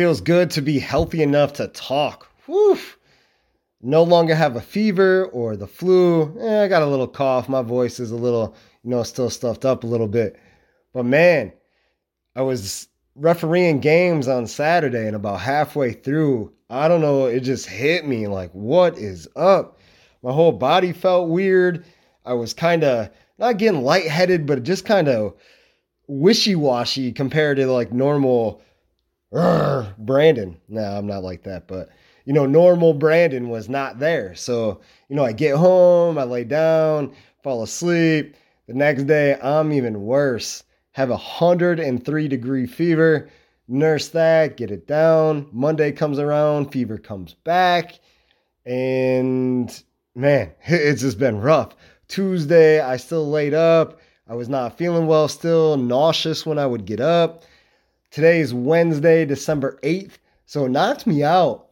Feels 0.00 0.22
good 0.22 0.50
to 0.52 0.62
be 0.62 0.78
healthy 0.78 1.22
enough 1.22 1.52
to 1.52 1.68
talk. 1.68 2.26
Whew. 2.46 2.78
No 3.82 4.02
longer 4.02 4.34
have 4.34 4.56
a 4.56 4.60
fever 4.62 5.26
or 5.26 5.56
the 5.56 5.66
flu. 5.66 6.40
Eh, 6.40 6.64
I 6.64 6.68
got 6.68 6.80
a 6.80 6.86
little 6.86 7.06
cough. 7.06 7.50
My 7.50 7.60
voice 7.60 8.00
is 8.00 8.10
a 8.10 8.16
little, 8.16 8.56
you 8.82 8.88
know, 8.88 9.02
still 9.02 9.28
stuffed 9.28 9.66
up 9.66 9.84
a 9.84 9.86
little 9.86 10.08
bit. 10.08 10.40
But 10.94 11.04
man, 11.04 11.52
I 12.34 12.40
was 12.40 12.88
refereeing 13.14 13.80
games 13.80 14.26
on 14.26 14.46
Saturday 14.46 15.06
and 15.06 15.14
about 15.14 15.40
halfway 15.40 15.92
through, 15.92 16.50
I 16.70 16.88
don't 16.88 17.02
know, 17.02 17.26
it 17.26 17.40
just 17.40 17.66
hit 17.66 18.06
me 18.06 18.26
like, 18.26 18.52
what 18.52 18.96
is 18.96 19.28
up? 19.36 19.80
My 20.22 20.32
whole 20.32 20.52
body 20.52 20.94
felt 20.94 21.28
weird. 21.28 21.84
I 22.24 22.32
was 22.32 22.54
kind 22.54 22.84
of 22.84 23.10
not 23.38 23.58
getting 23.58 23.82
lightheaded, 23.82 24.46
but 24.46 24.62
just 24.62 24.86
kind 24.86 25.08
of 25.08 25.34
wishy 26.06 26.54
washy 26.54 27.12
compared 27.12 27.58
to 27.58 27.70
like 27.70 27.92
normal 27.92 28.62
Brandon. 29.30 30.56
No, 30.68 30.82
I'm 30.82 31.06
not 31.06 31.22
like 31.22 31.44
that, 31.44 31.68
but 31.68 31.90
you 32.24 32.32
know, 32.32 32.46
normal 32.46 32.94
Brandon 32.94 33.48
was 33.48 33.68
not 33.68 33.98
there. 33.98 34.34
So, 34.34 34.80
you 35.08 35.16
know, 35.16 35.24
I 35.24 35.32
get 35.32 35.56
home, 35.56 36.18
I 36.18 36.24
lay 36.24 36.44
down, 36.44 37.14
fall 37.42 37.62
asleep. 37.62 38.36
The 38.66 38.74
next 38.74 39.04
day, 39.04 39.38
I'm 39.40 39.72
even 39.72 40.02
worse. 40.02 40.64
Have 40.92 41.10
a 41.10 41.14
103 41.14 42.28
degree 42.28 42.66
fever. 42.66 43.30
Nurse 43.68 44.08
that, 44.08 44.56
get 44.56 44.70
it 44.70 44.86
down. 44.86 45.48
Monday 45.52 45.92
comes 45.92 46.18
around, 46.18 46.72
fever 46.72 46.98
comes 46.98 47.34
back. 47.34 48.00
And 48.66 49.82
man, 50.14 50.52
it's 50.66 51.02
just 51.02 51.18
been 51.18 51.40
rough. 51.40 51.74
Tuesday, 52.08 52.80
I 52.80 52.96
still 52.96 53.30
laid 53.30 53.54
up. 53.54 54.00
I 54.28 54.34
was 54.34 54.48
not 54.48 54.76
feeling 54.76 55.06
well 55.06 55.28
still, 55.28 55.76
nauseous 55.76 56.44
when 56.44 56.58
I 56.58 56.66
would 56.66 56.84
get 56.84 57.00
up. 57.00 57.44
Today 58.10 58.40
is 58.40 58.52
Wednesday, 58.52 59.24
December 59.24 59.78
8th. 59.84 60.14
So 60.44 60.64
it 60.64 60.70
knocked 60.70 61.06
me 61.06 61.22
out 61.22 61.68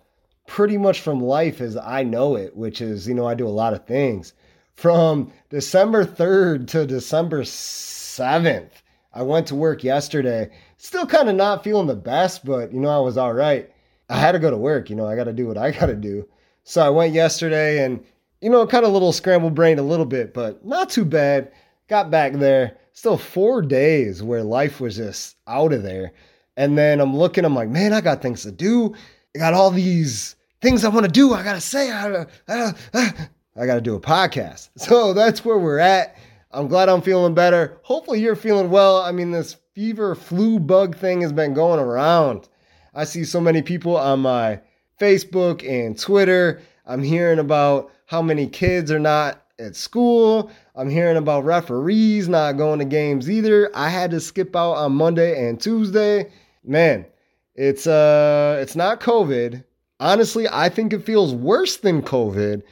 pretty 0.47 0.78
much 0.78 1.00
from 1.00 1.20
life 1.20 1.61
as 1.61 1.77
I 1.77 2.05
know 2.05 2.36
it, 2.36 2.56
which 2.56 2.81
is, 2.81 3.08
you 3.08 3.14
know, 3.14 3.27
I 3.27 3.34
do 3.34 3.48
a 3.48 3.50
lot 3.50 3.75
of 3.75 3.86
things. 3.86 4.34
From 4.75 5.33
December 5.50 6.05
3rd 6.05 6.69
to 6.69 6.86
December 6.86 7.42
7th, 7.42 8.70
I 9.12 9.22
went 9.22 9.48
to 9.48 9.56
work 9.56 9.83
yesterday. 9.83 10.48
Still 10.77 11.06
kind 11.06 11.28
of 11.28 11.34
not 11.34 11.64
feeling 11.64 11.89
the 11.89 11.97
best, 11.97 12.44
but, 12.44 12.72
you 12.72 12.78
know, 12.78 12.97
I 12.97 13.00
was 13.00 13.19
all 13.19 13.33
right. 13.33 13.69
I 14.09 14.20
had 14.20 14.31
to 14.33 14.39
go 14.39 14.53
to 14.53 14.56
work, 14.56 14.91
you 14.91 14.94
know, 14.94 15.06
I 15.09 15.16
got 15.16 15.25
to 15.25 15.33
do 15.33 15.48
what 15.48 15.59
I 15.59 15.72
got 15.72 15.86
to 15.86 15.97
do. 15.97 16.25
So 16.62 16.86
I 16.86 16.91
went 16.91 17.14
yesterday 17.14 17.84
and, 17.84 18.05
you 18.41 18.48
know, 18.48 18.64
kind 18.64 18.84
of 18.84 18.91
a 18.91 18.94
little 18.94 19.12
scrambled 19.12 19.56
brain 19.56 19.81
a 19.81 19.83
little 19.83 20.06
bit, 20.06 20.34
but 20.34 20.64
not 20.64 20.89
too 20.89 21.05
bad. 21.05 21.50
Got 21.89 22.12
back 22.12 22.34
there. 22.34 22.77
Still 22.92 23.16
four 23.16 23.62
days 23.62 24.22
where 24.22 24.42
life 24.42 24.81
was 24.81 24.97
just 24.97 25.36
out 25.47 25.72
of 25.72 25.83
there. 25.83 26.12
And 26.58 26.76
then 26.76 27.00
I'm 27.00 27.16
looking, 27.16 27.44
I'm 27.44 27.54
like, 27.54 27.68
man, 27.68 27.92
I 27.92 28.00
got 28.00 28.20
things 28.20 28.42
to 28.42 28.50
do. 28.50 28.92
I 29.36 29.38
got 29.38 29.54
all 29.54 29.70
these 29.70 30.34
things 30.60 30.84
I 30.84 30.88
want 30.88 31.06
to 31.06 31.12
do. 31.12 31.32
I 31.32 31.44
got 31.44 31.52
to 31.52 31.60
say, 31.60 31.88
I 31.88 32.10
uh, 32.10 32.24
uh, 32.48 32.52
uh, 32.52 32.72
gotta, 32.92 33.30
I 33.56 33.64
got 33.66 33.76
to 33.76 33.80
do 33.80 33.94
a 33.94 34.00
podcast. 34.00 34.70
So 34.76 35.12
that's 35.12 35.44
where 35.44 35.56
we're 35.56 35.78
at. 35.78 36.16
I'm 36.50 36.66
glad 36.66 36.88
I'm 36.88 37.00
feeling 37.00 37.32
better. 37.32 37.78
Hopefully 37.84 38.20
you're 38.20 38.34
feeling 38.34 38.70
well. 38.70 39.00
I 39.00 39.12
mean, 39.12 39.30
this 39.30 39.56
fever 39.72 40.16
flu 40.16 40.58
bug 40.58 40.96
thing 40.96 41.20
has 41.20 41.32
been 41.32 41.54
going 41.54 41.78
around. 41.78 42.48
I 42.92 43.04
see 43.04 43.22
so 43.22 43.40
many 43.40 43.62
people 43.62 43.96
on 43.96 44.18
my 44.18 44.60
Facebook 45.00 45.64
and 45.64 45.96
Twitter. 45.96 46.60
I'm 46.84 47.04
hearing 47.04 47.38
about 47.38 47.92
how 48.06 48.20
many 48.20 48.48
kids 48.48 48.91
are 48.91 48.98
not 48.98 49.44
at 49.60 49.76
school. 49.76 50.50
I'm 50.74 50.91
hearing 50.91 51.18
about 51.18 51.44
referees 51.44 52.28
not 52.28 52.56
going 52.56 52.80
to 52.80 52.84
games 52.84 53.30
either. 53.30 53.70
I 53.76 53.91
had 53.91 54.10
to 54.10 54.18
skip 54.18 54.56
out 54.56 54.72
on 54.72 54.94
Monday 54.94 55.48
and 55.48 55.60
Tuesday. 55.60 56.32
Man, 56.68 57.06
it's 57.54 57.86
uh 57.86 58.58
it's 58.60 58.76
not 58.76 59.00
COVID. 59.00 59.64
Honestly, 60.00 60.46
I 60.52 60.68
think 60.68 60.92
it 60.92 61.02
feels 61.02 61.34
worse 61.34 61.78
than 61.78 62.02
COVID, 62.02 62.62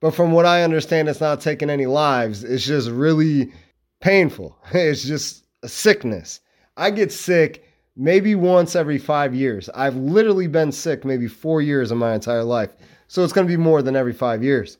but 0.00 0.14
from 0.14 0.30
what 0.30 0.46
I 0.46 0.62
understand 0.62 1.08
it's 1.08 1.20
not 1.20 1.40
taking 1.40 1.68
any 1.68 1.86
lives. 1.86 2.44
It's 2.44 2.64
just 2.64 2.88
really 2.88 3.52
painful. 4.00 4.56
It's 4.72 5.04
just 5.04 5.44
a 5.64 5.68
sickness. 5.68 6.40
I 6.76 6.90
get 6.90 7.12
sick 7.12 7.66
maybe 7.96 8.36
once 8.36 8.76
every 8.76 8.98
5 8.98 9.34
years. 9.34 9.68
I've 9.74 9.96
literally 9.96 10.46
been 10.46 10.70
sick 10.70 11.04
maybe 11.04 11.26
4 11.26 11.60
years 11.60 11.90
in 11.90 11.98
my 11.98 12.14
entire 12.14 12.44
life. 12.44 12.70
So 13.08 13.24
it's 13.24 13.32
going 13.32 13.48
to 13.48 13.52
be 13.52 13.56
more 13.56 13.82
than 13.82 13.96
every 13.96 14.12
5 14.12 14.44
years. 14.44 14.78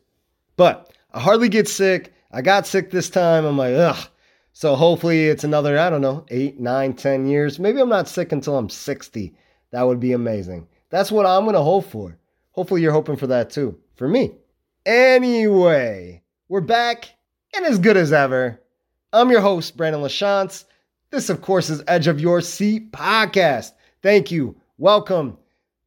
But 0.56 0.92
I 1.12 1.20
hardly 1.20 1.48
get 1.48 1.68
sick. 1.68 2.14
I 2.30 2.40
got 2.40 2.68
sick 2.68 2.90
this 2.92 3.10
time. 3.10 3.44
I'm 3.44 3.58
like, 3.58 3.74
ugh. 3.74 4.08
So 4.52 4.74
hopefully 4.74 5.26
it's 5.26 5.44
another, 5.44 5.78
I 5.78 5.90
don't 5.90 6.00
know, 6.00 6.24
eight, 6.28 6.58
nine, 6.58 6.94
ten 6.94 7.26
years. 7.26 7.58
Maybe 7.58 7.80
I'm 7.80 7.88
not 7.88 8.08
sick 8.08 8.32
until 8.32 8.56
I'm 8.56 8.68
60. 8.68 9.34
That 9.70 9.82
would 9.82 10.00
be 10.00 10.12
amazing. 10.12 10.66
That's 10.90 11.12
what 11.12 11.26
I'm 11.26 11.44
going 11.44 11.54
to 11.54 11.62
hope 11.62 11.86
for. 11.86 12.18
Hopefully 12.52 12.82
you're 12.82 12.92
hoping 12.92 13.16
for 13.16 13.28
that 13.28 13.50
too. 13.50 13.78
For 13.96 14.08
me. 14.08 14.32
Anyway, 14.84 16.22
we're 16.48 16.60
back 16.60 17.10
and 17.54 17.64
as 17.64 17.78
good 17.78 17.96
as 17.96 18.12
ever. 18.12 18.60
I'm 19.12 19.30
your 19.30 19.40
host, 19.40 19.76
Brandon 19.76 20.02
LaChance. 20.02 20.64
This, 21.10 21.30
of 21.30 21.42
course, 21.42 21.70
is 21.70 21.82
Edge 21.86 22.06
of 22.06 22.20
Your 22.20 22.40
Seat 22.40 22.92
podcast. 22.92 23.72
Thank 24.02 24.30
you. 24.30 24.56
Welcome. 24.78 25.36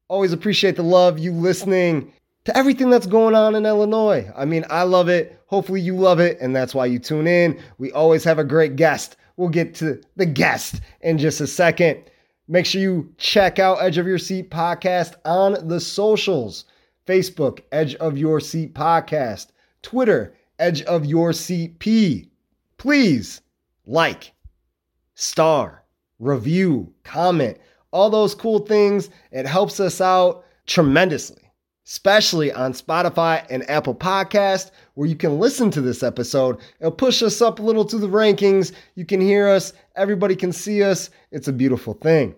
Always 0.08 0.34
appreciate 0.34 0.76
the 0.76 0.84
love, 0.84 1.18
you 1.20 1.32
listening 1.32 2.14
to 2.46 2.58
everything 2.58 2.90
that's 2.90 3.08
going 3.08 3.36
on 3.36 3.56
in 3.56 3.66
Illinois. 3.66 4.30
I 4.36 4.46
mean, 4.46 4.66
I 4.70 4.84
love 4.84 5.10
it. 5.10 5.40
Hopefully, 5.48 5.82
you 5.82 5.96
love 5.96 6.20
it, 6.20 6.38
and 6.42 6.56
that's 6.56 6.76
why 6.76 6.86
you 6.86 7.00
tune 7.00 7.28
in. 7.28 7.60
We 7.78 7.92
always 7.92 8.24
have 8.24 8.40
a 8.40 8.44
great 8.44 8.76
guest. 8.76 9.16
We'll 9.38 9.50
get 9.50 9.76
to 9.76 10.02
the 10.16 10.26
guest 10.26 10.82
in 11.02 11.18
just 11.18 11.42
a 11.42 11.48
second. 11.48 12.04
Make 12.48 12.66
sure 12.66 12.82
you 12.82 13.14
check 13.18 13.60
out 13.60 13.82
Edge 13.82 13.98
of 13.98 14.08
Your 14.08 14.18
Seat 14.18 14.52
podcast 14.52 15.16
on 15.26 15.68
the 15.68 15.80
socials 15.80 16.66
Facebook, 17.08 17.62
Edge 17.72 17.96
of 17.96 18.18
Your 18.18 18.40
Seat 18.40 18.74
podcast, 18.74 19.48
Twitter, 19.82 20.36
Edge 20.60 20.82
of 20.84 21.06
Your 21.06 21.34
Seat 21.34 21.80
P. 21.80 22.30
Please 22.78 23.42
like, 23.86 24.34
star, 25.16 25.84
review, 26.20 26.94
comment, 27.04 27.58
all 27.92 28.10
those 28.10 28.36
cool 28.36 28.60
things. 28.60 29.10
It 29.32 29.46
helps 29.46 29.80
us 29.80 30.02
out 30.02 30.46
tremendously 30.66 31.43
especially 31.86 32.52
on 32.52 32.74
Spotify 32.74 33.46
and 33.50 33.70
Apple 33.70 33.96
Podcast, 33.96 34.72
where 34.94 35.08
you 35.08 35.16
can 35.16 35.40
listen 35.40 35.70
to 35.72 35.82
this 35.82 36.04
episode. 36.04 36.58
It'll 36.80 36.92
push 36.92 37.22
us 37.22 37.42
up 37.42 37.60
a 37.60 37.64
little 37.64 37.86
to 37.86 37.98
the 37.98 38.08
rankings. 38.08 38.72
You 38.96 39.06
can 39.06 39.20
hear 39.20 39.48
us, 39.48 39.74
everybody 39.96 40.36
can 40.36 40.52
see 40.52 40.84
us. 40.84 41.10
It's 41.32 41.48
a 41.48 41.54
beautiful 41.54 41.94
thing. 41.94 42.36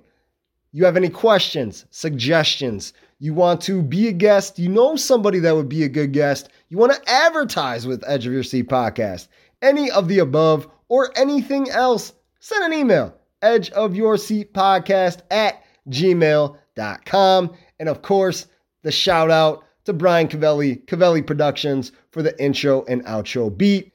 You 0.71 0.83
have 0.85 0.97
any 0.97 1.09
questions, 1.09 1.85
suggestions, 1.89 2.93
you 3.19 3.33
want 3.33 3.61
to 3.61 3.81
be 3.81 4.09
a 4.09 4.11
guest, 4.11 4.59
you 4.59 4.67
know 4.67 4.97
somebody 4.97 5.39
that 5.39 5.55
would 5.55 5.69
be 5.69 5.83
a 5.83 5.89
good 5.89 6.11
guest, 6.11 6.49
you 6.67 6.77
want 6.77 6.91
to 6.91 7.09
advertise 7.09 7.87
with 7.87 8.03
Edge 8.05 8.27
of 8.27 8.33
Your 8.33 8.43
Seat 8.43 8.67
podcast, 8.67 9.29
any 9.61 9.89
of 9.91 10.09
the 10.09 10.19
above 10.19 10.67
or 10.89 11.11
anything 11.17 11.69
else, 11.69 12.13
send 12.39 12.63
an 12.65 12.77
email, 12.77 13.15
edge 13.41 13.69
of 13.71 13.95
your 13.95 14.17
seat 14.17 14.53
podcast 14.53 15.21
at 15.31 15.63
gmail.com. 15.89 17.53
And 17.79 17.89
of 17.89 18.01
course, 18.01 18.47
the 18.85 18.91
shout 18.91 19.31
out 19.31 19.63
to 19.85 19.93
Brian 19.93 20.27
Cavelli, 20.27 20.75
Cavelli 20.75 21.23
Productions, 21.23 21.91
for 22.11 22.21
the 22.21 22.39
intro 22.41 22.85
and 22.85 23.03
outro 23.05 23.55
beat. 23.55 23.91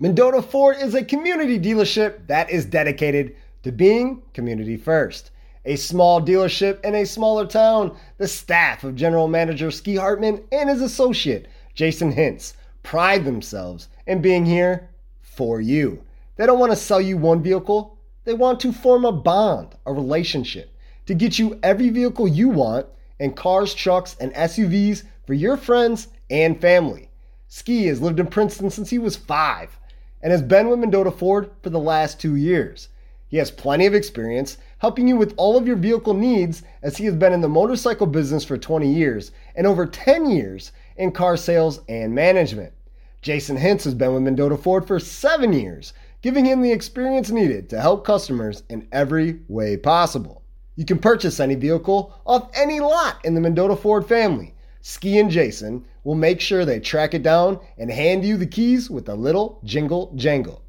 Mendota 0.00 0.40
Ford 0.40 0.76
is 0.80 0.94
a 0.94 1.04
community 1.04 1.58
dealership 1.58 2.28
that 2.28 2.50
is 2.50 2.64
dedicated 2.64 3.34
to 3.64 3.72
being 3.72 4.22
community 4.32 4.76
first. 4.76 5.32
A 5.64 5.74
small 5.74 6.20
dealership 6.22 6.84
in 6.84 6.94
a 6.94 7.04
smaller 7.04 7.44
town, 7.44 7.96
the 8.16 8.28
staff 8.28 8.84
of 8.84 8.94
General 8.94 9.26
Manager 9.26 9.72
Ski 9.72 9.96
Hartman 9.96 10.44
and 10.52 10.70
his 10.70 10.82
associate, 10.82 11.48
Jason 11.74 12.12
Hintz, 12.12 12.52
pride 12.84 13.24
themselves 13.24 13.88
in 14.06 14.22
being 14.22 14.46
here 14.46 14.88
for 15.20 15.60
you. 15.60 16.00
They 16.36 16.46
don't 16.46 16.60
want 16.60 16.70
to 16.70 16.76
sell 16.76 17.00
you 17.00 17.16
one 17.16 17.42
vehicle, 17.42 17.98
they 18.22 18.34
want 18.34 18.60
to 18.60 18.72
form 18.72 19.04
a 19.04 19.10
bond, 19.10 19.74
a 19.84 19.92
relationship, 19.92 20.72
to 21.06 21.14
get 21.14 21.40
you 21.40 21.58
every 21.64 21.90
vehicle 21.90 22.28
you 22.28 22.50
want 22.50 22.86
and 23.18 23.34
cars, 23.34 23.74
trucks, 23.74 24.14
and 24.20 24.32
SUVs 24.34 25.02
for 25.26 25.34
your 25.34 25.56
friends 25.56 26.06
and 26.30 26.60
family. 26.60 27.10
Ski 27.48 27.86
has 27.86 28.00
lived 28.00 28.20
in 28.20 28.28
Princeton 28.28 28.70
since 28.70 28.90
he 28.90 29.00
was 29.00 29.16
five 29.16 29.76
and 30.22 30.32
has 30.32 30.42
been 30.42 30.68
with 30.68 30.78
Mendota 30.78 31.10
Ford 31.10 31.50
for 31.62 31.70
the 31.70 31.78
last 31.78 32.20
two 32.20 32.36
years. 32.36 32.88
He 33.28 33.36
has 33.36 33.50
plenty 33.50 33.84
of 33.84 33.94
experience 33.94 34.56
helping 34.78 35.06
you 35.06 35.16
with 35.16 35.34
all 35.36 35.56
of 35.56 35.66
your 35.66 35.76
vehicle 35.76 36.14
needs 36.14 36.62
as 36.82 36.96
he 36.96 37.04
has 37.04 37.14
been 37.14 37.32
in 37.32 37.42
the 37.42 37.48
motorcycle 37.48 38.06
business 38.06 38.44
for 38.44 38.56
20 38.56 38.90
years 38.90 39.32
and 39.54 39.66
over 39.66 39.84
10 39.84 40.30
years 40.30 40.72
in 40.96 41.12
car 41.12 41.36
sales 41.36 41.80
and 41.88 42.14
management. 42.14 42.72
Jason 43.20 43.58
Hintz 43.58 43.84
has 43.84 43.94
been 43.94 44.14
with 44.14 44.22
Mendota 44.22 44.56
Ford 44.56 44.86
for 44.86 44.98
seven 44.98 45.52
years, 45.52 45.92
giving 46.22 46.44
him 46.44 46.62
the 46.62 46.72
experience 46.72 47.30
needed 47.30 47.68
to 47.68 47.80
help 47.80 48.04
customers 48.04 48.62
in 48.70 48.88
every 48.92 49.40
way 49.48 49.76
possible. 49.76 50.42
You 50.76 50.84
can 50.84 50.98
purchase 50.98 51.40
any 51.40 51.56
vehicle 51.56 52.14
off 52.24 52.50
any 52.54 52.80
lot 52.80 53.18
in 53.24 53.34
the 53.34 53.40
Mendota 53.40 53.76
Ford 53.76 54.06
family. 54.06 54.54
Ski 54.80 55.18
and 55.18 55.30
Jason 55.30 55.84
will 56.08 56.14
make 56.14 56.40
sure 56.40 56.64
they 56.64 56.80
track 56.80 57.12
it 57.12 57.22
down 57.22 57.60
and 57.76 57.90
hand 57.90 58.24
you 58.24 58.38
the 58.38 58.46
keys 58.46 58.88
with 58.88 59.10
a 59.10 59.14
little 59.14 59.60
jingle 59.62 60.10
jangle. 60.16 60.62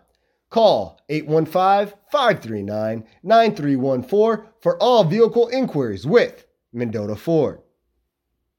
Call 0.49 1.01
815 1.11 1.99
539 2.11 3.05
9314 3.23 4.47
for 4.63 4.83
all 4.83 5.05
vehicle 5.05 5.49
inquiries 5.49 6.07
with 6.07 6.47
Mendota 6.73 7.17
Ford. 7.17 7.61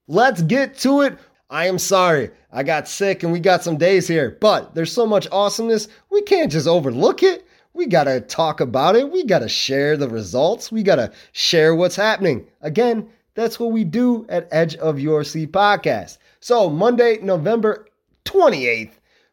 Let's 0.06 0.42
get 0.42 0.78
to 0.78 1.00
it. 1.00 1.18
I 1.48 1.66
am 1.66 1.78
sorry, 1.78 2.30
I 2.50 2.64
got 2.64 2.88
sick 2.88 3.22
and 3.22 3.32
we 3.32 3.38
got 3.38 3.62
some 3.62 3.76
days 3.76 4.08
here, 4.08 4.36
but 4.40 4.74
there's 4.74 4.90
so 4.90 5.06
much 5.06 5.28
awesomeness, 5.30 5.86
we 6.10 6.22
can't 6.22 6.50
just 6.50 6.66
overlook 6.66 7.22
it. 7.22 7.46
We 7.72 7.86
got 7.86 8.04
to 8.04 8.20
talk 8.22 8.60
about 8.60 8.96
it. 8.96 9.12
We 9.12 9.22
got 9.24 9.40
to 9.40 9.48
share 9.48 9.96
the 9.96 10.08
results. 10.08 10.72
We 10.72 10.82
got 10.82 10.96
to 10.96 11.12
share 11.32 11.74
what's 11.74 11.94
happening. 11.94 12.46
Again, 12.62 13.08
that's 13.34 13.60
what 13.60 13.70
we 13.70 13.84
do 13.84 14.24
at 14.30 14.48
Edge 14.50 14.76
of 14.76 14.98
Your 14.98 15.22
Seat 15.22 15.52
podcast. 15.52 16.16
So, 16.40 16.70
Monday, 16.70 17.18
November 17.20 17.86
28th, 18.24 18.92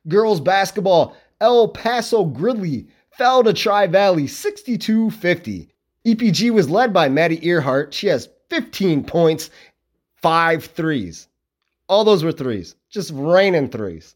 girls 0.10 0.42
basketball, 0.42 1.16
El 1.40 1.70
Paso 1.70 2.26
Gridley 2.26 2.88
fell 3.12 3.44
to 3.44 3.54
Tri 3.54 3.88
Valley 3.88 4.28
62 4.28 5.10
50. 5.10 5.70
EPG 6.06 6.52
was 6.52 6.70
led 6.70 6.94
by 6.94 7.08
Maddie 7.08 7.48
Earhart. 7.48 7.94
She 7.94 8.08
has 8.08 8.28
15 8.50 9.06
points, 9.06 9.50
five 10.22 10.66
threes. 10.66 11.30
All 11.94 12.04
those 12.04 12.24
were 12.24 12.32
threes, 12.32 12.76
just 12.90 13.12
raining 13.14 13.70
threes. 13.70 14.16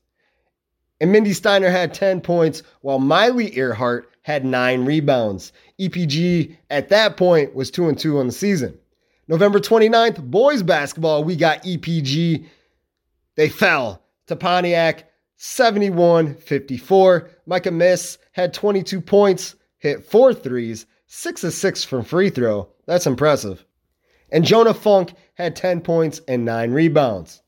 And 1.00 1.12
Mindy 1.12 1.32
Steiner 1.32 1.70
had 1.70 1.94
10 1.94 2.22
points, 2.22 2.64
while 2.82 2.98
Miley 2.98 3.56
Earhart 3.56 4.10
had 4.24 4.44
nine 4.44 4.84
rebounds. 4.84 5.54
EPG 5.80 6.58
at 6.72 6.90
that 6.90 7.18
point 7.18 7.54
was 7.54 7.70
2 7.70 7.88
and 7.88 8.00
2 8.00 8.18
on 8.18 8.26
the 8.26 8.34
season. 8.34 8.80
November 9.28 9.60
29th, 9.60 10.24
boys 10.24 10.64
basketball, 10.64 11.24
we 11.24 11.36
got 11.36 11.62
EPG. 11.62 12.48
They 13.36 13.48
fell 13.48 14.02
to 14.26 14.36
Pontiac 14.36 15.12
71 15.36 16.34
54. 16.34 17.30
Micah 17.46 17.70
Miss 17.70 18.18
had 18.32 18.56
22 18.56 19.02
points, 19.02 19.54
hit 19.78 20.04
four 20.04 20.34
threes, 20.34 20.88
six 21.06 21.44
of 21.44 21.54
six 21.54 21.84
from 21.84 22.04
free 22.04 22.32
throw. 22.32 22.70
That's 22.88 23.06
impressive. 23.06 23.64
And 24.32 24.44
Jonah 24.44 24.74
Funk 24.74 25.14
had 25.36 25.56
10 25.56 25.82
points 25.82 26.22
and 26.28 26.44
nine 26.44 26.72
rebounds. 26.72 27.44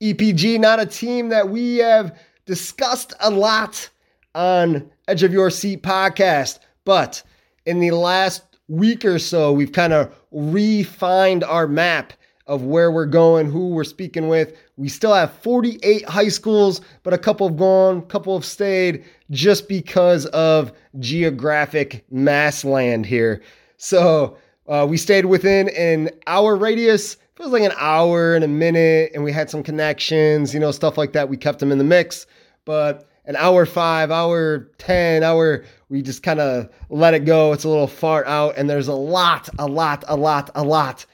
EPG, 0.00 0.60
not 0.60 0.80
a 0.80 0.86
team 0.86 1.30
that 1.30 1.48
we 1.48 1.76
have 1.78 2.18
discussed 2.44 3.14
a 3.20 3.30
lot 3.30 3.88
on 4.34 4.90
Edge 5.08 5.22
of 5.22 5.32
Your 5.32 5.50
Seat 5.50 5.82
podcast, 5.82 6.58
but 6.84 7.22
in 7.64 7.80
the 7.80 7.92
last 7.92 8.42
week 8.68 9.04
or 9.04 9.18
so, 9.18 9.52
we've 9.52 9.72
kind 9.72 9.92
of 9.92 10.14
refined 10.30 11.44
our 11.44 11.66
map 11.66 12.12
of 12.46 12.62
where 12.62 12.92
we're 12.92 13.06
going, 13.06 13.50
who 13.50 13.70
we're 13.70 13.84
speaking 13.84 14.28
with. 14.28 14.56
We 14.76 14.88
still 14.88 15.14
have 15.14 15.32
48 15.38 16.08
high 16.08 16.28
schools, 16.28 16.80
but 17.02 17.12
a 17.12 17.18
couple 17.18 17.48
have 17.48 17.56
gone, 17.56 17.98
a 17.98 18.02
couple 18.02 18.36
have 18.36 18.44
stayed 18.44 19.04
just 19.30 19.68
because 19.68 20.26
of 20.26 20.72
geographic 20.98 22.04
mass 22.10 22.64
land 22.64 23.06
here. 23.06 23.42
So 23.78 24.36
uh, 24.68 24.86
we 24.88 24.96
stayed 24.96 25.24
within 25.24 25.70
an 25.70 26.10
hour 26.26 26.54
radius 26.56 27.16
feels 27.36 27.52
like 27.52 27.62
an 27.62 27.72
hour 27.78 28.34
and 28.34 28.44
a 28.44 28.48
minute, 28.48 29.12
and 29.14 29.22
we 29.22 29.30
had 29.30 29.50
some 29.50 29.62
connections, 29.62 30.54
you 30.54 30.60
know, 30.60 30.70
stuff 30.70 30.96
like 30.96 31.12
that. 31.12 31.28
We 31.28 31.36
kept 31.36 31.58
them 31.58 31.70
in 31.70 31.78
the 31.78 31.84
mix, 31.84 32.26
but 32.64 33.08
an 33.26 33.36
hour 33.36 33.66
five, 33.66 34.10
hour 34.10 34.70
10, 34.78 35.22
hour, 35.22 35.64
we 35.88 36.00
just 36.00 36.22
kind 36.22 36.40
of 36.40 36.70
let 36.88 37.12
it 37.12 37.24
go. 37.24 37.52
It's 37.52 37.64
a 37.64 37.68
little 37.68 37.86
far 37.86 38.24
out, 38.26 38.56
and 38.56 38.70
there's 38.70 38.88
a 38.88 38.94
lot, 38.94 39.48
a 39.58 39.66
lot, 39.66 40.04
a 40.08 40.16
lot, 40.16 40.50
a 40.54 40.64
lot 40.64 41.04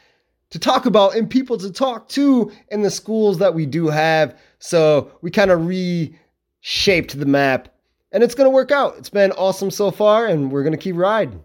to 0.50 0.58
talk 0.58 0.84
about 0.84 1.16
and 1.16 1.28
people 1.30 1.56
to 1.56 1.72
talk 1.72 2.08
to 2.10 2.52
in 2.68 2.82
the 2.82 2.90
schools 2.90 3.38
that 3.38 3.54
we 3.54 3.64
do 3.64 3.88
have. 3.88 4.38
So 4.58 5.10
we 5.22 5.30
kind 5.30 5.50
of 5.50 5.66
reshaped 5.66 7.18
the 7.18 7.26
map, 7.26 7.68
and 8.12 8.22
it's 8.22 8.34
going 8.34 8.46
to 8.46 8.54
work 8.54 8.70
out. 8.70 8.94
It's 8.98 9.10
been 9.10 9.32
awesome 9.32 9.70
so 9.70 9.90
far, 9.90 10.26
and 10.26 10.52
we're 10.52 10.62
going 10.62 10.72
to 10.72 10.78
keep 10.78 10.94
riding. 10.94 11.42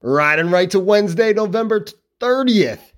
Riding 0.00 0.50
right 0.50 0.70
to 0.70 0.80
Wednesday, 0.80 1.34
November 1.34 1.84
30th. 2.20 2.92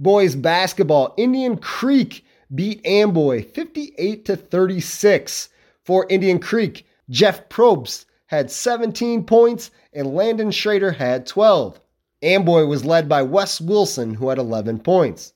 Boys 0.00 0.34
basketball, 0.34 1.12
Indian 1.18 1.58
Creek 1.58 2.24
beat 2.54 2.84
Amboy 2.86 3.44
58 3.44 4.24
to 4.24 4.34
36. 4.34 5.50
For 5.84 6.06
Indian 6.08 6.38
Creek, 6.38 6.86
Jeff 7.10 7.46
Probst 7.50 8.06
had 8.24 8.50
17 8.50 9.24
points 9.24 9.70
and 9.92 10.14
Landon 10.14 10.52
Schrader 10.52 10.90
had 10.90 11.26
12. 11.26 11.78
Amboy 12.22 12.64
was 12.64 12.84
led 12.84 13.10
by 13.10 13.20
Wes 13.20 13.60
Wilson, 13.60 14.14
who 14.14 14.30
had 14.30 14.38
11 14.38 14.78
points. 14.78 15.34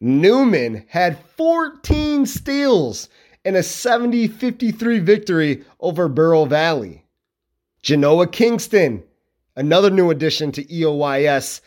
Newman 0.00 0.84
had 0.88 1.18
14 1.36 2.26
steals 2.26 3.08
in 3.44 3.56
a 3.56 3.62
70 3.62 4.28
53 4.28 5.00
victory 5.00 5.64
over 5.80 6.08
Bureau 6.08 6.44
Valley. 6.44 7.04
Genoa 7.82 8.28
Kingston, 8.28 9.02
another 9.56 9.90
new 9.90 10.10
addition 10.10 10.52
to 10.52 10.64
EOYS 10.64 11.60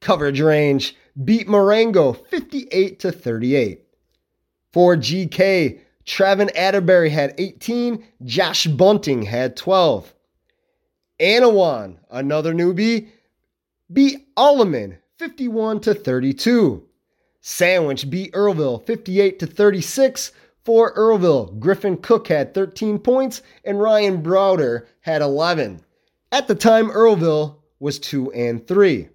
coverage 0.00 0.40
range, 0.40 0.96
beat 1.24 1.48
Marengo 1.48 2.12
58 2.12 3.00
to 3.00 3.12
38. 3.12 3.84
For 4.72 4.96
GK, 4.96 5.80
Trevin 6.04 6.50
Atterbury 6.56 7.10
had 7.10 7.34
18, 7.38 8.04
Josh 8.24 8.66
Bunting 8.66 9.22
had 9.22 9.56
12. 9.56 10.14
Annawan, 11.20 11.96
another 12.10 12.54
newbie, 12.54 13.08
beat 13.92 14.34
Alleman 14.36 14.98
51 15.18 15.80
to 15.80 15.94
32. 15.94 16.84
Sandwich 17.40 18.08
beat 18.08 18.32
Earlville 18.32 18.84
58 18.84 19.38
to 19.38 19.46
36. 19.46 20.32
For 20.64 20.94
Earlville, 20.94 21.58
Griffin 21.58 21.96
Cook 21.96 22.28
had 22.28 22.52
13 22.52 22.98
points 22.98 23.42
and 23.64 23.80
Ryan 23.80 24.22
Browder 24.22 24.86
had 25.00 25.22
11. 25.22 25.80
At 26.30 26.46
the 26.46 26.54
time, 26.54 26.90
Earlville 26.90 27.56
was 27.80 27.98
2 27.98 28.32
and 28.32 28.66
3. 28.66 29.08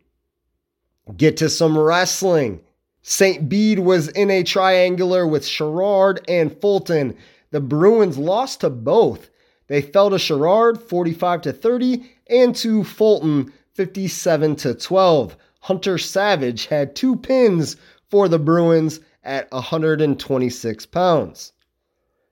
Get 1.18 1.38
to 1.38 1.50
some 1.50 1.78
wrestling. 1.78 2.62
St. 3.02 3.50
Bede 3.50 3.80
was 3.80 4.08
in 4.08 4.30
a 4.30 4.44
triangular 4.44 5.28
with 5.28 5.46
Sherrard 5.46 6.24
and 6.30 6.58
Fulton. 6.62 7.18
The 7.52 7.60
Bruins 7.60 8.18
lost 8.18 8.62
to 8.62 8.70
both. 8.70 9.30
They 9.68 9.82
fell 9.82 10.10
to 10.10 10.18
Sherrard 10.18 10.82
45 10.82 11.42
to 11.42 11.54
30 11.54 12.10
and 12.30 12.56
to 12.56 12.84
Fulton 12.84 13.52
57 13.74 14.56
to 14.58 14.74
12. 14.74 15.36
Hunter 15.60 15.98
Savage 15.98 16.68
had 16.68 16.96
two 16.96 17.18
pins 17.18 17.76
for 18.10 18.30
the 18.30 18.40
Bruins 18.40 19.00
at 19.24 19.52
126 19.52 20.86
pounds. 20.88 21.52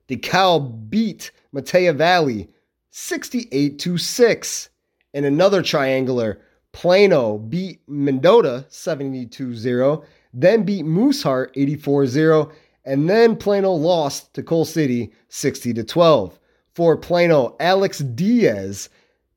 DeKalb 0.08 0.88
beat 0.88 1.30
Metea 1.54 1.94
Valley 1.94 2.48
68 2.90 3.78
to 3.78 3.98
6. 3.98 4.68
In 5.14 5.24
another 5.24 5.62
triangular, 5.62 6.40
Plano 6.72 7.38
beat 7.38 7.80
Mendota 7.86 8.66
72 8.68 9.54
0, 9.54 10.02
then 10.32 10.64
beat 10.64 10.84
Mooseheart 10.84 11.52
84 11.54 12.06
0, 12.06 12.50
and 12.84 13.08
then 13.08 13.36
Plano 13.36 13.70
lost 13.72 14.34
to 14.34 14.42
Coal 14.42 14.64
City 14.64 15.12
60 15.28 15.74
12. 15.74 16.40
For 16.74 16.96
Plano, 16.96 17.54
Alex 17.60 17.98
Diaz, 17.98 18.88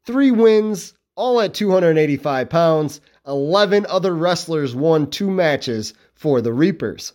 three 0.06 0.32
wins, 0.32 0.94
all 1.16 1.42
at 1.42 1.54
285 1.54 2.50
pounds. 2.50 3.02
11 3.28 3.86
other 3.90 4.16
wrestlers 4.16 4.74
won 4.76 5.10
two 5.10 5.30
matches 5.30 5.94
for 6.14 6.40
the 6.42 6.54
Reapers. 6.54 7.12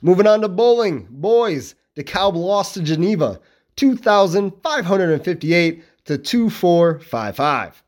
Moving 0.00 0.26
on 0.26 0.40
to 0.40 0.48
bowling, 0.48 1.06
boys, 1.10 1.74
DeKalb 1.96 2.34
lost 2.34 2.72
to 2.74 2.82
Geneva 2.82 3.38
2,558 3.76 5.84
to 6.04 6.18
2455. 6.18 7.82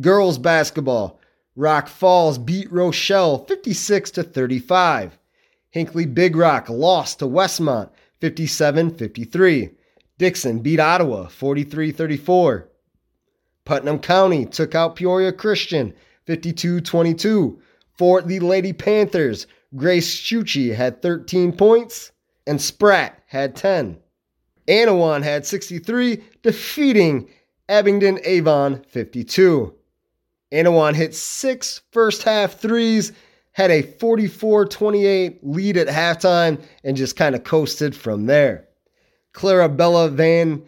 Girls 0.00 0.38
basketball. 0.38 1.20
Rock 1.56 1.88
Falls 1.88 2.38
beat 2.38 2.70
Rochelle 2.72 3.44
56 3.44 4.10
to 4.12 4.22
35. 4.22 5.18
Hinckley 5.70 6.06
Big 6.06 6.34
Rock 6.34 6.68
lost 6.68 7.20
to 7.20 7.26
Westmont 7.26 7.90
57-53. 8.20 9.74
Dixon 10.18 10.60
beat 10.60 10.80
Ottawa 10.80 11.26
43-34. 11.26 12.66
Putnam 13.64 13.98
County 13.98 14.46
took 14.46 14.74
out 14.74 14.96
Peoria 14.96 15.32
Christian 15.32 15.94
52-22. 16.26 17.58
For 17.96 18.22
the 18.22 18.40
Lady 18.40 18.72
Panthers, 18.72 19.46
Grace 19.76 20.20
Schucci 20.20 20.74
had 20.74 21.02
13 21.02 21.52
points 21.52 22.12
and 22.46 22.60
Spratt 22.60 23.22
had 23.26 23.54
10. 23.56 23.98
Annawan 24.66 25.22
had 25.22 25.46
63, 25.46 26.22
defeating 26.42 27.28
Abingdon 27.68 28.18
Avon 28.24 28.82
52. 28.88 29.74
Annawan 30.54 30.94
hit 30.94 31.16
six 31.16 31.82
first 31.90 32.22
half 32.22 32.60
threes, 32.60 33.12
had 33.52 33.72
a 33.72 33.82
44 33.82 34.66
28 34.66 35.40
lead 35.42 35.76
at 35.76 35.88
halftime, 35.88 36.62
and 36.84 36.96
just 36.96 37.16
kind 37.16 37.34
of 37.34 37.42
coasted 37.42 37.94
from 37.94 38.26
there. 38.26 38.68
Clarabella 39.34 40.12
Van 40.12 40.62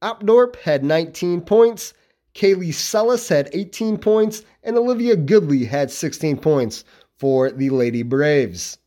Opdorp 0.00 0.56
had 0.56 0.84
19 0.84 1.40
points, 1.40 1.92
Kaylee 2.36 2.72
Sellis 2.72 3.28
had 3.28 3.50
18 3.52 3.98
points, 3.98 4.42
and 4.62 4.78
Olivia 4.78 5.16
Goodley 5.16 5.66
had 5.66 5.90
16 5.90 6.38
points 6.38 6.84
for 7.18 7.50
the 7.50 7.70
Lady 7.70 8.02
Braves. 8.02 8.78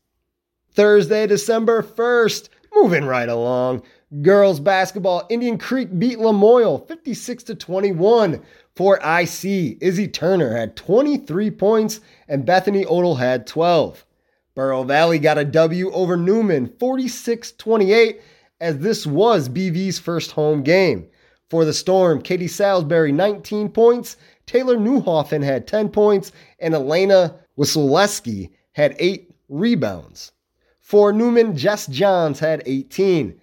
Thursday, 0.72 1.26
December 1.26 1.82
1st, 1.82 2.48
moving 2.74 3.04
right 3.04 3.28
along. 3.28 3.82
Girls 4.22 4.60
basketball, 4.60 5.26
Indian 5.28 5.58
Creek 5.58 5.98
beat 5.98 6.18
Lamoille 6.18 6.86
56 6.86 7.42
to 7.44 7.54
21 7.56 8.40
for 8.76 8.98
IC, 8.98 9.78
Izzy 9.80 10.06
Turner 10.06 10.54
had 10.54 10.76
23 10.76 11.50
points 11.50 12.00
and 12.28 12.44
Bethany 12.46 12.84
Odell 12.84 13.14
had 13.16 13.46
12. 13.46 14.04
Bureau 14.54 14.84
Valley 14.84 15.18
got 15.18 15.38
a 15.38 15.44
W 15.44 15.90
over 15.92 16.16
Newman 16.16 16.72
46 16.78 17.52
28, 17.52 18.20
as 18.60 18.78
this 18.78 19.06
was 19.06 19.48
BV's 19.48 19.98
first 19.98 20.32
home 20.32 20.62
game. 20.62 21.08
For 21.48 21.64
the 21.64 21.72
Storm, 21.72 22.22
Katie 22.22 22.48
Salisbury 22.48 23.12
19 23.12 23.70
points, 23.70 24.16
Taylor 24.46 24.76
Newhoffen 24.76 25.42
had 25.42 25.66
10 25.66 25.88
points, 25.88 26.32
and 26.58 26.74
Elena 26.74 27.34
Wasileski 27.58 28.50
had 28.72 28.94
8 28.98 29.30
rebounds. 29.48 30.32
For 30.80 31.12
Newman, 31.12 31.56
Jess 31.56 31.86
Johns 31.86 32.38
had 32.38 32.62
18. 32.66 33.40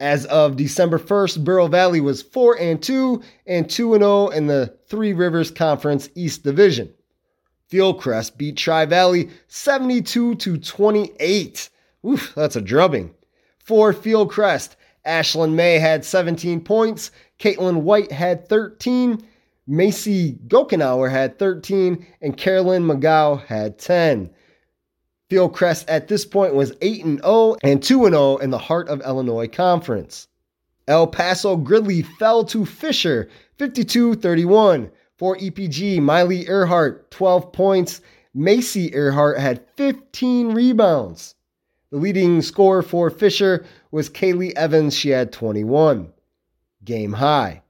As 0.00 0.24
of 0.24 0.56
December 0.56 0.98
1st, 0.98 1.44
Bureau 1.44 1.68
Valley 1.68 2.00
was 2.00 2.22
4 2.22 2.58
and 2.58 2.82
2 2.82 3.22
and 3.46 3.68
2 3.68 3.94
and 3.94 4.02
0 4.02 4.28
in 4.28 4.46
the 4.46 4.74
Three 4.88 5.12
Rivers 5.12 5.50
Conference 5.50 6.08
East 6.14 6.42
Division. 6.42 6.90
Fieldcrest 7.70 8.38
beat 8.38 8.56
Tri 8.56 8.86
Valley 8.86 9.28
72 9.48 10.36
to 10.36 10.56
28. 10.56 11.68
Oof, 12.06 12.32
that's 12.34 12.56
a 12.56 12.62
drubbing. 12.62 13.14
For 13.58 13.92
Fieldcrest, 13.92 14.76
Ashlyn 15.06 15.52
May 15.52 15.78
had 15.78 16.04
17 16.06 16.62
points, 16.62 17.10
Caitlin 17.38 17.82
White 17.82 18.10
had 18.10 18.48
13, 18.48 19.22
Macy 19.66 20.38
Gokenauer 20.48 21.10
had 21.10 21.38
13, 21.38 22.06
and 22.22 22.36
Carolyn 22.38 22.84
McGow 22.84 23.44
had 23.44 23.78
10. 23.78 24.30
Fieldcrest 25.30 25.84
at 25.86 26.08
this 26.08 26.24
point 26.24 26.54
was 26.54 26.72
8 26.80 27.04
and 27.04 27.20
0 27.20 27.56
and 27.62 27.82
2 27.82 28.06
and 28.06 28.14
0 28.14 28.36
in 28.38 28.50
the 28.50 28.58
Heart 28.58 28.88
of 28.88 29.00
Illinois 29.02 29.46
Conference. 29.46 30.26
El 30.88 31.06
Paso 31.06 31.56
Gridley 31.56 32.02
fell 32.02 32.44
to 32.46 32.66
Fisher 32.66 33.28
52-31. 33.58 34.90
For 35.16 35.36
EPG, 35.36 36.00
Miley 36.00 36.48
Earhart 36.48 37.10
12 37.10 37.52
points. 37.52 38.00
Macy 38.34 38.90
Earhart 38.94 39.38
had 39.38 39.64
15 39.76 40.52
rebounds. 40.52 41.34
The 41.90 41.98
leading 41.98 42.40
scorer 42.42 42.82
for 42.82 43.10
Fisher 43.10 43.64
was 43.90 44.08
Kaylee 44.08 44.54
Evans. 44.54 44.96
She 44.96 45.10
had 45.10 45.32
21. 45.32 46.12
Game 46.84 47.12
high. 47.12 47.62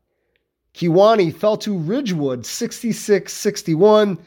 Kewanee 0.75 1.35
fell 1.35 1.57
to 1.59 1.77
Ridgewood 1.77 2.47
66 2.47 3.33
61. 3.33 4.19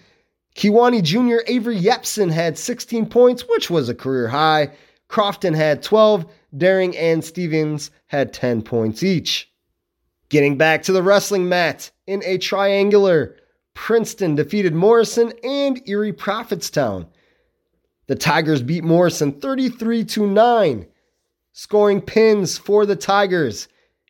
Kewanee 0.55 1.01
Jr. 1.01 1.43
Avery 1.47 1.79
Yepson 1.79 2.31
had 2.31 2.57
16 2.57 3.07
points, 3.07 3.47
which 3.47 3.69
was 3.69 3.89
a 3.89 3.95
career 3.95 4.27
high. 4.27 4.71
Crofton 5.07 5.53
had 5.53 5.81
12. 5.81 6.25
Daring 6.55 6.95
and 6.95 7.23
Stevens 7.23 7.89
had 8.07 8.33
10 8.33 8.61
points 8.61 9.01
each. 9.03 9.51
Getting 10.29 10.57
back 10.57 10.83
to 10.83 10.91
the 10.91 11.03
wrestling 11.03 11.49
mat 11.49 11.91
in 12.07 12.23
a 12.25 12.37
triangular, 12.37 13.35
Princeton 13.73 14.35
defeated 14.35 14.73
Morrison 14.73 15.33
and 15.43 15.81
Erie 15.87 16.13
Prophetstown. 16.13 17.07
The 18.07 18.15
Tigers 18.15 18.61
beat 18.61 18.83
Morrison 18.83 19.31
33 19.31 20.05
to 20.05 20.27
9, 20.27 20.87
scoring 21.53 22.01
pins 22.01 22.57
for 22.57 22.85
the 22.85 22.95
Tigers. 22.95 23.67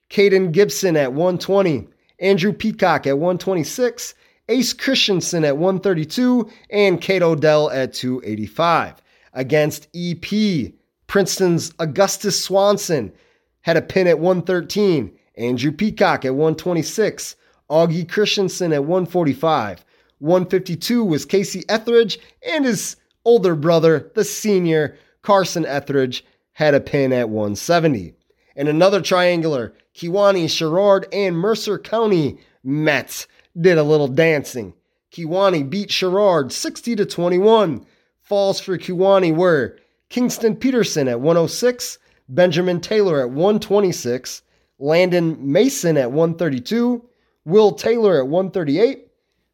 Caden 0.09 0.51
Gibson 0.51 0.97
at 0.97 1.13
120, 1.13 1.87
Andrew 2.19 2.53
Peacock 2.53 3.07
at 3.07 3.17
126, 3.17 4.13
Ace 4.49 4.73
Christensen 4.73 5.45
at 5.45 5.57
132, 5.57 6.49
and 6.69 6.99
Kate 6.99 7.21
Odell 7.21 7.69
at 7.69 7.93
285. 7.93 8.95
Against 9.33 9.87
EP, 9.95 10.73
Princeton's 11.07 11.73
Augustus 11.79 12.43
Swanson 12.43 13.13
had 13.61 13.77
a 13.77 13.81
pin 13.81 14.07
at 14.07 14.19
113, 14.19 15.11
Andrew 15.37 15.71
Peacock 15.71 16.25
at 16.25 16.35
126, 16.35 17.35
Augie 17.69 18.09
Christensen 18.09 18.73
at 18.73 18.83
145. 18.83 19.85
152 20.19 21.03
was 21.03 21.25
Casey 21.25 21.63
Etheridge, 21.69 22.19
and 22.45 22.65
his 22.65 22.97
older 23.25 23.55
brother, 23.55 24.11
the 24.13 24.25
senior 24.25 24.97
Carson 25.21 25.65
Etheridge, 25.65 26.25
had 26.51 26.73
a 26.75 26.79
pin 26.81 27.13
at 27.13 27.29
170. 27.29 28.13
And 28.55 28.67
another 28.67 29.01
triangular, 29.01 29.73
Kewanee, 29.95 30.49
Sherrard, 30.49 31.07
and 31.13 31.37
Mercer 31.37 31.79
County 31.79 32.37
Mets 32.63 33.27
did 33.59 33.77
a 33.77 33.83
little 33.83 34.07
dancing. 34.07 34.73
Kewanee 35.11 35.69
beat 35.69 35.91
Sherrard 35.91 36.51
60 36.51 36.95
to 36.95 37.05
21. 37.05 37.85
Falls 38.21 38.59
for 38.59 38.77
Kewanee 38.77 39.35
were 39.35 39.77
Kingston 40.09 40.55
Peterson 40.55 41.07
at 41.07 41.19
106, 41.19 41.97
Benjamin 42.29 42.79
Taylor 42.79 43.21
at 43.21 43.29
126, 43.29 44.41
Landon 44.79 45.51
Mason 45.51 45.97
at 45.97 46.11
132, 46.11 47.03
Will 47.45 47.71
Taylor 47.73 48.19
at 48.19 48.27
138, 48.27 49.07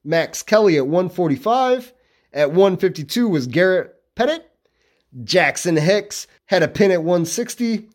Max 0.04 0.44
Kelly 0.44 0.78
at 0.78 0.88
145. 0.88 1.94
At 2.32 2.50
152 2.50 3.28
was 3.28 3.48
Garrett 3.48 3.96
Pettit. 4.16 4.50
Jackson 5.24 5.76
Hicks 5.76 6.28
had 6.46 6.62
a 6.62 6.68
pin 6.68 6.92
at 6.92 7.04
160. 7.04 7.90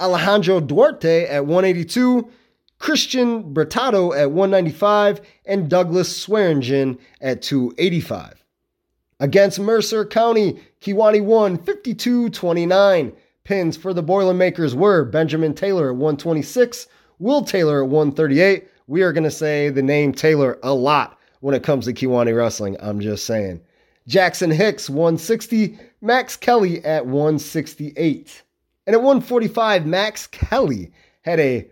Alejandro 0.00 0.60
Duarte 0.60 1.26
at 1.26 1.46
182. 1.46 2.30
Christian 2.78 3.54
Bertato 3.54 4.16
at 4.16 4.30
195, 4.30 5.20
and 5.46 5.70
Douglas 5.70 6.14
Swearingen 6.16 6.98
at 7.20 7.42
285. 7.42 8.44
Against 9.20 9.60
Mercer 9.60 10.04
County, 10.04 10.60
Kewanee 10.80 11.24
won 11.24 11.56
52 11.58 12.30
29. 12.30 13.12
Pins 13.44 13.76
for 13.76 13.92
the 13.92 14.02
Boilermakers 14.02 14.74
were 14.74 15.04
Benjamin 15.04 15.54
Taylor 15.54 15.90
at 15.90 15.96
126, 15.96 16.88
Will 17.18 17.44
Taylor 17.44 17.84
at 17.84 17.90
138, 17.90 18.68
we 18.86 19.02
are 19.02 19.12
going 19.12 19.24
to 19.24 19.30
say 19.30 19.68
the 19.70 19.82
name 19.82 20.12
Taylor 20.12 20.58
a 20.62 20.74
lot 20.74 21.18
when 21.40 21.54
it 21.54 21.62
comes 21.62 21.84
to 21.84 21.92
Kewanee 21.92 22.36
Wrestling. 22.36 22.76
I'm 22.80 23.00
just 23.00 23.24
saying. 23.24 23.60
Jackson 24.06 24.50
Hicks, 24.50 24.90
160. 24.90 25.78
Max 26.00 26.36
Kelly 26.36 26.84
at 26.84 27.06
168. 27.06 28.42
And 28.86 28.94
at 28.94 29.02
145, 29.02 29.86
Max 29.86 30.26
Kelly 30.26 30.92
had 31.22 31.40
a 31.40 31.66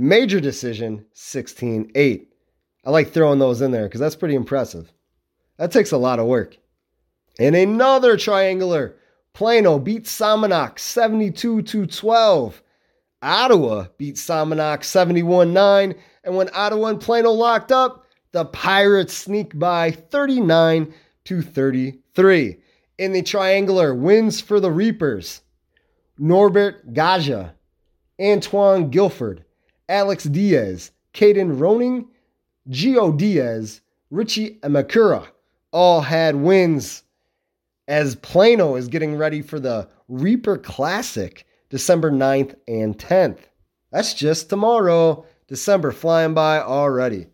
major 0.00 0.40
decision, 0.40 1.04
16 1.12 1.92
8. 1.94 2.28
I 2.84 2.90
like 2.90 3.10
throwing 3.10 3.38
those 3.38 3.60
in 3.60 3.70
there 3.70 3.84
because 3.84 4.00
that's 4.00 4.16
pretty 4.16 4.34
impressive. 4.34 4.90
That 5.58 5.70
takes 5.70 5.92
a 5.92 5.98
lot 5.98 6.18
of 6.18 6.26
work. 6.26 6.56
And 7.38 7.54
another 7.54 8.16
triangular. 8.16 8.96
Plano 9.32 9.78
beat 9.78 10.04
Somonauk 10.04 10.78
72 10.78 11.62
to 11.62 11.86
12. 11.86 12.62
Ottawa 13.22 13.86
beat 13.98 14.16
Somonauk 14.16 14.82
71 14.82 15.52
9. 15.52 15.94
And 16.24 16.36
when 16.36 16.50
Ottawa 16.54 16.88
and 16.88 17.00
Plano 17.00 17.30
locked 17.30 17.70
up, 17.70 18.06
the 18.32 18.46
Pirates 18.46 19.14
sneak 19.14 19.58
by 19.58 19.90
39 19.90 20.92
to 21.24 21.42
33. 21.42 22.56
In 22.98 23.12
the 23.12 23.22
triangular, 23.22 23.94
wins 23.94 24.40
for 24.40 24.60
the 24.60 24.70
Reapers. 24.70 25.42
Norbert 26.18 26.92
Gaja, 26.92 27.52
Antoine 28.20 28.90
Guilford, 28.90 29.44
Alex 29.90 30.24
Diaz, 30.24 30.92
Caden 31.12 31.60
Roning, 31.60 32.08
Gio 32.70 33.16
Diaz, 33.16 33.80
Richie 34.10 34.58
Amakura 34.62 35.26
all 35.72 36.00
had 36.00 36.36
wins 36.36 37.02
as 37.88 38.14
Plano 38.14 38.76
is 38.76 38.88
getting 38.88 39.16
ready 39.16 39.42
for 39.42 39.58
the 39.60 39.88
Reaper 40.08 40.56
Classic 40.56 41.44
December 41.68 42.10
9th 42.10 42.54
and 42.68 42.96
10th. 42.96 43.38
That's 43.90 44.14
just 44.14 44.48
tomorrow. 44.48 45.26
December 45.48 45.90
flying 45.90 46.32
by 46.32 46.60
already. 46.60 47.26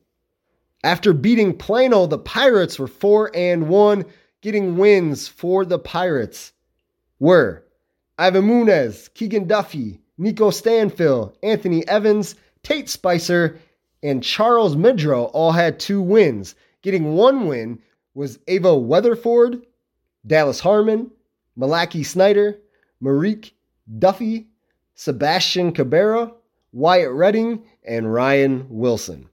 After 0.83 1.13
beating 1.13 1.57
Plano, 1.57 2.07
the 2.07 2.19
Pirates 2.19 2.79
were 2.79 2.87
4 2.87 3.31
and 3.35 3.69
1, 3.69 4.05
getting 4.41 4.79
wins 4.79 5.29
for 5.29 5.67
the 5.67 5.79
Pirates 5.79 6.53
were 7.19 7.65
Ivan 8.19 8.45
Munez, 8.45 9.13
Keegan 9.13 9.47
Duffy, 9.47 10.01
Nico 10.17 10.51
Stanfill, 10.51 11.35
Anthony 11.43 11.87
Evans, 11.87 12.37
Tate 12.67 12.89
Spicer, 12.89 13.61
and 14.03 14.25
Charles 14.25 14.75
Midrow 14.75 15.31
all 15.33 15.53
had 15.53 15.79
two 15.79 16.03
wins. 16.03 16.57
Getting 16.83 17.15
one 17.15 17.47
win 17.47 17.79
was 18.13 18.41
Ava 18.49 18.77
Weatherford, 18.77 19.65
Dallas 20.27 20.59
Harmon, 20.59 21.13
Malaki 21.57 22.05
Snyder, 22.05 22.59
Marique 23.01 23.53
Duffy, 24.01 24.49
Sebastian 24.97 25.71
Cabrera, 25.71 26.33
Wyatt 26.73 27.13
Redding, 27.13 27.63
and 27.87 28.13
Ryan 28.13 28.67
Wilson. 28.69 29.29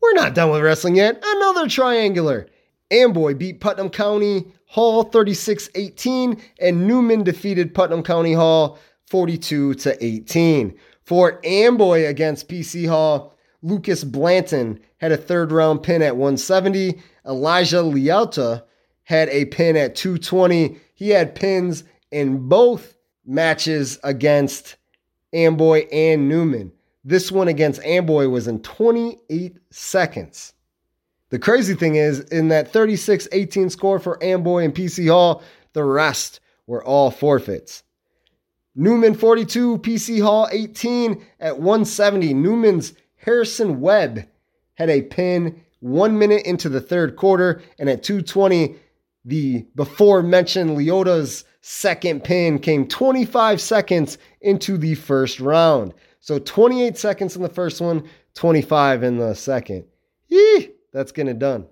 We're 0.00 0.14
not 0.14 0.36
done 0.36 0.52
with 0.52 0.62
wrestling 0.62 0.94
yet. 0.94 1.20
Another 1.20 1.66
triangular. 1.66 2.46
Amboy 2.92 3.34
beat 3.34 3.58
Putnam 3.58 3.90
County 3.90 4.52
Hall 4.66 5.02
36 5.02 5.68
18, 5.74 6.40
and 6.60 6.86
Newman 6.86 7.24
defeated 7.24 7.74
Putnam 7.74 8.04
County 8.04 8.34
Hall 8.34 8.78
42 9.06 9.74
to 9.74 10.04
18. 10.04 10.78
For 11.08 11.40
Amboy 11.42 12.04
against 12.04 12.50
PC 12.50 12.86
Hall, 12.86 13.34
Lucas 13.62 14.04
Blanton 14.04 14.78
had 14.98 15.10
a 15.10 15.16
third 15.16 15.52
round 15.52 15.82
pin 15.82 16.02
at 16.02 16.18
170. 16.18 17.00
Elijah 17.26 17.76
Lialta 17.78 18.62
had 19.04 19.30
a 19.30 19.46
pin 19.46 19.74
at 19.78 19.94
220. 19.94 20.76
He 20.92 21.08
had 21.08 21.34
pins 21.34 21.84
in 22.10 22.46
both 22.46 22.94
matches 23.24 23.98
against 24.04 24.76
Amboy 25.32 25.86
and 25.90 26.28
Newman. 26.28 26.72
This 27.04 27.32
one 27.32 27.48
against 27.48 27.82
Amboy 27.84 28.28
was 28.28 28.46
in 28.46 28.60
28 28.60 29.56
seconds. 29.70 30.52
The 31.30 31.38
crazy 31.38 31.72
thing 31.72 31.94
is, 31.94 32.20
in 32.20 32.48
that 32.48 32.70
36 32.70 33.28
18 33.32 33.70
score 33.70 33.98
for 33.98 34.22
Amboy 34.22 34.64
and 34.64 34.74
PC 34.74 35.08
Hall, 35.08 35.42
the 35.72 35.84
rest 35.84 36.40
were 36.66 36.84
all 36.84 37.10
forfeits. 37.10 37.82
Newman 38.78 39.14
42, 39.14 39.78
PC 39.78 40.22
Hall 40.22 40.48
18 40.52 41.20
at 41.40 41.58
170. 41.58 42.32
Newman's 42.32 42.92
Harrison 43.16 43.80
Webb 43.80 44.24
had 44.74 44.88
a 44.88 45.02
pin 45.02 45.60
one 45.80 46.16
minute 46.16 46.46
into 46.46 46.68
the 46.68 46.80
third 46.80 47.16
quarter, 47.16 47.60
and 47.80 47.90
at 47.90 48.04
220, 48.04 48.76
the 49.24 49.66
before 49.74 50.22
mentioned 50.22 50.76
Leota's 50.76 51.44
second 51.60 52.22
pin 52.22 52.60
came 52.60 52.86
25 52.86 53.60
seconds 53.60 54.16
into 54.42 54.78
the 54.78 54.94
first 54.94 55.40
round. 55.40 55.92
So 56.20 56.38
28 56.38 56.96
seconds 56.96 57.34
in 57.34 57.42
the 57.42 57.48
first 57.48 57.80
one, 57.80 58.08
25 58.34 59.02
in 59.02 59.18
the 59.18 59.34
second. 59.34 59.86
Yee, 60.28 60.70
that's 60.92 61.10
getting 61.10 61.32
it 61.32 61.40
done. 61.40 61.66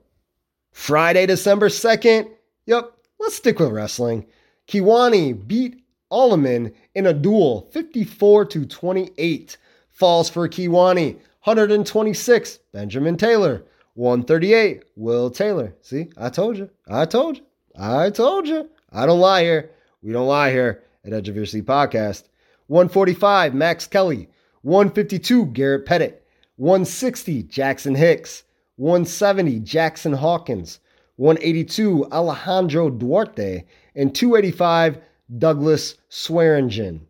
Friday, 0.73 1.27
December 1.27 1.69
2nd. 1.69 2.29
Yep, 2.67 2.93
let's 3.21 3.37
stick 3.37 3.61
with 3.61 3.71
wrestling. 3.71 4.27
Kewanee 4.67 5.47
beat 5.47 5.85
Alleman 6.11 6.75
in 6.95 7.07
a 7.07 7.13
duel 7.13 7.69
54 7.73 8.45
to 8.47 8.67
28. 8.67 9.57
Falls 9.91 10.29
for 10.29 10.47
Kewanee 10.49 11.19
126, 11.47 12.59
Benjamin 12.73 13.17
Taylor. 13.17 13.63
138, 13.95 14.85
Will 14.97 15.31
Taylor. 15.31 15.75
See, 15.81 16.09
I 16.17 16.29
told 16.29 16.59
you. 16.59 16.69
I 16.89 17.07
told 17.07 17.39
you. 17.39 17.45
I 17.79 18.11
told 18.11 18.49
you. 18.49 18.69
I 18.93 19.07
don't 19.07 19.21
lie 19.21 19.43
here. 19.43 19.71
We 20.03 20.13
don't 20.13 20.27
lie 20.27 20.51
here 20.51 20.83
at 21.05 21.13
Edge 21.13 21.29
of 21.29 21.37
Your 21.37 21.47
Seat 21.47 21.67
Podcast. 21.67 22.25
145, 22.67 23.55
Max 23.55 23.87
Kelly. 23.87 24.29
152, 24.63 25.47
Garrett 25.47 25.87
Pettit. 25.87 26.27
160, 26.57 27.45
Jackson 27.45 27.95
Hicks. 27.95 28.43
170, 28.75 29.61
Jackson 29.61 30.15
Hawkins. 30.15 30.81
182, 31.15 32.07
Alejandro 32.11 32.91
Duarte. 32.91 33.65
And 33.95 34.15
285, 34.15 34.99
Douglas 35.39 35.97
Swearingen. 36.09 37.07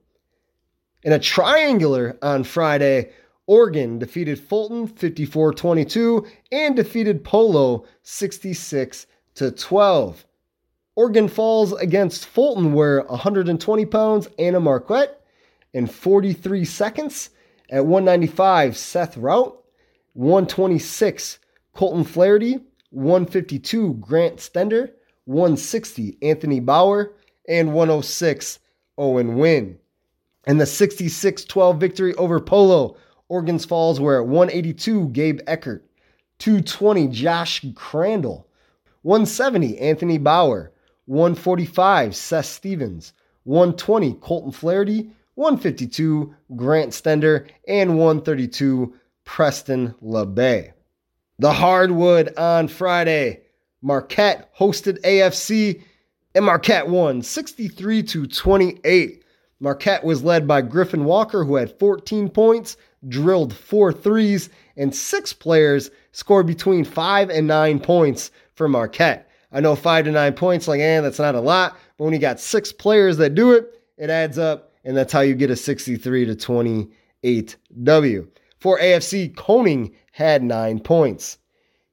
In 1.02 1.12
a 1.12 1.18
triangular 1.18 2.18
on 2.22 2.44
Friday, 2.44 3.10
Oregon 3.46 3.98
defeated 3.98 4.40
Fulton 4.40 4.86
54 4.86 5.54
22 5.54 6.26
and 6.50 6.74
defeated 6.74 7.24
Polo 7.24 7.84
66 8.02 9.06
12. 9.34 10.26
Oregon 10.96 11.28
falls 11.28 11.74
against 11.74 12.26
Fulton 12.26 12.72
were 12.72 13.04
120 13.08 13.86
pounds 13.86 14.28
Anna 14.38 14.60
Marquette 14.60 15.20
in 15.74 15.86
43 15.86 16.64
seconds. 16.64 17.30
At 17.68 17.84
195, 17.84 18.76
Seth 18.76 19.16
Rout. 19.16 19.62
126, 20.14 21.38
Colton 21.74 22.04
Flaherty. 22.04 22.60
152, 22.90 23.94
Grant 23.94 24.36
Stender. 24.36 24.92
160, 25.26 26.16
Anthony 26.22 26.60
Bauer. 26.60 27.15
And 27.48 27.74
106, 27.74 28.58
Owen 28.98 29.36
win. 29.36 29.78
And 30.46 30.60
the 30.60 30.66
66 30.66 31.44
12 31.44 31.80
victory 31.80 32.14
over 32.14 32.40
Polo 32.40 32.96
Oregon's 33.28 33.64
Falls 33.64 34.00
were 34.00 34.20
at 34.20 34.28
182, 34.28 35.08
Gabe 35.08 35.40
Eckert. 35.46 35.84
220, 36.38 37.08
Josh 37.08 37.64
Crandall. 37.74 38.46
170, 39.02 39.78
Anthony 39.78 40.18
Bauer. 40.18 40.72
145, 41.06 42.14
Seth 42.14 42.46
Stevens. 42.46 43.12
120, 43.44 44.14
Colton 44.14 44.52
Flaherty. 44.52 45.10
152, 45.34 46.34
Grant 46.54 46.92
Stender. 46.92 47.48
And 47.66 47.98
132, 47.98 48.94
Preston 49.24 49.94
LeBay. 50.02 50.72
The 51.38 51.52
hardwood 51.52 52.36
on 52.38 52.68
Friday. 52.68 53.42
Marquette 53.82 54.54
hosted 54.56 55.00
AFC, 55.02 55.82
and 56.36 56.44
Marquette 56.44 56.86
won 56.86 57.22
63 57.22 58.02
to 58.02 58.26
28. 58.26 59.24
Marquette 59.58 60.04
was 60.04 60.22
led 60.22 60.46
by 60.46 60.60
Griffin 60.60 61.06
Walker, 61.06 61.44
who 61.44 61.56
had 61.56 61.78
14 61.78 62.28
points, 62.28 62.76
drilled 63.08 63.54
four 63.54 63.90
threes, 63.90 64.50
and 64.76 64.94
six 64.94 65.32
players 65.32 65.90
scored 66.12 66.46
between 66.46 66.84
five 66.84 67.30
and 67.30 67.46
nine 67.46 67.80
points 67.80 68.30
for 68.54 68.68
Marquette. 68.68 69.30
I 69.50 69.60
know 69.60 69.74
five 69.74 70.04
to 70.04 70.10
nine 70.10 70.34
points, 70.34 70.68
like, 70.68 70.80
eh, 70.80 71.00
that's 71.00 71.18
not 71.18 71.34
a 71.34 71.40
lot, 71.40 71.78
but 71.96 72.04
when 72.04 72.12
you 72.12 72.20
got 72.20 72.38
six 72.38 72.70
players 72.70 73.16
that 73.16 73.34
do 73.34 73.52
it, 73.52 73.80
it 73.96 74.10
adds 74.10 74.36
up, 74.36 74.72
and 74.84 74.94
that's 74.94 75.14
how 75.14 75.20
you 75.20 75.34
get 75.34 75.50
a 75.50 75.56
63 75.56 76.26
to 76.26 76.36
28 76.36 77.56
W. 77.82 78.28
For 78.58 78.78
AFC, 78.78 79.34
Coning 79.34 79.94
had 80.12 80.42
nine 80.42 80.80
points. 80.80 81.38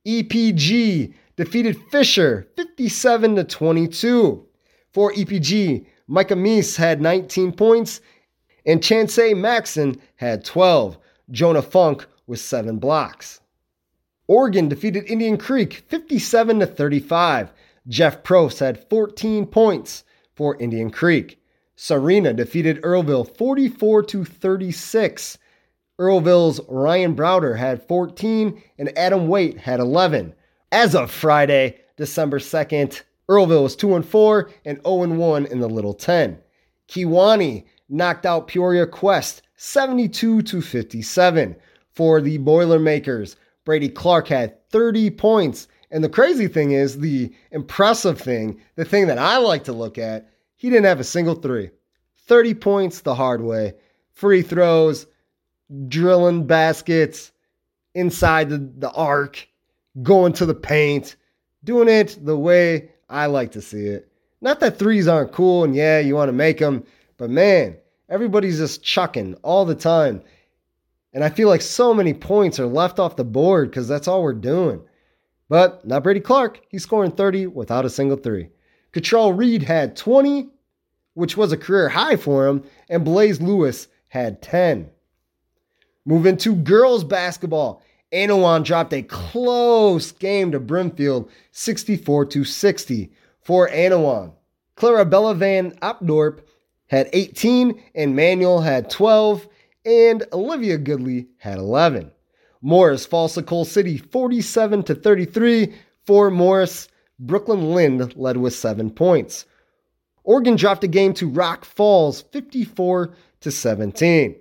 EPG 0.06 1.14
defeated 1.36 1.82
Fisher 1.92 2.48
57 2.56 3.36
to 3.36 3.44
22. 3.44 4.46
For 4.92 5.12
EPG, 5.14 5.86
Micah 6.08 6.36
Meese 6.36 6.76
had 6.76 7.02
19 7.02 7.54
points, 7.54 8.02
and 8.66 8.84
Chancey 8.84 9.34
Maxon 9.34 10.00
had 10.16 10.46
12. 10.46 10.98
Jonah 11.32 11.62
Funk 11.62 12.06
with 12.28 12.40
seven 12.40 12.78
blocks. 12.78 13.40
Oregon 14.28 14.70
defeated 14.70 15.10
Indian 15.10 15.38
Creek 15.38 15.84
57 15.88 16.60
to 16.60 16.66
35. 16.66 17.52
Jeff 17.88 18.24
Probst 18.24 18.60
had 18.60 18.88
14 18.90 19.46
points 19.48 20.04
for 20.36 20.56
Indian 20.62 20.90
Creek. 20.90 21.40
Serena 21.76 22.34
defeated 22.34 22.82
Earlville 22.82 23.36
44 23.38 24.04
to 24.04 24.24
36. 24.24 25.38
Earlville's 26.00 26.62
Ryan 26.70 27.16
Browder 27.16 27.58
had 27.58 27.88
14 27.88 28.62
and 28.78 28.98
Adam 28.98 29.28
Waite 29.28 29.58
had 29.58 29.80
11. 29.80 30.34
As 30.74 30.96
of 30.96 31.12
Friday, 31.12 31.82
December 31.98 32.40
2nd, 32.40 33.04
Earlville 33.30 33.62
was 33.62 33.76
2 33.76 33.96
and 33.96 34.04
4 34.04 34.50
and 34.66 34.82
0 34.84 35.04
and 35.04 35.20
1 35.20 35.46
in 35.46 35.60
the 35.60 35.70
Little 35.70 35.94
10. 35.94 36.40
Kewanee 36.88 37.66
knocked 37.90 38.26
out 38.26 38.48
Peoria 38.48 38.88
Quest 38.88 39.44
72 39.56 40.42
to 40.42 40.62
57 40.64 41.56
for 41.92 42.22
the 42.22 42.40
Boilermakers. 42.40 43.36
Brady 43.66 43.88
Clark 43.88 44.30
had 44.30 44.68
30 44.72 45.12
points. 45.12 45.68
And 45.92 46.04
the 46.04 46.10
crazy 46.10 46.48
thing 46.48 46.72
is, 46.72 46.98
the 46.98 47.32
impressive 47.52 48.20
thing, 48.20 48.60
the 48.76 48.84
thing 48.84 49.06
that 49.06 49.20
I 49.20 49.38
like 49.38 49.66
to 49.66 49.74
look 49.74 50.00
at, 50.00 50.28
he 50.56 50.72
didn't 50.72 50.86
have 50.86 51.00
a 51.00 51.04
single 51.04 51.36
three. 51.36 51.70
30 52.26 52.56
points 52.56 53.02
the 53.02 53.14
hard 53.14 53.44
way. 53.44 53.76
Free 54.14 54.42
throws, 54.42 55.06
drilling 55.88 56.48
baskets 56.48 57.32
inside 57.94 58.50
the, 58.50 58.58
the 58.58 58.92
arc, 58.94 59.48
going 60.02 60.34
to 60.34 60.46
the 60.46 60.56
paint, 60.56 61.16
doing 61.64 61.88
it 61.88 62.18
the 62.24 62.38
way 62.38 62.92
I 63.10 63.28
like 63.28 63.52
to 63.52 63.62
see 63.62 63.86
it. 63.86 64.10
Not 64.42 64.60
that 64.60 64.80
threes 64.80 65.08
aren't 65.08 65.32
cool 65.32 65.64
and 65.64 65.76
yeah, 65.76 66.00
you 66.00 66.16
want 66.16 66.30
to 66.30 66.34
make 66.34 66.60
them, 66.60 66.84
but 67.18 67.30
man, 67.30 67.78
everybody's 68.10 68.58
just 68.58 68.84
chucking 68.84 69.36
all 69.44 69.66
the 69.66 69.76
time. 69.76 70.22
And 71.14 71.24
I 71.24 71.30
feel 71.30 71.48
like 71.48 71.62
so 71.62 71.94
many 71.94 72.14
points 72.14 72.60
are 72.60 72.66
left 72.66 73.00
off 73.00 73.16
the 73.16 73.24
board 73.24 73.70
because 73.70 73.88
that's 73.88 74.08
all 74.08 74.24
we're 74.24 74.34
doing. 74.34 74.82
But 75.48 75.86
not 75.86 76.04
Brady 76.04 76.20
Clark. 76.20 76.62
He's 76.70 76.84
scoring 76.84 77.12
30 77.12 77.48
without 77.48 77.86
a 77.86 77.90
single 77.90 78.18
three. 78.18 78.50
Cottrell 78.92 79.34
Reed 79.34 79.62
had 79.62 79.96
20, 79.96 80.50
which 81.14 81.38
was 81.38 81.52
a 81.52 81.58
career 81.58 81.90
high 81.90 82.16
for 82.16 82.48
him, 82.48 82.64
and 82.90 83.06
Blaze 83.06 83.42
Lewis 83.42 83.88
had 84.08 84.42
10. 84.42 84.90
Moving 86.06 86.38
to 86.38 86.56
girls 86.56 87.04
basketball. 87.04 87.84
Annawan 88.14 88.64
dropped 88.64 88.94
a 88.94 89.02
close 89.02 90.12
game 90.12 90.52
to 90.52 90.60
Brimfield, 90.60 91.30
64 91.52 92.28
to 92.28 92.44
60 92.44 93.12
for 93.42 93.68
Annawan. 93.70 94.34
Clarabella 94.78 95.36
Van 95.36 95.72
Opdorp 95.82 96.42
had 96.88 97.10
18, 97.12 97.82
and 97.96 98.16
Manuel 98.16 98.62
had 98.62 98.90
12, 98.90 99.48
and 99.86 100.24
Olivia 100.32 100.78
Goodley 100.78 101.28
had 101.38 101.58
11. 101.58 102.12
Morris 102.62 103.06
falls 103.06 103.34
to 103.34 103.42
Coal 103.42 103.66
City 103.66 103.98
47 103.98 104.84
to 104.84 104.96
33 104.96 105.74
for 106.06 106.30
Morris. 106.30 106.88
Brooklyn 107.20 107.74
Lind 107.74 108.16
led 108.16 108.38
with 108.38 108.54
7 108.54 108.92
points. 108.92 109.46
Oregon 110.24 110.56
dropped 110.56 110.84
a 110.84 110.88
game 110.88 111.14
to 111.16 111.28
Rock 111.28 111.66
Falls 111.66 112.22
54 112.22 113.14
to 113.42 113.52
17. 113.52 114.36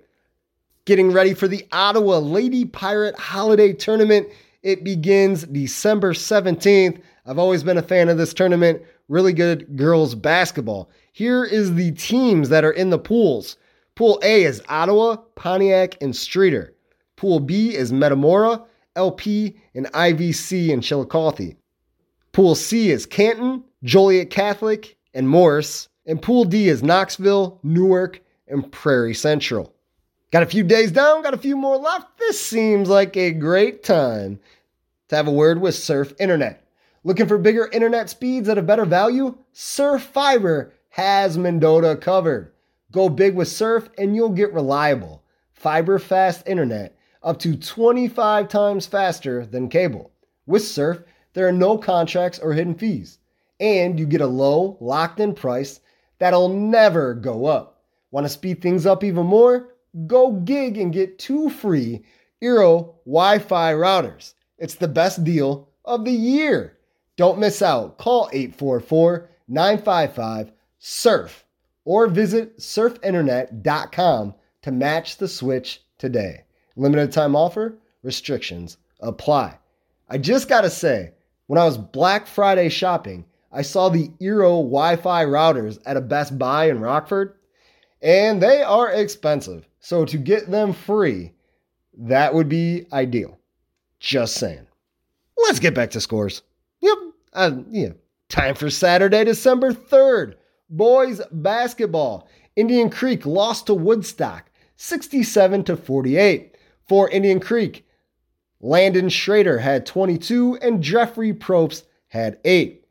Getting 0.85 1.13
ready 1.13 1.33
for 1.33 1.47
the 1.47 1.65
Ottawa 1.71 2.17
Lady 2.17 2.65
Pirate 2.65 3.17
Holiday 3.17 3.71
Tournament. 3.71 4.27
It 4.63 4.83
begins 4.83 5.43
December 5.43 6.11
17th. 6.11 7.01
I've 7.25 7.39
always 7.39 7.63
been 7.63 7.77
a 7.77 7.81
fan 7.81 8.09
of 8.09 8.17
this 8.17 8.33
tournament. 8.33 8.81
Really 9.07 9.31
good 9.31 9.77
girls 9.77 10.13
basketball. 10.13 10.89
Here 11.13 11.45
is 11.45 11.75
the 11.75 11.93
teams 11.93 12.49
that 12.49 12.65
are 12.65 12.71
in 12.73 12.89
the 12.89 12.99
pools. 12.99 13.55
Pool 13.95 14.19
A 14.23 14.43
is 14.43 14.61
Ottawa, 14.67 15.15
Pontiac, 15.35 15.95
and 16.01 16.13
Streator. 16.13 16.71
Pool 17.15 17.39
B 17.39 17.73
is 17.73 17.93
Metamora, 17.93 18.61
LP, 18.97 19.55
and 19.75 19.85
IVC 19.93 20.67
in 20.67 20.81
Chillicothe. 20.81 21.55
Pool 22.33 22.55
C 22.55 22.91
is 22.91 23.05
Canton, 23.05 23.63
Joliet 23.85 24.31
Catholic, 24.31 24.97
and 25.13 25.29
Morris. 25.29 25.87
And 26.05 26.21
Pool 26.21 26.43
D 26.43 26.67
is 26.67 26.83
Knoxville, 26.83 27.61
Newark, 27.63 28.19
and 28.49 28.69
Prairie 28.69 29.13
Central. 29.13 29.73
Got 30.33 30.41
a 30.41 30.47
few 30.47 30.63
days 30.63 30.91
down, 30.91 31.21
got 31.21 31.35
a 31.35 31.37
few 31.37 31.55
more 31.55 31.77
left. 31.77 32.17
This 32.17 32.43
seems 32.43 32.89
like 32.89 33.15
a 33.15 33.29
great 33.29 33.83
time 33.83 34.39
to 35.09 35.15
have 35.15 35.27
a 35.27 35.31
word 35.31 35.61
with 35.61 35.75
Surf 35.75 36.11
Internet. 36.19 36.65
Looking 37.03 37.27
for 37.27 37.37
bigger 37.37 37.69
internet 37.71 38.09
speeds 38.09 38.49
at 38.49 38.57
a 38.57 38.63
better 38.63 38.83
value? 38.83 39.37
Surf 39.51 40.01
Fiber 40.01 40.73
has 40.89 41.37
Mendota 41.37 41.95
covered. 41.95 42.51
Go 42.91 43.09
big 43.09 43.35
with 43.35 43.47
Surf 43.47 43.89
and 43.95 44.15
you'll 44.15 44.29
get 44.29 44.51
reliable, 44.53 45.21
fiber 45.51 45.99
fast 45.99 46.47
internet 46.47 46.97
up 47.21 47.37
to 47.37 47.55
25 47.55 48.47
times 48.47 48.87
faster 48.87 49.45
than 49.45 49.69
cable. 49.69 50.09
With 50.47 50.65
Surf, 50.65 51.03
there 51.33 51.47
are 51.47 51.51
no 51.51 51.77
contracts 51.77 52.39
or 52.39 52.53
hidden 52.53 52.73
fees, 52.73 53.19
and 53.59 53.99
you 53.99 54.07
get 54.07 54.21
a 54.21 54.25
low, 54.25 54.77
locked 54.79 55.19
in 55.19 55.35
price 55.35 55.79
that'll 56.17 56.49
never 56.49 57.13
go 57.13 57.45
up. 57.45 57.83
Want 58.09 58.25
to 58.25 58.29
speed 58.29 58.63
things 58.63 58.87
up 58.87 59.03
even 59.03 59.27
more? 59.27 59.72
Go 60.07 60.31
gig 60.31 60.77
and 60.77 60.93
get 60.93 61.19
two 61.19 61.49
free 61.49 62.03
Eero 62.41 62.95
Wi 63.05 63.39
Fi 63.39 63.73
routers. 63.73 64.33
It's 64.57 64.75
the 64.75 64.87
best 64.87 65.23
deal 65.23 65.69
of 65.85 66.05
the 66.05 66.11
year. 66.11 66.77
Don't 67.15 67.39
miss 67.39 67.61
out. 67.61 67.97
Call 67.97 68.29
844 68.33 69.29
955 69.47 70.51
SURF 70.79 71.45
or 71.85 72.07
visit 72.07 72.57
surfinternet.com 72.57 74.33
to 74.61 74.71
match 74.71 75.17
the 75.17 75.27
switch 75.27 75.83
today. 75.97 76.43
Limited 76.75 77.11
time 77.11 77.35
offer, 77.35 77.77
restrictions 78.01 78.77
apply. 78.99 79.57
I 80.09 80.17
just 80.17 80.49
got 80.49 80.61
to 80.61 80.69
say, 80.69 81.11
when 81.47 81.59
I 81.59 81.65
was 81.65 81.77
Black 81.77 82.25
Friday 82.25 82.69
shopping, 82.69 83.25
I 83.51 83.61
saw 83.61 83.89
the 83.89 84.09
Eero 84.21 84.63
Wi 84.63 84.95
Fi 84.95 85.25
routers 85.25 85.79
at 85.85 85.97
a 85.97 86.01
Best 86.01 86.37
Buy 86.39 86.69
in 86.69 86.79
Rockford, 86.79 87.35
and 88.01 88.41
they 88.41 88.63
are 88.63 88.91
expensive. 88.91 89.67
So 89.83 90.05
to 90.05 90.17
get 90.17 90.49
them 90.49 90.71
free, 90.71 91.33
that 91.97 92.33
would 92.33 92.47
be 92.47 92.85
ideal. 92.93 93.37
Just 93.99 94.35
saying. 94.35 94.65
Let's 95.37 95.59
get 95.59 95.75
back 95.75 95.91
to 95.91 95.99
scores. 95.99 96.41
Yep. 96.79 96.97
Uh, 97.33 97.51
yeah. 97.69 97.89
Time 98.29 98.55
for 98.55 98.69
Saturday, 98.69 99.25
December 99.25 99.73
3rd. 99.73 100.35
Boys 100.69 101.21
basketball. 101.33 102.29
Indian 102.55 102.89
Creek 102.89 103.25
lost 103.25 103.65
to 103.67 103.73
Woodstock 103.73 104.49
67 104.77 105.65
to 105.65 105.75
48. 105.75 106.55
For 106.87 107.09
Indian 107.09 107.41
Creek, 107.41 107.85
Landon 108.61 109.09
Schrader 109.09 109.59
had 109.59 109.85
22 109.85 110.59
and 110.61 110.81
Jeffrey 110.81 111.33
Probst 111.33 111.83
had 112.07 112.39
8. 112.45 112.85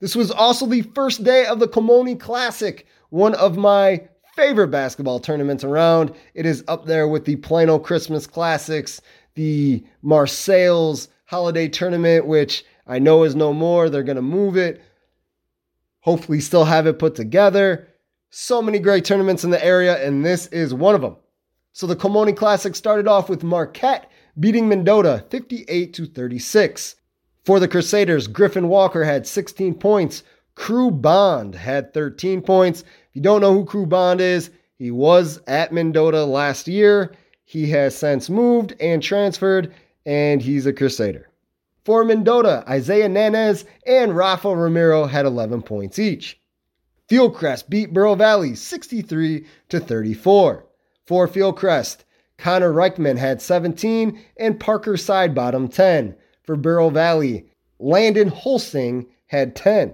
This 0.00 0.16
was 0.16 0.32
also 0.32 0.66
the 0.66 0.82
first 0.82 1.22
day 1.22 1.46
of 1.46 1.60
the 1.60 1.68
Colmone 1.68 2.18
Classic, 2.18 2.88
one 3.10 3.34
of 3.34 3.56
my 3.56 4.08
favorite 4.34 4.68
basketball 4.68 5.20
tournaments 5.20 5.64
around. 5.64 6.14
It 6.34 6.46
is 6.46 6.64
up 6.68 6.86
there 6.86 7.06
with 7.08 7.24
the 7.24 7.36
Plano 7.36 7.78
Christmas 7.78 8.26
Classics, 8.26 9.00
the 9.34 9.84
Marseilles 10.02 11.08
Holiday 11.26 11.68
Tournament, 11.68 12.26
which 12.26 12.64
I 12.86 12.98
know 12.98 13.24
is 13.24 13.34
no 13.34 13.52
more. 13.52 13.88
They're 13.88 14.02
going 14.02 14.16
to 14.16 14.22
move 14.22 14.56
it. 14.56 14.82
Hopefully, 16.00 16.40
still 16.40 16.64
have 16.64 16.86
it 16.86 16.98
put 16.98 17.14
together. 17.14 17.88
So 18.30 18.62
many 18.62 18.78
great 18.78 19.04
tournaments 19.04 19.44
in 19.44 19.50
the 19.50 19.64
area, 19.64 20.04
and 20.04 20.24
this 20.24 20.46
is 20.48 20.74
one 20.74 20.94
of 20.94 21.02
them. 21.02 21.16
So 21.74 21.86
the 21.86 21.96
Colmone 21.96 22.36
Classic 22.36 22.74
started 22.74 23.06
off 23.06 23.28
with 23.28 23.44
Marquette 23.44 24.10
beating 24.38 24.68
Mendota 24.68 25.24
58 25.30 25.94
to 25.94 26.06
36. 26.06 26.96
For 27.44 27.60
the 27.60 27.68
Crusaders, 27.68 28.26
Griffin 28.26 28.68
Walker 28.68 29.04
had 29.04 29.26
16 29.26 29.74
points. 29.74 30.22
Crew 30.54 30.90
Bond 30.90 31.54
had 31.54 31.92
13 31.94 32.42
points. 32.42 32.84
If 33.12 33.16
you 33.16 33.22
don't 33.24 33.42
know 33.42 33.52
who 33.52 33.66
Crew 33.66 33.84
Bond 33.84 34.22
is, 34.22 34.48
he 34.78 34.90
was 34.90 35.38
at 35.46 35.70
Mendota 35.70 36.24
last 36.24 36.66
year. 36.66 37.12
He 37.44 37.68
has 37.68 37.94
since 37.94 38.30
moved 38.30 38.74
and 38.80 39.02
transferred, 39.02 39.74
and 40.06 40.40
he's 40.40 40.64
a 40.64 40.72
Crusader. 40.72 41.28
For 41.84 42.04
Mendota, 42.04 42.64
Isaiah 42.66 43.10
Nanez 43.10 43.66
and 43.86 44.16
Rafa 44.16 44.56
Ramiro 44.56 45.04
had 45.04 45.26
11 45.26 45.60
points 45.60 45.98
each. 45.98 46.40
Fieldcrest 47.06 47.68
beat 47.68 47.92
Bureau 47.92 48.14
Valley 48.14 48.54
63 48.54 49.44
to 49.68 49.78
34. 49.78 50.64
For 51.04 51.28
Fieldcrest, 51.28 52.04
Connor 52.38 52.72
Reichman 52.72 53.18
had 53.18 53.42
17 53.42 54.18
and 54.38 54.58
Parker 54.58 54.94
Sidebottom 54.94 55.70
10. 55.70 56.16
For 56.44 56.56
Bureau 56.56 56.88
Valley, 56.88 57.44
Landon 57.78 58.28
Holsing 58.28 59.06
had 59.26 59.54
10. 59.54 59.92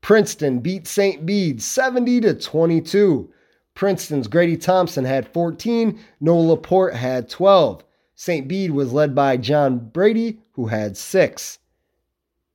Princeton 0.00 0.60
beat 0.60 0.86
St. 0.86 1.26
Bede 1.26 1.62
70 1.62 2.20
to 2.22 2.34
22. 2.34 3.32
Princeton's 3.74 4.26
Grady 4.26 4.56
Thompson 4.56 5.04
had 5.04 5.32
14, 5.32 6.00
Noah 6.20 6.40
Laporte 6.40 6.94
had 6.94 7.28
12. 7.28 7.84
St. 8.14 8.48
Bede 8.48 8.72
was 8.72 8.92
led 8.92 9.14
by 9.14 9.36
John 9.36 9.78
Brady, 9.78 10.40
who 10.52 10.66
had 10.66 10.96
6. 10.96 11.58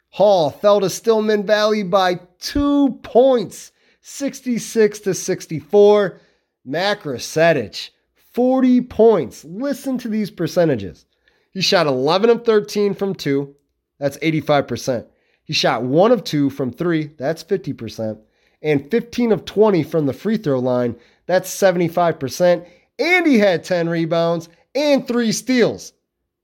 Hall 0.09 0.49
fell 0.49 0.81
to 0.81 0.89
Stillman 0.89 1.45
Valley 1.45 1.83
by 1.83 2.19
2 2.39 2.99
points, 3.03 3.71
66 4.01 4.99
to 4.99 5.13
64. 5.13 6.19
Mac 6.65 7.03
40 8.33 8.81
points. 8.81 9.45
Listen 9.45 9.97
to 9.99 10.09
these 10.09 10.31
percentages. 10.31 11.05
He 11.51 11.61
shot 11.61 11.87
11 11.87 12.29
of 12.29 12.45
13 12.45 12.93
from 12.93 13.15
2. 13.15 13.55
That's 13.99 14.17
85%. 14.17 15.05
He 15.43 15.53
shot 15.53 15.83
one 15.83 16.11
of 16.11 16.23
two 16.23 16.49
from 16.49 16.71
three, 16.71 17.07
that's 17.17 17.43
50%, 17.43 18.17
and 18.61 18.89
15 18.89 19.31
of 19.31 19.45
20 19.45 19.83
from 19.83 20.05
the 20.05 20.13
free 20.13 20.37
throw 20.37 20.59
line, 20.59 20.95
that's 21.25 21.53
75%. 21.53 22.65
and 22.99 23.25
he 23.25 23.39
had 23.39 23.63
10 23.63 23.89
rebounds 23.89 24.49
and 24.75 25.07
three 25.07 25.31
steals. 25.31 25.93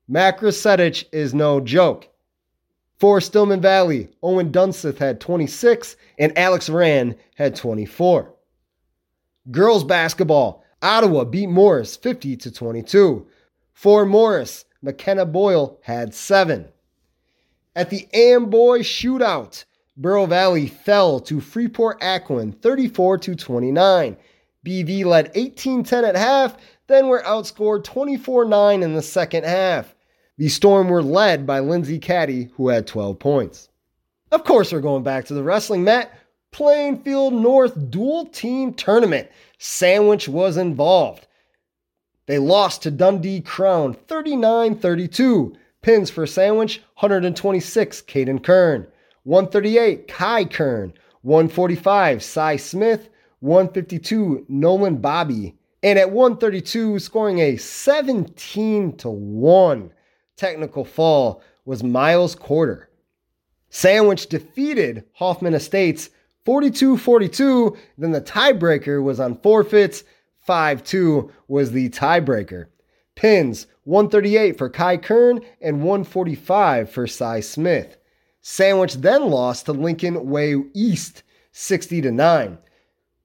Mac 0.07 0.41
Rasetic 0.41 1.07
is 1.13 1.33
no 1.33 1.59
joke. 1.59 2.07
For 2.99 3.21
Stillman 3.21 3.61
Valley, 3.61 4.09
Owen 4.21 4.51
Dunseth 4.51 4.97
had 4.97 5.21
26 5.21 5.95
and 6.17 6.37
Alex 6.37 6.69
Rand 6.69 7.15
had 7.35 7.55
24. 7.55 8.33
Girls 9.51 9.83
basketball, 9.83 10.63
Ottawa 10.81 11.23
beat 11.23 11.47
Morris 11.47 11.95
50 11.95 12.35
to 12.37 12.51
22. 12.51 13.25
For 13.73 14.05
Morris, 14.05 14.65
McKenna 14.81 15.25
Boyle 15.25 15.79
had 15.83 16.13
7. 16.13 16.67
At 17.75 17.89
the 17.89 18.07
Amboy 18.13 18.79
shootout, 18.79 19.63
Bureau 19.99 20.25
Valley 20.25 20.67
fell 20.67 21.19
to 21.21 21.39
Freeport 21.39 21.99
Aquin 22.01 22.51
34 22.53 23.17
to 23.19 23.35
29. 23.35 24.17
BV 24.65 25.05
led 25.05 25.33
18-10 25.33 26.07
at 26.07 26.15
half, 26.15 26.57
then 26.87 27.07
were 27.07 27.21
outscored 27.23 27.83
24-9 27.83 28.81
in 28.81 28.93
the 28.93 29.01
second 29.01 29.45
half. 29.45 29.93
The 30.37 30.49
Storm 30.49 30.87
were 30.87 31.03
led 31.03 31.45
by 31.45 31.59
Lindsay 31.59 31.99
Caddy, 31.99 32.49
who 32.55 32.69
had 32.69 32.87
12 32.87 33.19
points. 33.19 33.69
Of 34.31 34.43
course, 34.43 34.71
we're 34.71 34.79
going 34.79 35.03
back 35.03 35.25
to 35.25 35.33
the 35.33 35.43
wrestling 35.43 35.83
mat. 35.83 36.17
Plainfield 36.51 37.33
North 37.33 37.91
dual 37.91 38.25
team 38.25 38.73
tournament. 38.73 39.29
Sandwich 39.57 40.27
was 40.27 40.57
involved. 40.57 41.27
They 42.25 42.39
lost 42.39 42.83
to 42.83 42.91
Dundee 42.91 43.41
Crown 43.41 43.93
39 43.93 44.75
32. 44.77 45.55
Pins 45.81 46.09
for 46.09 46.27
Sandwich 46.27 46.81
126, 46.95 48.01
Caden 48.03 48.43
Kern. 48.43 48.85
138, 49.23 50.07
Kai 50.07 50.45
Kern. 50.45 50.93
145, 51.21 52.21
Cy 52.23 52.55
Smith. 52.57 53.09
152, 53.39 54.45
Nolan 54.49 54.97
Bobby. 54.97 55.55
And 55.81 55.97
at 55.97 56.11
132, 56.11 56.99
scoring 56.99 57.39
a 57.39 57.55
17 57.55 58.97
to 58.97 59.09
1 59.09 59.91
technical 60.35 60.83
fall 60.83 61.41
was 61.63 61.83
Miles 61.83 62.35
Quarter. 62.35 62.89
Sandwich 63.69 64.27
defeated 64.27 65.05
Hoffman 65.13 65.53
Estates 65.53 66.09
42 66.43 66.97
42. 66.97 67.77
Then 67.97 68.11
the 68.11 68.21
tiebreaker 68.21 69.01
was 69.01 69.19
on 69.19 69.37
forfeits. 69.37 70.03
5 70.41 70.83
2 70.83 71.31
was 71.47 71.71
the 71.71 71.89
tiebreaker. 71.89 72.65
Pins 73.19 73.67
138 73.83 74.57
for 74.57 74.69
Kai 74.69 74.95
Kern 74.95 75.41
and 75.59 75.83
145 75.83 76.89
for 76.89 77.05
Cy 77.05 77.41
Smith. 77.41 77.97
Sandwich 78.41 78.93
then 78.93 79.29
lost 79.29 79.65
to 79.65 79.73
Lincoln 79.73 80.29
Way 80.29 80.55
East 80.73 81.23
60 81.51 81.99
to 82.03 82.11
9. 82.13 82.57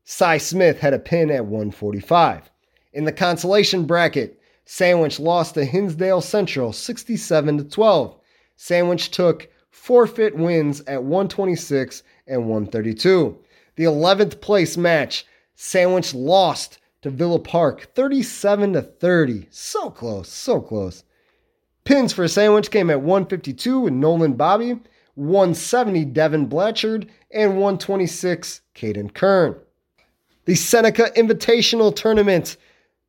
Cy 0.03 0.39
Smith 0.39 0.81
had 0.81 0.95
a 0.95 0.99
pin 0.99 1.31
at 1.31 1.47
145. 1.47 2.51
In 2.93 3.05
the 3.05 3.13
consolation 3.13 3.85
bracket, 3.85 4.41
Sandwich 4.65 5.21
lost 5.21 5.55
to 5.55 5.65
Hinsdale 5.65 6.23
Central 6.23 6.73
67 6.73 7.59
to 7.59 7.63
12. 7.63 8.17
Sandwich 8.57 9.13
took 9.13 9.49
forfeit 9.71 10.37
wins 10.37 10.81
at 10.89 11.05
126 11.05 12.03
and 12.27 12.49
132. 12.49 13.39
The 13.77 13.85
11th 13.85 14.41
place 14.41 14.77
match, 14.77 15.25
Sandwich 15.55 16.13
lost 16.13 16.81
to 17.05 17.11
Villa 17.11 17.39
Park 17.39 17.93
37 17.95 18.73
to 18.73 18.81
30. 18.81 19.47
So 19.51 19.91
close, 19.91 20.27
so 20.27 20.59
close. 20.59 21.05
Pins 21.85 22.15
for 22.15 22.25
a 22.25 22.29
Sandwich 22.31 22.71
came 22.71 22.89
at 22.89 23.03
152 23.03 23.81
with 23.81 23.93
Nolan 23.93 24.33
Bobby, 24.33 24.81
170 25.17 26.07
Devin 26.07 26.47
Blanchard, 26.47 27.11
and 27.31 27.59
126 27.59 28.63
Caden 28.75 29.13
Kern. 29.13 29.55
The 30.47 30.55
Seneca 30.55 31.11
Invitational 31.15 31.95
Tournament 31.95 32.57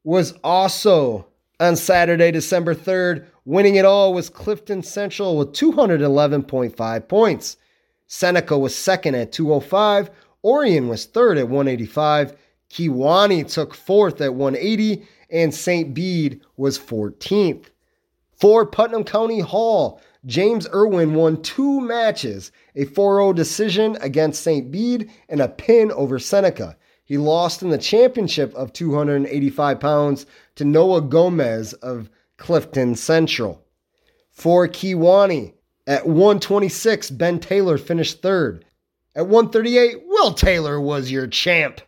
was 0.04 0.34
also 0.44 1.26
on 1.62 1.78
Saturday, 1.78 2.32
December 2.32 2.76
3rd, 2.76 3.26
winning 3.46 3.76
it 3.76 3.86
all 3.86 4.14
was 4.14 4.30
Clifton 4.30 4.84
Central 4.84 5.38
with 5.38 5.54
211.5 5.54 7.08
points. 7.08 7.56
Seneca 8.08 8.58
was 8.58 8.76
second 8.76 9.16
at 9.16 9.32
205. 9.32 10.10
Orion 10.44 10.90
was 10.90 11.06
third 11.06 11.38
at 11.38 11.48
185. 11.48 12.36
Kewanee 12.72 13.52
took 13.52 13.74
fourth 13.74 14.22
at 14.22 14.36
180. 14.36 15.08
And 15.30 15.54
St. 15.54 15.94
Bede 15.94 16.42
was 16.56 16.78
14th. 16.78 17.66
For 18.32 18.66
Putnam 18.66 19.04
County 19.04 19.40
Hall, 19.40 20.00
James 20.26 20.68
Irwin 20.74 21.14
won 21.14 21.42
two 21.42 21.82
matches 21.82 22.52
a 22.76 22.86
4 22.86 23.20
0 23.20 23.34
decision 23.34 23.98
against 24.02 24.44
St. 24.44 24.72
Bede 24.72 25.10
and 25.30 25.42
a 25.42 25.48
pin 25.48 25.92
over 25.92 26.20
Seneca. 26.20 26.78
He 27.04 27.18
lost 27.18 27.62
in 27.62 27.70
the 27.70 27.78
championship 27.78 28.54
of 28.56 28.74
285 28.74 29.80
pounds 29.80 30.26
to 30.56 30.66
Noah 30.66 31.02
Gomez 31.02 31.74
of 31.74 32.10
Clifton 32.38 32.96
Central. 32.96 33.64
For 34.32 34.68
Kewanee, 34.68 35.54
at 35.88 36.08
126, 36.08 37.12
Ben 37.12 37.40
Taylor 37.40 37.78
finished 37.78 38.22
third. 38.22 38.66
At 39.16 39.28
138, 39.28 40.02
Will 40.08 40.34
Taylor 40.34 40.82
was 40.82 41.12
your 41.12 41.28
champ. 41.28 41.80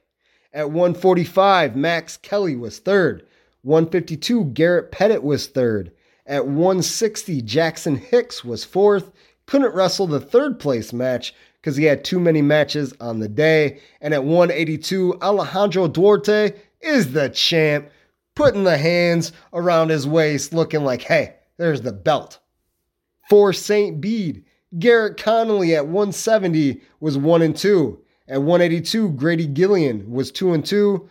At 0.57 0.71
145, 0.71 1.75
Max 1.75 2.17
Kelly 2.17 2.55
was 2.55 2.79
third. 2.79 3.27
152, 3.61 4.45
Garrett 4.45 4.91
Pettit 4.91 5.21
was 5.21 5.45
third. 5.45 5.91
At 6.25 6.47
160, 6.47 7.43
Jackson 7.43 7.95
Hicks 7.95 8.43
was 8.43 8.63
fourth. 8.63 9.11
Couldn't 9.45 9.75
wrestle 9.75 10.07
the 10.07 10.19
third 10.19 10.59
place 10.59 10.91
match 10.91 11.35
because 11.61 11.77
he 11.77 11.83
had 11.83 12.03
too 12.03 12.19
many 12.19 12.41
matches 12.41 12.91
on 12.99 13.19
the 13.19 13.27
day. 13.27 13.81
And 14.01 14.15
at 14.15 14.23
182, 14.23 15.19
Alejandro 15.21 15.87
Duarte 15.89 16.53
is 16.81 17.13
the 17.13 17.29
champ, 17.29 17.91
putting 18.33 18.63
the 18.63 18.79
hands 18.79 19.33
around 19.53 19.89
his 19.89 20.07
waist, 20.07 20.53
looking 20.53 20.83
like, 20.83 21.03
hey, 21.03 21.35
there's 21.57 21.81
the 21.81 21.93
belt. 21.93 22.39
For 23.29 23.53
St. 23.53 24.01
Bede, 24.01 24.43
Garrett 24.79 25.17
Connolly 25.17 25.75
at 25.75 25.85
170 25.85 26.81
was 26.99 27.15
1 27.15 27.43
and 27.43 27.55
2. 27.55 28.01
At 28.27 28.41
182, 28.41 29.09
Grady 29.11 29.47
Gillian 29.47 30.11
was 30.11 30.31
2 30.31 30.53
and 30.53 30.65
2. 30.65 31.09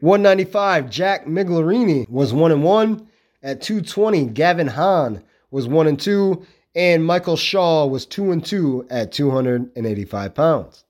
195, 0.00 0.90
Jack 0.90 1.26
Miglerini 1.26 2.08
was 2.08 2.32
1 2.32 2.52
and 2.52 2.62
1. 2.62 3.08
At 3.42 3.62
220, 3.62 4.26
Gavin 4.26 4.66
Hahn 4.66 5.22
was 5.50 5.66
1 5.68 5.86
and 5.86 6.00
2 6.00 6.46
and 6.76 7.06
Michael 7.06 7.38
Shaw 7.38 7.86
was 7.86 8.04
2 8.04 8.30
and 8.30 8.44
2 8.44 8.86
at 8.90 9.10
285 9.10 10.34
pounds. 10.34 10.84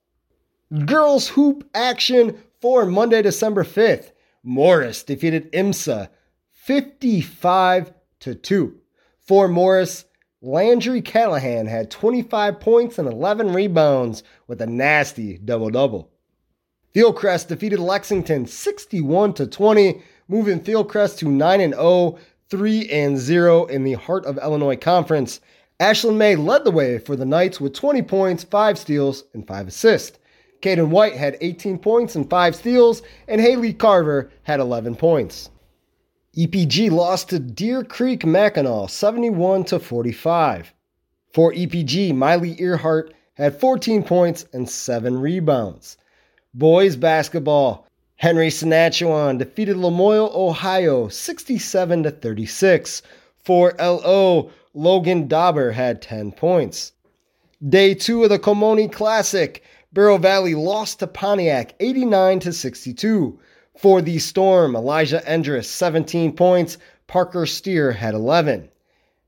Girls 0.85 1.29
hoop 1.29 1.67
action 1.75 2.37
for 2.61 2.85
Monday, 2.85 3.23
December 3.23 3.63
5th. 3.63 4.11
Morris 4.43 5.05
defeated 5.05 5.51
IMSA 5.53 6.09
55 6.53 7.93
to 8.19 8.35
2. 8.35 8.77
For 9.21 9.47
Morris, 9.47 10.05
Landry 10.47 11.03
Callahan 11.03 11.67
had 11.67 11.91
25 11.91 12.61
points 12.61 13.01
and 13.01 13.09
11 13.09 13.53
rebounds 13.53 14.23
with 14.47 14.63
a 14.63 14.67
nasty 14.67 15.39
double 15.39 15.71
double. 15.71 16.09
Fieldcrest 16.95 17.49
defeated 17.49 17.81
Lexington 17.81 18.47
61 18.47 19.35
to 19.35 19.49
20, 19.49 20.01
moving 20.29 20.61
Fieldcrest 20.61 21.19
to 21.19 21.29
9 21.29 21.61
and 21.61 21.75
0, 21.75 22.19
3 22.49 22.89
and 22.91 23.19
0 23.19 23.65
in 23.65 23.83
the 23.83 23.95
Heart 23.95 24.25
of 24.25 24.39
Illinois 24.39 24.77
Conference 24.77 25.41
Ashlyn 25.81 26.15
May 26.15 26.37
led 26.37 26.63
the 26.63 26.71
way 26.71 26.99
for 26.99 27.17
the 27.17 27.27
Knights 27.27 27.61
with 27.61 27.75
20 27.75 28.03
points, 28.03 28.45
5 28.45 28.79
steals, 28.79 29.25
and 29.35 29.45
5 29.49 29.67
assists. 29.67 30.17
Caden 30.63 30.91
White 30.91 31.17
had 31.17 31.37
18 31.41 31.77
points 31.77 32.15
and 32.15 32.31
5 32.31 32.55
steals, 32.55 33.03
and 33.27 33.41
Haley 33.41 33.73
Carver 33.73 34.31
had 34.45 34.61
11 34.61 34.95
points. 34.95 35.51
EPG 36.37 36.91
lost 36.91 37.31
to 37.31 37.39
Deer 37.39 37.83
Creek 37.83 38.21
Mackinaw 38.21 38.91
71 38.91 39.65
to 39.65 39.79
45. 39.79 40.75
For 41.33 41.51
EPG, 41.55 42.15
Miley 42.15 42.61
Earhart 42.61 43.15
had 43.35 43.59
14 43.59 44.03
points 44.03 44.45
and 44.53 44.69
7 44.69 45.19
rebounds. 45.19 45.97
Boys 46.53 46.95
basketball, 46.95 47.87
Henry 48.17 48.49
Senachwine 48.49 49.39
defeated 49.39 49.77
Lamoille, 49.77 50.31
Ohio 50.35 51.09
67 51.09 52.03
to 52.03 52.11
36. 52.11 53.01
For 53.43 53.73
LO, 53.79 54.51
Logan 54.75 55.29
Dauber 55.29 55.73
had 55.73 56.03
10 56.03 56.33
points. 56.33 56.93
Day 57.67 57.95
two 57.95 58.25
of 58.25 58.29
the 58.29 58.39
Colmone 58.39 58.93
Classic, 58.93 59.63
Bureau 59.91 60.19
Valley 60.19 60.55
lost 60.55 60.99
to 60.99 61.07
Pontiac 61.07 61.75
89 61.81 62.41
to 62.41 62.53
62. 62.53 63.41
For 63.79 64.01
the 64.01 64.19
Storm, 64.19 64.75
Elijah 64.75 65.23
Endress 65.27 65.69
17 65.69 66.33
points, 66.35 66.79
Parker 67.07 67.45
Steer 67.45 67.93
had 67.93 68.15
11. 68.15 68.71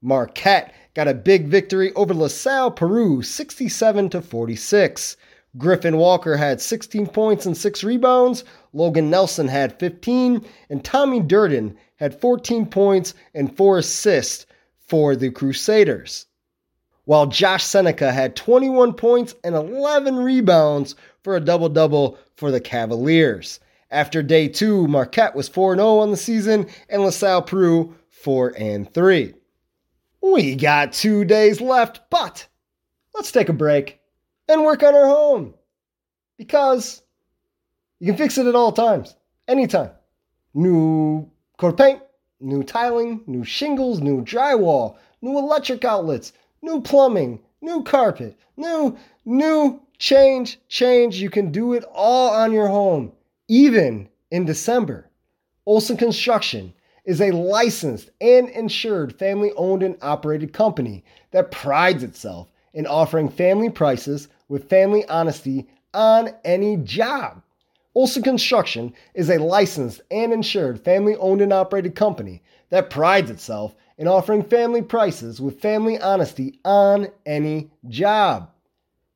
Marquette 0.01 0.73
got 0.95 1.07
a 1.07 1.13
big 1.13 1.49
victory 1.49 1.93
over 1.93 2.15
LaSalle 2.15 2.71
Peru 2.71 3.21
67 3.21 4.09
to 4.09 4.23
46. 4.23 5.19
Griffin 5.59 5.99
Walker 5.99 6.39
had 6.39 6.63
16 6.63 7.09
points 7.09 7.45
and 7.45 7.55
6 7.59 7.85
rebounds, 7.85 8.45
Logan 8.73 9.11
Nelson 9.11 9.49
had 9.49 9.79
15, 9.79 10.43
and 10.71 10.83
Tommy 10.83 11.21
Durden 11.21 11.77
had 11.97 12.19
14 12.19 12.65
points 12.65 13.13
and 13.35 13.55
4 13.55 13.79
assists 13.79 14.47
for 14.79 15.15
the 15.15 15.31
Crusaders. 15.31 16.25
While 17.05 17.27
Josh 17.27 17.65
Seneca 17.65 18.13
had 18.13 18.35
21 18.35 18.95
points 18.95 19.35
and 19.45 19.55
11 19.55 20.17
rebounds 20.17 20.95
for 21.23 21.37
a 21.37 21.41
double 21.41 21.69
double 21.69 22.17
for 22.35 22.51
the 22.51 22.61
Cavaliers. 22.61 23.61
After 23.91 24.23
day 24.23 24.49
two, 24.49 24.87
Marquette 24.87 25.35
was 25.35 25.49
4 25.49 25.77
0 25.77 25.99
on 25.99 26.11
the 26.11 26.17
season, 26.17 26.67
and 26.91 27.03
LaSalle 27.03 27.43
Peru 27.43 27.95
4 28.11 28.55
and 28.59 28.93
3. 28.93 29.35
We 30.21 30.57
got 30.57 30.93
two 30.93 31.25
days 31.25 31.61
left, 31.61 32.11
but 32.11 32.47
let's 33.15 33.33
take 33.33 33.49
a 33.49 33.55
break 33.55 34.01
and 34.49 34.65
work 34.65 34.83
on 34.83 34.95
our 34.95 35.07
home 35.07 35.55
because 36.37 37.03
you 37.99 38.09
can 38.09 38.17
fix 38.17 38.37
it 38.37 38.47
at 38.47 38.55
all 38.55 38.73
times, 38.73 39.17
anytime. 39.47 39.91
New 40.53 41.31
coat 41.57 41.77
paint, 41.79 42.03
new 42.41 42.63
tiling, 42.63 43.23
new 43.27 43.45
shingles, 43.45 44.01
new 44.01 44.23
drywall, 44.23 44.97
new 45.23 45.39
electric 45.39 45.85
outlets, 45.85 46.33
new 46.63 46.81
plumbing, 46.81 47.41
new 47.61 47.83
carpet, 47.83 48.37
new, 48.57 48.97
new 49.25 49.81
change, 49.99 50.59
change. 50.69 51.17
You 51.17 51.31
can 51.31 51.51
do 51.53 51.73
it 51.73 51.85
all 51.93 52.31
on 52.31 52.53
your 52.53 52.69
home, 52.69 53.13
even 53.49 54.09
in 54.31 54.45
December. 54.45 55.11
Olson 55.67 55.97
Construction 55.97 56.73
is 57.05 57.21
a 57.21 57.31
licensed 57.31 58.11
and 58.21 58.49
insured 58.51 59.19
family 59.19 59.51
owned 59.57 59.83
and 59.83 59.97
operated 60.03 60.53
company 60.53 61.03
that 61.31 61.51
prides 61.51 62.03
itself 62.03 62.53
in 62.75 62.87
offering 62.87 63.29
family 63.29 63.71
prices 63.71 64.29
with 64.49 64.69
family 64.69 65.07
honesty 65.07 65.67
on 65.95 66.29
any 66.45 66.77
job. 66.77 67.43
Olson 67.95 68.23
Construction 68.23 68.93
is 69.15 69.31
a 69.31 69.39
licensed 69.39 70.03
and 70.11 70.33
insured 70.33 70.79
family 70.85 71.17
owned 71.17 71.41
and 71.41 71.53
operated 71.53 71.95
company 71.95 72.43
that 72.69 72.91
prides 72.91 73.31
itself 73.31 73.75
in 73.97 74.07
offering 74.07 74.43
family 74.43 74.83
prices 74.83 75.41
with 75.41 75.61
family 75.61 75.99
honesty 75.99 76.61
on 76.65 77.09
any 77.25 77.71
job. 77.89 78.51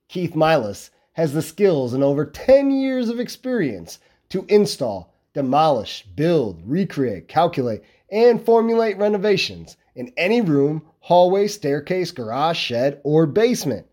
Keith 0.09 0.33
Milas 0.33 0.91
has 1.13 1.35
the 1.35 1.43
skills 1.43 1.93
and 1.93 2.03
over 2.03 2.25
10 2.25 2.71
years 2.71 3.09
of 3.09 3.21
experience 3.21 3.99
to 4.33 4.47
install, 4.49 5.13
demolish, 5.35 6.07
build, 6.17 6.59
recreate, 6.65 7.29
calculate, 7.29 7.83
and 8.11 8.43
formulate 8.43 8.97
renovations 8.97 9.77
in 9.95 10.11
any 10.17 10.41
room, 10.41 10.81
hallway, 11.01 11.47
staircase, 11.47 12.11
garage, 12.13 12.59
shed, 12.59 12.99
or 13.05 13.27
basement. 13.27 13.87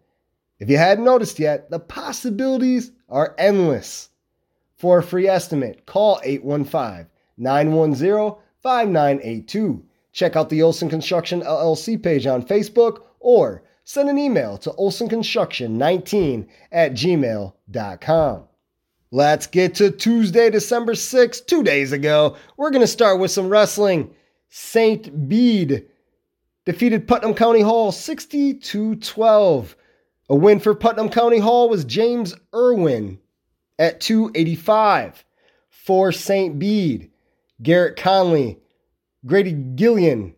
If 0.58 0.70
you 0.70 0.78
hadn't 0.78 1.04
noticed 1.04 1.40
yet, 1.40 1.70
the 1.70 1.80
possibilities 1.80 2.94
are 3.10 3.36
endless. 3.38 4.10
For 4.78 5.00
a 5.00 5.04
free 5.04 5.28
estimate, 5.28 5.86
call 5.86 6.22
815 6.24 7.08
910 7.38 8.42
5982. 8.64 9.84
Check 10.14 10.38
out 10.38 10.50
the 10.50 10.62
Olson 10.62 10.90
Construction 10.90 11.42
LLC 11.42 12.02
page 12.02 12.26
on 12.26 12.44
Facebook 12.44 13.02
or 13.20 13.64
send 13.84 14.08
an 14.08 14.18
email 14.18 14.58
to 14.60 14.70
olsonconstruction19 14.72 16.48
at 16.72 16.94
gmail.com. 16.94 18.49
Let's 19.12 19.48
get 19.48 19.74
to 19.76 19.90
Tuesday, 19.90 20.52
December 20.52 20.94
6th, 20.94 21.48
two 21.48 21.64
days 21.64 21.92
ago. 21.92 22.36
We're 22.58 22.70
going 22.70 22.82
to 22.82 22.88
start 22.88 23.20
with 23.20 23.32
some 23.32 23.50
wrestling. 23.50 24.14
St. 24.50 25.28
Bede 25.28 25.88
defeated 26.66 27.08
Putnam 27.08 27.34
County 27.34 27.62
Hall 27.62 27.92
60 27.92 28.54
to 28.54 28.96
12. 28.98 29.76
A 30.30 30.36
win 30.36 30.60
for 30.60 30.76
Putnam 30.76 31.10
County 31.10 31.40
Hall 31.40 31.70
was 31.70 31.86
James 31.86 32.36
Irwin 32.54 33.18
at 33.80 34.00
285. 34.00 35.26
For 35.72 36.12
St. 36.12 36.60
Bede, 36.60 37.10
Garrett 37.64 37.96
Conley, 37.96 38.60
Grady 39.26 39.54
Gillian, 39.74 40.36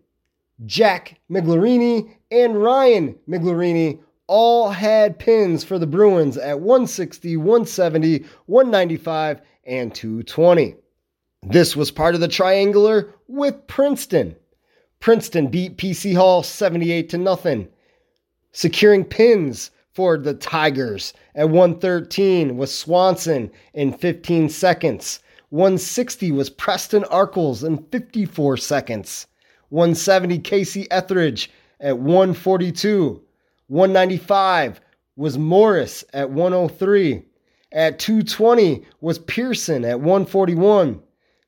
Jack 0.65 1.19
Miglarini, 1.29 2.15
and 2.31 2.61
Ryan 2.61 3.17
Miglarini 3.27 3.99
all 4.31 4.69
had 4.69 5.19
pins 5.19 5.61
for 5.61 5.77
the 5.77 5.85
Bruins 5.85 6.37
at 6.37 6.61
160, 6.61 7.35
170, 7.35 8.23
195, 8.45 9.41
and 9.65 9.93
220. 9.93 10.75
This 11.43 11.75
was 11.75 11.91
part 11.91 12.15
of 12.15 12.21
the 12.21 12.29
triangular 12.29 13.13
with 13.27 13.67
Princeton. 13.67 14.37
Princeton 15.01 15.47
beat 15.47 15.75
PC 15.75 16.15
Hall 16.15 16.43
78 16.43 17.09
to 17.09 17.17
nothing, 17.17 17.67
securing 18.53 19.03
pins 19.03 19.69
for 19.91 20.17
the 20.17 20.35
Tigers 20.35 21.13
at 21.35 21.49
113 21.49 22.55
was 22.55 22.73
Swanson 22.73 23.51
in 23.73 23.91
15 23.91 24.47
seconds. 24.47 25.19
160 25.49 26.31
was 26.31 26.49
Preston 26.49 27.03
Arkles 27.11 27.65
in 27.65 27.83
54 27.91 28.55
seconds. 28.55 29.27
170 29.67 30.39
Casey 30.39 30.89
Etheridge 30.89 31.51
at 31.81 31.97
142. 31.99 33.21
195 33.71 34.81
was 35.15 35.37
Morris 35.37 36.03
at 36.11 36.29
103. 36.29 37.23
At 37.71 37.99
220 37.99 38.85
was 38.99 39.17
Pearson 39.17 39.85
at 39.85 40.01
141. 40.01 41.01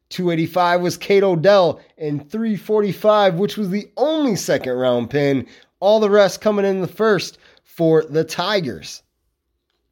285 0.07 0.81
was 0.81 0.95
Kate 0.95 1.21
Odell 1.21 1.81
and 1.97 2.31
345, 2.31 3.35
which 3.35 3.57
was 3.57 3.71
the 3.71 3.91
only 3.97 4.37
second 4.37 4.71
round 4.71 5.09
pin. 5.09 5.45
All 5.81 5.99
the 5.99 6.09
rest 6.09 6.39
coming 6.39 6.63
in 6.63 6.79
the 6.79 6.87
first 6.87 7.39
for 7.65 8.05
the 8.05 8.23
Tigers. 8.23 9.03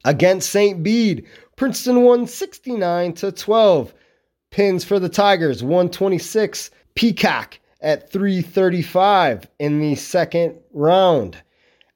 Against 0.06 0.48
St. 0.48 0.82
Bede, 0.82 1.26
Princeton 1.56 2.00
won 2.00 2.26
69 2.26 3.12
to 3.12 3.30
12. 3.30 3.92
Pins 4.50 4.86
for 4.86 4.98
the 4.98 5.10
Tigers 5.10 5.62
126. 5.62 6.70
Peacock 6.94 7.58
at 7.82 8.10
335 8.10 9.46
in 9.58 9.80
the 9.80 9.96
second 9.96 10.58
round. 10.72 11.36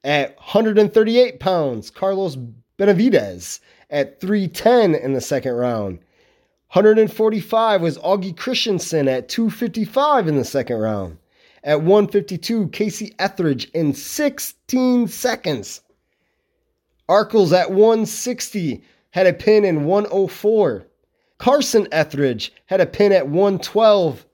At 0.07 0.37
138 0.37 1.41
pounds, 1.41 1.89
Carlos 1.89 2.37
Benavides 2.77 3.59
at 3.89 4.21
310 4.21 4.95
in 4.95 5.11
the 5.11 5.19
second 5.19 5.51
round. 5.51 5.99
145 6.71 7.81
was 7.81 7.97
Augie 7.97 8.37
Christensen 8.37 9.09
at 9.09 9.27
255 9.27 10.29
in 10.29 10.37
the 10.37 10.45
second 10.45 10.77
round. 10.77 11.17
At 11.61 11.81
152, 11.81 12.69
Casey 12.69 13.15
Etheridge 13.19 13.65
in 13.71 13.93
16 13.93 15.09
seconds. 15.09 15.81
Arkles 17.09 17.51
at 17.51 17.71
160 17.71 18.81
had 19.11 19.27
a 19.27 19.33
pin 19.33 19.65
in 19.65 19.83
104. 19.83 20.87
Carson 21.37 21.85
Etheridge 21.91 22.53
had 22.67 22.79
a 22.79 22.85
pin 22.85 23.11
at 23.11 23.27
112 23.27 24.25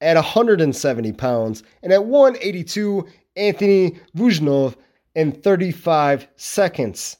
at 0.00 0.14
170 0.14 1.12
pounds. 1.12 1.62
And 1.82 1.92
at 1.92 2.06
182, 2.06 3.06
Anthony 3.36 4.00
Vujnov 4.16 4.74
in 5.16 5.32
35 5.32 6.28
seconds. 6.36 7.16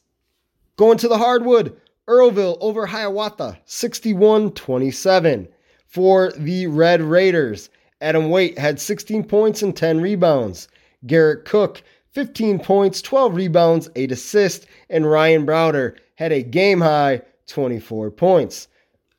Going 0.76 0.98
to 0.98 1.08
the 1.08 1.18
hardwood, 1.18 1.74
Earlville 2.06 2.58
over 2.60 2.86
Hiawatha, 2.86 3.58
61 3.64 4.52
27. 4.52 5.48
For 5.88 6.30
the 6.36 6.66
Red 6.66 7.00
Raiders, 7.00 7.70
Adam 8.02 8.28
Waite 8.28 8.58
had 8.58 8.78
16 8.78 9.24
points 9.24 9.62
and 9.62 9.74
10 9.74 10.00
rebounds. 10.02 10.68
Garrett 11.06 11.46
Cook, 11.46 11.82
15 12.12 12.58
points, 12.58 13.00
12 13.00 13.34
rebounds, 13.34 13.88
8 13.96 14.12
assists, 14.12 14.66
and 14.90 15.10
Ryan 15.10 15.46
Browder 15.46 15.96
had 16.16 16.32
a 16.32 16.42
game 16.42 16.82
high 16.82 17.22
24 17.46 18.10
points. 18.10 18.68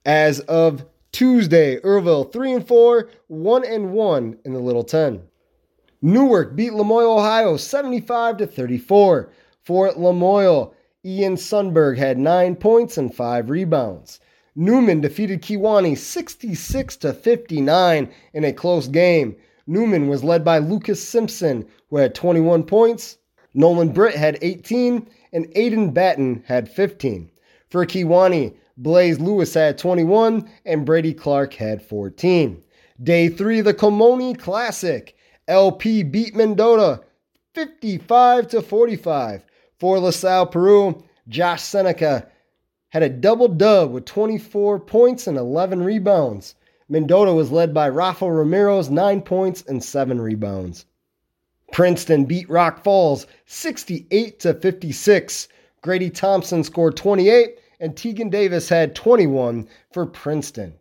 As 0.05 0.39
of 0.41 0.85
Tuesday, 1.11 1.79
Earlville 1.79 2.31
3 2.31 2.53
and 2.53 2.67
4, 2.67 3.09
1 3.27 3.65
and 3.65 3.91
1 3.91 4.39
in 4.45 4.53
the 4.53 4.59
Little 4.59 4.83
10. 4.83 5.23
Newark 6.01 6.55
beat 6.55 6.73
Lamoille, 6.73 7.17
Ohio 7.17 7.57
75 7.57 8.37
to 8.37 8.47
34. 8.47 9.29
For 9.63 9.91
Lamoille, 9.93 10.71
Ian 11.03 11.35
Sundberg 11.35 11.97
had 11.97 12.19
9 12.19 12.55
points 12.57 12.97
and 12.97 13.13
5 13.13 13.49
rebounds. 13.49 14.19
Newman 14.55 15.01
defeated 15.01 15.41
Kewanee 15.41 15.97
66 15.97 16.97
to 16.97 17.13
59 17.13 18.09
in 18.33 18.43
a 18.43 18.53
close 18.53 18.87
game. 18.87 19.35
Newman 19.65 20.07
was 20.07 20.23
led 20.23 20.45
by 20.45 20.59
Lucas 20.59 21.01
Simpson, 21.01 21.65
who 21.89 21.97
had 21.97 22.13
21 22.13 22.63
points. 22.63 23.17
Nolan 23.55 23.89
Britt 23.89 24.15
had 24.15 24.37
18, 24.43 25.07
and 25.33 25.47
Aiden 25.55 25.93
Batten 25.93 26.43
had 26.45 26.69
15. 26.69 27.31
For 27.69 27.85
Kewanee, 27.87 28.53
Blaze 28.77 29.19
Lewis 29.19 29.55
had 29.55 29.79
21, 29.79 30.47
and 30.63 30.85
Brady 30.85 31.13
Clark 31.13 31.55
had 31.55 31.81
14. 31.81 32.63
Day 33.01 33.29
3 33.29 33.61
the 33.61 33.73
Colmone 33.73 34.37
Classic. 34.37 35.15
LP 35.47 36.03
beat 36.03 36.35
Mendota 36.35 37.01
55 37.53 38.49
to 38.49 38.61
45. 38.61 39.45
For 39.79 39.99
LaSalle 39.99 40.47
Peru, 40.47 41.03
Josh 41.29 41.61
Seneca 41.61 42.27
had 42.89 43.03
a 43.03 43.09
double 43.09 43.47
dub 43.47 43.91
with 43.91 44.05
24 44.05 44.79
points 44.81 45.27
and 45.27 45.37
11 45.37 45.83
rebounds. 45.83 46.55
Mendota 46.89 47.33
was 47.33 47.51
led 47.51 47.73
by 47.73 47.87
Rafa 47.87 48.31
Ramirez, 48.31 48.89
9 48.89 49.21
points 49.21 49.63
and 49.67 49.83
7 49.83 50.19
rebounds. 50.19 50.85
Princeton 51.71 52.25
beat 52.25 52.49
Rock 52.49 52.83
Falls 52.83 53.27
68 53.45 54.39
to 54.39 54.53
56. 54.53 55.47
Grady 55.81 56.09
Thompson 56.09 56.63
scored 56.63 56.97
28 56.97 57.59
and 57.79 57.95
Tegan 57.95 58.29
Davis 58.29 58.69
had 58.69 58.95
21 58.95 59.67
for 59.91 60.05
Princeton. 60.05 60.73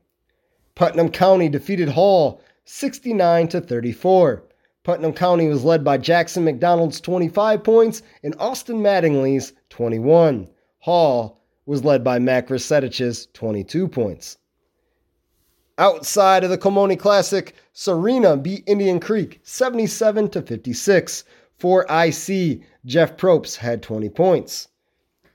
Putnam 0.75 1.11
County 1.11 1.49
defeated 1.49 1.89
Hall 1.89 2.41
69 2.65 3.49
to 3.49 3.61
34. 3.61 4.43
Putnam 4.87 5.15
County 5.15 5.49
was 5.49 5.65
led 5.65 5.83
by 5.83 5.99
Jackson 5.99 6.45
McDonald's 6.45 7.01
25 7.01 7.65
points 7.65 8.03
and 8.23 8.37
Austin 8.39 8.77
Mattingly's 8.77 9.53
21. 9.71 10.47
Hall 10.79 11.41
was 11.67 11.83
led 11.83 12.05
by 12.05 12.21
Mac 12.21 12.47
Resetich's 12.47 13.27
22 13.33 13.89
points. 13.89 14.39
Outside 15.77 16.45
of 16.45 16.51
the 16.51 16.57
Colmone 16.57 16.97
Classic, 16.97 17.53
Serena 17.73 18.37
beat 18.37 18.63
Indian 18.69 19.01
Creek 19.01 19.41
77 19.43 20.29
to 20.29 20.41
56. 20.41 21.25
For 21.59 21.85
IC, 21.91 22.61
Jeff 22.85 23.17
Probst 23.17 23.57
had 23.57 23.83
20 23.83 24.09
points. 24.11 24.69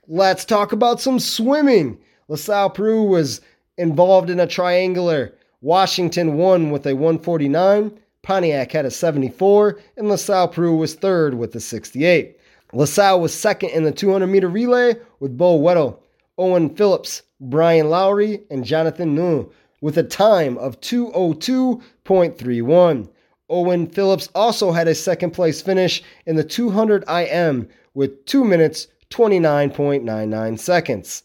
Let's 0.08 0.46
talk 0.46 0.72
about 0.72 0.98
some 0.98 1.20
swimming. 1.20 1.98
LaSalle 2.28 2.70
Peru 2.70 3.02
was 3.02 3.42
involved 3.76 4.30
in 4.30 4.40
a 4.40 4.46
triangular. 4.46 5.34
Washington 5.60 6.38
won 6.38 6.70
with 6.70 6.86
a 6.86 6.94
149, 6.94 7.98
Pontiac 8.22 8.72
had 8.72 8.86
a 8.86 8.90
74, 8.90 9.78
and 9.96 10.08
LaSalle 10.08 10.48
Peru 10.48 10.76
was 10.76 10.94
third 10.94 11.34
with 11.34 11.54
a 11.56 11.60
68. 11.60 12.38
LaSalle 12.72 13.20
was 13.20 13.34
second 13.34 13.68
in 13.70 13.82
the 13.82 13.90
200 13.92 14.28
meter 14.28 14.48
relay 14.48 14.94
with 15.18 15.36
Bo 15.36 15.58
Weddle, 15.58 15.98
Owen 16.38 16.72
Phillips, 16.74 17.22
Brian 17.40 17.90
Lowry, 17.90 18.44
and 18.50 18.64
Jonathan 18.64 19.14
Nu 19.14 19.52
with 19.80 19.98
a 19.98 20.02
time 20.04 20.56
of 20.58 20.80
202.31. 20.80 23.08
Owen 23.50 23.86
Phillips 23.88 24.28
also 24.34 24.72
had 24.72 24.88
a 24.88 24.94
second 24.94 25.32
place 25.32 25.60
finish 25.60 26.02
in 26.24 26.36
the 26.36 26.44
200 26.44 27.04
IM 27.08 27.68
with 27.92 28.24
2 28.26 28.44
minutes 28.44 28.86
29.99 29.10 30.58
seconds. 30.58 31.24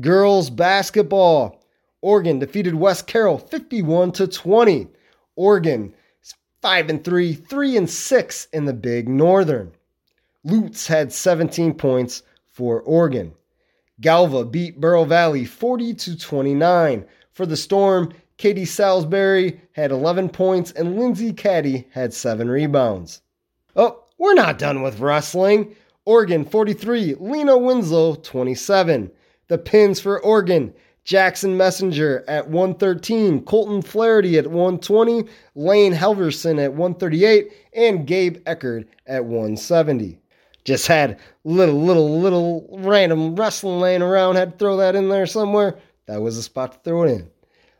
Girls 0.00 0.50
basketball. 0.50 1.62
Oregon 2.02 2.38
defeated 2.40 2.74
West 2.74 3.06
Carroll 3.06 3.38
51 3.38 4.12
to 4.12 4.26
20. 4.26 4.88
Oregon 5.36 5.94
5 6.62 6.90
and 6.90 7.04
3, 7.04 7.34
3 7.34 7.76
and 7.76 7.90
6 7.90 8.48
in 8.52 8.64
the 8.64 8.72
Big 8.72 9.08
Northern. 9.08 9.72
Lutz 10.44 10.86
had 10.86 11.12
17 11.12 11.74
points 11.74 12.22
for 12.50 12.80
Oregon. 12.82 13.32
Galva 14.00 14.44
beat 14.44 14.80
Bureau 14.80 15.04
Valley 15.04 15.44
40 15.44 15.94
to 15.94 16.16
29. 16.16 17.04
For 17.32 17.46
the 17.46 17.56
Storm, 17.56 18.12
Katie 18.36 18.64
Salisbury 18.64 19.60
had 19.72 19.90
11 19.90 20.28
points 20.28 20.70
and 20.70 20.98
Lindsay 20.98 21.32
Caddy 21.32 21.88
had 21.90 22.14
7 22.14 22.48
rebounds. 22.48 23.22
Oh, 23.74 24.04
we're 24.18 24.34
not 24.34 24.58
done 24.58 24.82
with 24.82 25.00
wrestling. 25.00 25.74
Oregon 26.04 26.44
43, 26.44 27.16
Lena 27.18 27.58
Winslow 27.58 28.14
27. 28.14 29.10
The 29.48 29.58
pins 29.58 30.00
for 30.00 30.20
Oregon 30.22 30.74
Jackson 31.04 31.56
Messenger 31.56 32.24
at 32.28 32.48
113, 32.48 33.44
Colton 33.44 33.82
Flaherty 33.82 34.38
at 34.38 34.46
120, 34.46 35.24
Lane 35.56 35.92
Helverson 35.92 36.62
at 36.62 36.72
138, 36.72 37.52
and 37.74 38.06
Gabe 38.06 38.38
Eckert 38.46 38.86
at 39.06 39.24
170. 39.24 40.18
Just 40.64 40.86
had 40.86 41.18
little, 41.42 41.82
little, 41.82 42.20
little 42.20 42.68
random 42.70 43.34
wrestling 43.34 43.80
laying 43.80 44.02
around, 44.02 44.36
had 44.36 44.52
to 44.52 44.58
throw 44.58 44.76
that 44.76 44.94
in 44.94 45.08
there 45.08 45.26
somewhere. 45.26 45.76
That 46.06 46.22
was 46.22 46.36
the 46.36 46.42
spot 46.42 46.72
to 46.72 46.78
throw 46.78 47.02
it 47.02 47.10
in. 47.10 47.28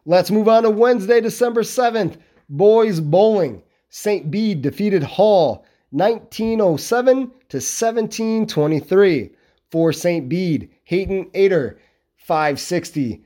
Let's 0.04 0.32
move 0.32 0.48
on 0.48 0.64
to 0.64 0.70
Wednesday, 0.70 1.20
December 1.20 1.62
7th. 1.62 2.16
Boys 2.48 3.00
bowling. 3.00 3.62
St. 3.88 4.30
Bede 4.30 4.62
defeated 4.62 5.04
Hall 5.04 5.64
1907 5.90 7.16
to 7.16 7.56
1723. 7.58 9.30
For 9.70 9.92
St. 9.92 10.28
Bede, 10.28 10.68
Hayden 10.84 11.30
Ader 11.34 11.78
560. 12.22 13.22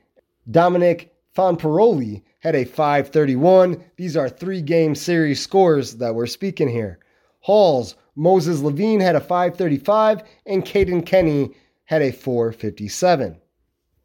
Dominic 0.50 1.14
Fonparoli 1.36 2.22
had 2.40 2.54
a 2.54 2.64
531. 2.64 3.82
These 3.96 4.16
are 4.16 4.28
three 4.28 4.62
game 4.62 4.94
series 4.94 5.40
scores 5.40 5.96
that 5.96 6.14
we're 6.14 6.26
speaking 6.26 6.68
here. 6.68 6.98
Halls, 7.40 7.96
Moses 8.14 8.60
Levine 8.60 9.00
had 9.00 9.14
a 9.14 9.20
535, 9.20 10.22
and 10.46 10.64
Caden 10.64 11.04
Kenny 11.04 11.54
had 11.84 12.02
a 12.02 12.10
457. 12.10 13.38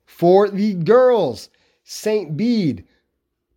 For 0.05 0.49
the 0.49 0.73
girls, 0.73 1.49
St. 1.83 2.35
Bede 2.35 2.85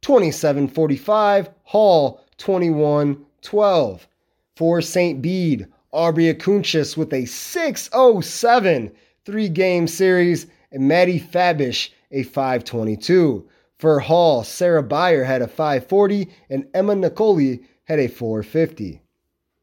2745, 0.03 1.51
Hall 1.65 2.25
2112. 2.39 4.09
For 4.55 4.81
St. 4.81 5.21
Bede, 5.21 5.67
Aubrey 5.91 6.33
Akunchis 6.33 6.97
with 6.97 7.13
a 7.13 7.25
607 7.25 8.93
three 9.25 9.49
game 9.49 9.87
series, 9.89 10.47
and 10.75 10.89
Maddie 10.89 11.21
Fabish 11.21 11.91
a 12.11 12.25
522. 12.25 13.49
For 13.79 14.01
Hall, 14.01 14.45
Sarah 14.45 14.83
Beyer 14.83 15.25
had 15.25 15.41
a 15.41 15.49
540, 15.49 16.29
and 16.51 16.67
Emma 16.75 16.95
Nicoli 16.95 17.65
had 17.85 17.99
a 17.99 18.09
450. 18.09 19.01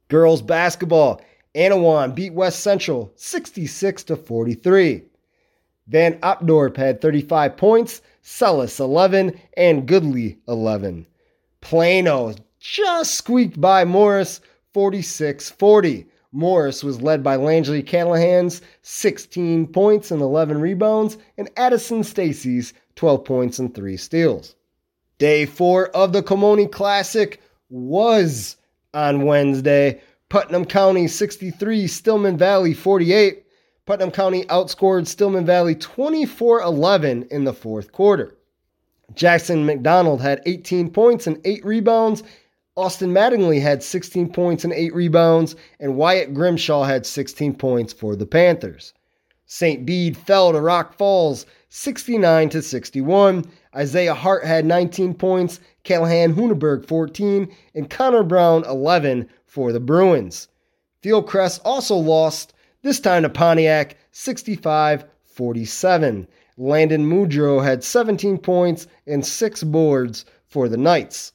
Girls 0.08 0.42
basketball, 0.42 1.22
Annawan 1.54 2.16
beat 2.16 2.34
West 2.34 2.62
Central 2.62 3.12
66 3.16 4.04
to 4.06 4.16
43. 4.16 5.04
Van 5.88 6.18
Opdorp 6.20 6.78
had 6.78 7.02
35 7.02 7.58
points, 7.58 8.02
Celis 8.22 8.80
11, 8.80 9.40
and 9.58 9.88
Goodley 9.88 10.38
11. 10.48 11.06
Plano 11.60 12.34
just 12.60 13.16
squeaked 13.16 13.60
by 13.60 13.84
Morris 13.84 14.40
46 14.74 15.50
40. 15.50 16.08
Morris 16.32 16.84
was 16.84 17.02
led 17.02 17.24
by 17.24 17.36
Langley 17.36 17.84
Callahan's 17.84 18.62
16 18.84 19.68
points 19.68 20.12
and 20.12 20.22
11 20.22 20.62
rebounds, 20.62 21.18
and 21.38 21.50
Addison 21.58 22.04
Stacy's 22.04 22.74
12 22.96 23.26
points 23.26 23.60
and 23.60 23.74
3 23.76 23.98
steals. 23.98 24.56
Day 25.18 25.46
four 25.46 25.90
of 25.90 26.14
the 26.14 26.24
Colmone 26.24 26.72
Classic 26.72 27.42
was 27.70 28.58
on 28.94 29.26
Wednesday. 29.26 30.02
Putnam 30.30 30.66
County 30.66 31.08
63, 31.08 31.88
Stillman 31.88 32.38
Valley 32.38 32.74
48. 32.74 33.46
Putnam 33.86 34.12
County 34.12 34.46
outscored 34.46 35.08
Stillman 35.08 35.46
Valley 35.46 35.76
24 35.76 36.62
11 36.62 37.28
in 37.30 37.44
the 37.44 37.54
fourth 37.54 37.92
quarter. 37.92 38.38
Jackson 39.14 39.66
McDonald 39.66 40.22
had 40.22 40.42
18 40.46 40.90
points 40.90 41.28
and 41.28 41.42
8 41.44 41.66
rebounds. 41.66 42.24
Austin 42.78 43.12
Mattingly 43.12 43.62
had 43.62 43.84
16 43.84 44.32
points 44.32 44.64
and 44.64 44.72
8 44.72 44.94
rebounds. 44.94 45.58
And 45.80 45.98
Wyatt 45.98 46.34
Grimshaw 46.34 46.84
had 46.84 47.06
16 47.06 47.56
points 47.56 47.92
for 47.92 48.16
the 48.16 48.26
Panthers. 48.26 48.94
St. 49.46 49.86
Bede 49.86 50.16
fell 50.16 50.54
to 50.54 50.62
Rock 50.62 50.98
Falls 50.98 51.46
69 51.68 52.48
to 52.50 52.62
61. 52.62 53.44
Isaiah 53.76 54.14
Hart 54.14 54.46
had 54.46 54.66
19 54.66 55.14
points, 55.14 55.60
Callahan 55.84 56.34
Huneberg 56.34 56.86
14, 56.86 57.54
and 57.76 57.90
Connor 57.90 58.24
Brown 58.24 58.64
11 58.64 59.28
for 59.46 59.74
the 59.74 59.82
Bruins. 59.82 60.48
Fieldcrest 61.04 61.60
also 61.66 61.98
lost 61.98 62.54
this 62.82 63.02
time 63.02 63.24
to 63.24 63.30
Pontiac 63.30 63.98
65 64.14 65.04
47. 65.26 66.28
Landon 66.58 67.10
Mudro 67.10 67.62
had 67.62 67.84
17 67.84 68.38
points 68.38 68.88
and 69.08 69.26
6 69.26 69.64
boards 69.64 70.24
for 70.48 70.70
the 70.70 70.78
Knights. 70.78 71.34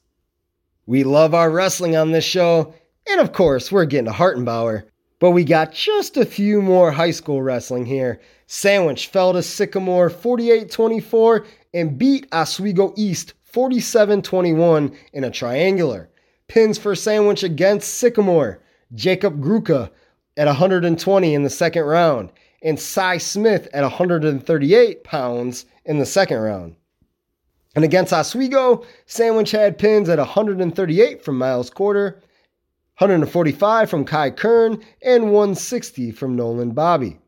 We 0.87 1.03
love 1.03 1.35
our 1.35 1.51
wrestling 1.51 1.97
on 1.97 2.13
this 2.13 2.25
show, 2.25 2.73
and 3.09 3.21
of 3.21 3.33
course, 3.33 3.73
we're 3.73 3.87
getting 3.87 4.07
to 4.07 4.13
Hartenbauer. 4.13 4.85
But 5.19 5.33
we 5.33 5.43
got 5.43 5.73
just 5.73 6.17
a 6.17 6.25
few 6.25 6.63
more 6.63 6.93
high 6.93 7.11
school 7.11 7.43
wrestling 7.43 7.87
here. 7.87 8.21
Sandwich 8.47 9.09
fell 9.09 9.33
to 9.33 9.43
Sycamore 9.43 10.11
48 10.11 10.71
24 10.71 11.45
and 11.75 11.99
beat 11.99 12.29
Oswego 12.33 12.95
East 12.97 13.35
47 13.43 14.23
21 14.23 14.97
in 15.13 15.25
a 15.25 15.31
triangular. 15.31 16.09
Pins 16.47 16.79
for 16.79 16.95
Sandwich 16.95 17.43
against 17.43 17.95
Sycamore. 17.95 18.63
Jacob 18.95 19.43
Gruka 19.43 19.91
at 20.37 20.47
120 20.47 21.35
in 21.35 21.43
the 21.43 21.51
second 21.51 21.83
round, 21.83 22.31
and 22.63 22.79
Cy 22.79 23.19
Smith 23.19 23.67
at 23.73 23.83
138 23.83 25.03
pounds 25.03 25.67
in 25.85 25.99
the 25.99 26.07
second 26.07 26.39
round. 26.39 26.77
And 27.77 27.85
against 27.85 28.13
Oswego, 28.13 28.87
Sandwich 29.05 29.51
had 29.51 29.79
pins 29.79 30.09
at 30.09 30.19
138 30.19 31.23
from 31.23 31.37
Miles 31.37 31.69
Quarter, 31.69 32.23
145 32.97 33.91
from 33.91 34.07
Kai 34.07 34.31
Kern, 34.31 34.83
and 35.03 35.25
160 35.25 36.11
from 36.13 36.35
Nolan 36.35 36.71
Bobby. 36.71 37.19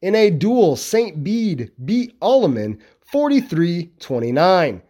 In 0.00 0.14
a 0.14 0.30
duel, 0.30 0.76
St. 0.76 1.22
Bede 1.22 1.70
beat 1.84 2.18
Alleman 2.20 2.78
43 3.12 3.92
29. 4.00 4.82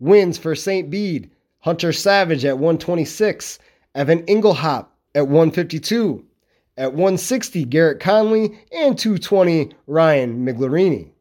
Wins 0.00 0.36
for 0.36 0.56
St. 0.56 0.90
Bede 0.90 1.30
Hunter 1.60 1.92
Savage 1.92 2.44
at 2.44 2.58
126, 2.58 3.60
Evan 3.94 4.26
Inglehop 4.26 4.86
at 5.14 5.28
152, 5.28 6.24
at 6.76 6.90
160, 6.90 7.64
Garrett 7.66 8.00
Conley, 8.00 8.58
and 8.72 8.98
220, 8.98 9.70
Ryan 9.86 10.44
Miglarini. 10.44 11.11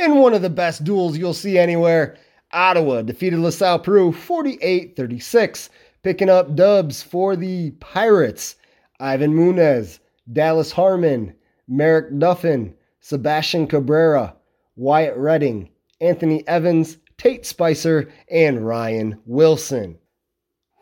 In 0.00 0.14
one 0.14 0.32
of 0.32 0.40
the 0.40 0.48
best 0.48 0.82
duels 0.82 1.18
you'll 1.18 1.34
see 1.34 1.58
anywhere, 1.58 2.16
Ottawa 2.52 3.02
defeated 3.02 3.38
LaSalle 3.38 3.80
Peru 3.80 4.12
48 4.12 4.96
36, 4.96 5.68
picking 6.02 6.30
up 6.30 6.56
dubs 6.56 7.02
for 7.02 7.36
the 7.36 7.72
Pirates. 7.72 8.56
Ivan 8.98 9.34
Munez, 9.34 9.98
Dallas 10.32 10.72
Harmon, 10.72 11.34
Merrick 11.68 12.18
Duffin, 12.18 12.72
Sebastian 13.00 13.66
Cabrera, 13.66 14.34
Wyatt 14.74 15.18
Redding, 15.18 15.68
Anthony 16.00 16.48
Evans, 16.48 16.96
Tate 17.18 17.44
Spicer, 17.44 18.10
and 18.30 18.66
Ryan 18.66 19.20
Wilson. 19.26 19.98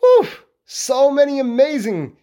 Whew! 0.01 0.29
So 0.65 1.11
many 1.11 1.41
amazing 1.41 2.17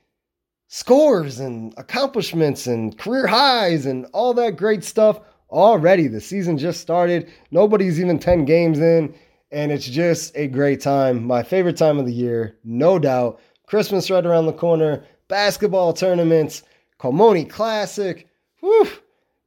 scores 0.70 1.42
and 1.42 1.74
accomplishments 1.76 2.68
and 2.68 2.98
career 2.98 3.28
highs 3.28 3.86
and 3.86 4.06
all 4.14 4.34
that 4.36 4.56
great 4.56 4.86
stuff 4.86 5.20
already. 5.50 6.08
The 6.08 6.22
season 6.22 6.58
just 6.58 6.82
started. 6.82 7.32
Nobody's 7.52 8.00
even 8.00 8.20
10 8.20 8.46
games 8.46 8.80
in. 8.80 9.14
and 9.52 9.72
it's 9.72 9.88
just 9.88 10.36
a 10.36 10.48
great 10.48 10.82
time. 10.82 11.26
My 11.26 11.44
favorite 11.44 11.78
time 11.78 11.98
of 12.00 12.06
the 12.06 12.14
year, 12.14 12.58
no 12.64 13.00
doubt. 13.00 13.40
Christmas 13.68 14.12
right 14.12 14.26
around 14.26 14.46
the 14.48 14.54
corner, 14.54 15.04
basketball 15.28 15.94
tournaments, 15.94 16.64
Colmone 17.00 17.50
Classic. 17.50 18.28
Whew. 18.60 18.88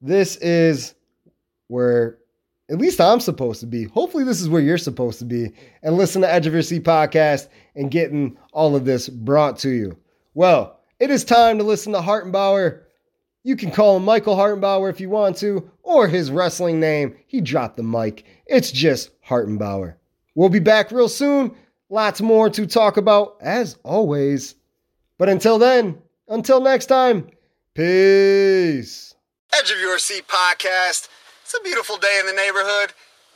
This 0.01 0.37
is 0.37 0.95
where 1.67 2.19
at 2.71 2.79
least 2.79 3.01
I'm 3.01 3.21
supposed 3.21 3.61
to 3.61 3.67
be. 3.67 3.85
Hopefully, 3.85 4.25
this 4.25 4.41
is 4.41 4.49
where 4.49 4.63
you're 4.63 4.79
supposed 4.79 5.19
to 5.21 5.25
be 5.25 5.53
and 5.83 5.97
listen 5.97 6.23
to 6.23 6.33
Edge 6.33 6.47
of 6.47 6.53
Your 6.53 6.63
Seat 6.63 6.85
podcast 6.85 7.49
and 7.75 7.91
getting 7.91 8.37
all 8.53 8.77
of 8.77 8.85
this 8.85 9.09
brought 9.09 9.59
to 9.61 9.71
you. 9.71 9.97
Well, 10.35 10.79
it 11.01 11.11
is 11.11 11.25
time 11.25 11.59
to 11.59 11.65
listen 11.65 11.93
to 11.93 12.01
Hartenbauer. 12.01 12.83
You 13.45 13.57
can 13.57 13.71
call 13.71 13.97
him 13.97 14.05
Michael 14.05 14.37
Hartenbauer 14.37 14.91
if 14.91 15.01
you 15.01 15.11
want 15.11 15.37
to, 15.39 15.71
or 15.83 16.09
his 16.09 16.31
wrestling 16.31 16.81
name. 16.81 17.17
He 17.27 17.41
dropped 17.41 17.77
the 17.77 17.83
mic. 17.83 18.25
It's 18.47 18.71
just 18.71 19.11
Hartenbauer. 19.23 19.95
We'll 20.35 20.49
be 20.49 20.59
back 20.59 20.91
real 20.91 21.09
soon. 21.09 21.55
Lots 21.89 22.21
more 22.21 22.51
to 22.51 22.67
talk 22.67 22.97
about, 22.97 23.37
as 23.41 23.77
always. 23.85 24.55
But 25.17 25.29
until 25.29 25.59
then, 25.59 26.03
until 26.29 26.61
next 26.61 26.87
time, 26.87 27.29
peace. 27.75 29.15
Edge 29.59 29.71
of 29.71 29.81
Your 29.81 29.99
Seat 29.99 30.25
podcast. 30.29 31.09
It's 31.43 31.57
a 31.59 31.63
beautiful 31.63 31.97
day 31.97 32.19
in 32.21 32.27
the 32.27 32.35
neighborhood, 32.35 32.93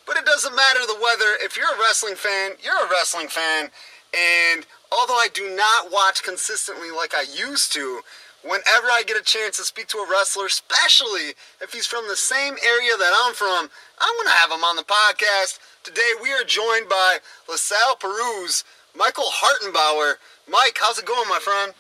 but 0.07 0.19
it 0.19 0.27
doesn't 0.27 0.55
matter 0.55 0.81
the 0.81 1.01
weather. 1.03 1.39
If 1.41 1.57
you're 1.57 1.75
a 1.75 1.79
wrestling 1.79 2.17
fan, 2.17 2.53
you're 2.63 2.87
a 2.87 2.91
wrestling 2.91 3.29
fan. 3.29 3.71
And 4.15 4.67
although 4.91 5.15
I 5.17 5.29
do 5.33 5.57
not 5.57 5.91
watch 5.91 6.23
consistently 6.23 6.91
like 6.91 7.15
I 7.15 7.23
used 7.23 7.73
to, 7.73 8.01
whenever 8.43 8.91
I 8.91 9.03
get 9.07 9.17
a 9.17 9.23
chance 9.23 9.57
to 9.57 9.65
speak 9.65 9.89
to 9.89 9.99
a 9.99 10.09
wrestler, 10.11 10.47
especially 10.47 11.35
if 11.61 11.73
he's 11.73 11.87
from 11.87 12.09
the 12.09 12.17
same 12.17 12.55
area 12.65 12.97
that 12.99 13.13
I'm 13.25 13.35
from, 13.35 13.71
I'm 13.99 14.17
going 14.17 14.29
to 14.29 14.41
have 14.43 14.51
him 14.51 14.65
on 14.65 14.77
the 14.77 14.83
podcast. 14.83 15.59
Today 15.83 16.13
we 16.23 16.33
are 16.33 16.45
joined 16.45 16.89
by 16.89 17.19
LaSalle 17.49 17.97
Peru's 17.97 18.65
Michael 18.97 19.31
Hartenbauer. 19.31 20.15
Mike, 20.49 20.79
how's 20.81 20.99
it 20.99 21.07
going, 21.07 21.29
my 21.29 21.39
friend? 21.39 21.73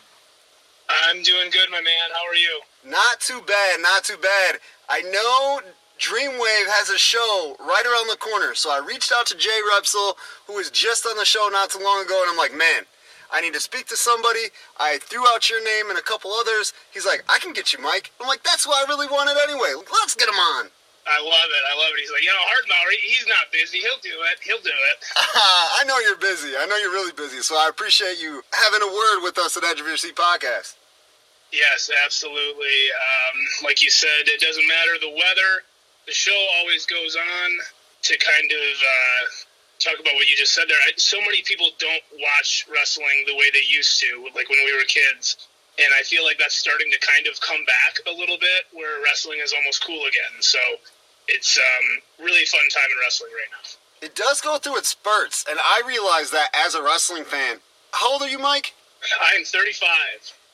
I'm 1.09 1.23
doing 1.23 1.51
good, 1.51 1.71
my 1.71 1.81
man. 1.81 2.09
How 2.13 2.27
are 2.29 2.35
you? 2.35 2.61
Not 2.85 3.21
too 3.21 3.41
bad, 3.47 3.81
not 3.81 4.05
too 4.05 4.17
bad. 4.21 4.59
I 4.89 5.03
know 5.03 5.61
Dreamwave 5.99 6.69
has 6.69 6.91
a 6.91 6.99
show 6.99 7.57
right 7.61 7.85
around 7.87 8.09
the 8.09 8.17
corner, 8.17 8.55
so 8.55 8.71
I 8.71 8.85
reached 8.85 9.13
out 9.15 9.27
to 9.27 9.37
Jay 9.37 9.61
Repsol, 9.73 10.15
who 10.47 10.55
was 10.55 10.71
just 10.71 11.07
on 11.07 11.17
the 11.17 11.25
show 11.25 11.49
not 11.51 11.71
too 11.71 11.83
long 11.83 12.05
ago, 12.05 12.21
and 12.23 12.31
I'm 12.31 12.37
like, 12.37 12.57
man, 12.57 12.85
I 13.33 13.41
need 13.41 13.55
to 13.55 13.61
speak 13.61 13.87
to 13.89 13.97
somebody. 13.97 14.53
I 14.79 14.99
threw 15.01 15.27
out 15.29 15.49
your 15.49 15.65
name 15.65 15.89
and 15.89 15.99
a 15.99 16.03
couple 16.03 16.33
others. 16.33 16.73
He's 16.93 17.07
like, 17.07 17.25
I 17.29 17.39
can 17.39 17.53
get 17.53 17.73
you, 17.73 17.81
Mike. 17.81 18.13
I'm 18.21 18.29
like, 18.29 18.43
that's 18.45 18.67
what 18.67 18.85
I 18.85 18.89
really 18.89 19.09
wanted 19.09 19.37
anyway. 19.43 19.73
Let's 19.77 20.15
get 20.15 20.29
him 20.29 20.37
on. 20.37 20.69
I 21.03 21.19
love 21.19 21.51
it. 21.51 21.63
I 21.67 21.75
love 21.75 21.91
it. 21.97 22.01
He's 22.01 22.13
like, 22.13 22.23
you 22.23 22.31
know, 22.31 22.47
Hartenbauer, 22.47 22.95
he's 23.03 23.27
not 23.27 23.51
busy. 23.51 23.79
He'll 23.79 23.99
do 24.03 24.15
it. 24.31 24.39
He'll 24.45 24.63
do 24.63 24.71
it. 24.71 24.97
I 25.19 25.83
know 25.87 25.99
you're 25.99 26.21
busy. 26.21 26.55
I 26.55 26.67
know 26.67 26.77
you're 26.77 26.93
really 26.95 27.13
busy. 27.13 27.43
So 27.43 27.57
I 27.57 27.69
appreciate 27.69 28.23
you 28.23 28.43
having 28.53 28.83
a 28.83 28.87
word 28.87 29.25
with 29.25 29.39
us 29.39 29.57
at 29.57 29.65
Edge 29.65 29.81
of 29.81 29.87
Your 29.87 29.97
Seat 29.97 30.15
podcast. 30.15 30.77
Yes, 31.53 31.91
absolutely. 32.05 32.79
Um, 32.95 33.37
like 33.65 33.83
you 33.83 33.91
said, 33.91 34.31
it 34.31 34.41
doesn't 34.41 34.67
matter 34.69 34.95
the 35.01 35.11
weather. 35.11 35.67
The 36.07 36.15
show 36.15 36.39
always 36.61 36.87
goes 36.87 37.17
on 37.17 37.51
to 38.03 38.13
kind 38.19 38.51
of 38.51 38.73
uh, 38.79 39.23
talk 39.83 39.99
about 39.99 40.15
what 40.15 40.29
you 40.29 40.37
just 40.37 40.55
said 40.55 40.65
there. 40.69 40.79
I, 40.87 40.93
so 40.97 41.19
many 41.21 41.43
people 41.43 41.69
don't 41.79 42.05
watch 42.23 42.67
wrestling 42.71 43.25
the 43.27 43.35
way 43.35 43.51
they 43.53 43.67
used 43.67 43.99
to, 44.01 44.31
like 44.35 44.49
when 44.49 44.63
we 44.65 44.73
were 44.73 44.87
kids. 44.87 45.49
And 45.79 45.89
I 45.99 46.03
feel 46.03 46.25
like 46.25 46.39
that's 46.39 46.55
starting 46.55 46.91
to 46.93 47.01
kind 47.01 47.27
of 47.27 47.41
come 47.41 47.65
back 47.65 47.99
a 48.07 48.15
little 48.15 48.37
bit, 48.39 48.69
where 48.73 49.03
wrestling 49.03 49.41
is 49.43 49.53
almost 49.53 49.85
cool 49.85 50.05
again. 50.07 50.41
So 50.41 50.59
it's 51.29 51.59
um, 51.59 52.27
really 52.27 52.45
fun 52.45 52.61
time 52.71 52.91
in 52.93 52.99
wrestling 53.01 53.31
right 53.33 53.51
now. 53.51 54.07
It 54.07 54.15
does 54.15 54.41
go 54.41 54.59
through 54.59 54.79
its 54.79 54.89
spurts, 54.89 55.45
and 55.49 55.59
I 55.59 55.83
realize 55.87 56.31
that 56.31 56.51
as 56.55 56.75
a 56.75 56.83
wrestling 56.83 57.25
fan. 57.25 57.59
How 57.93 58.13
old 58.13 58.23
are 58.23 58.29
you, 58.29 58.39
Mike? 58.39 58.75
I'm 59.35 59.45
35. 59.45 59.89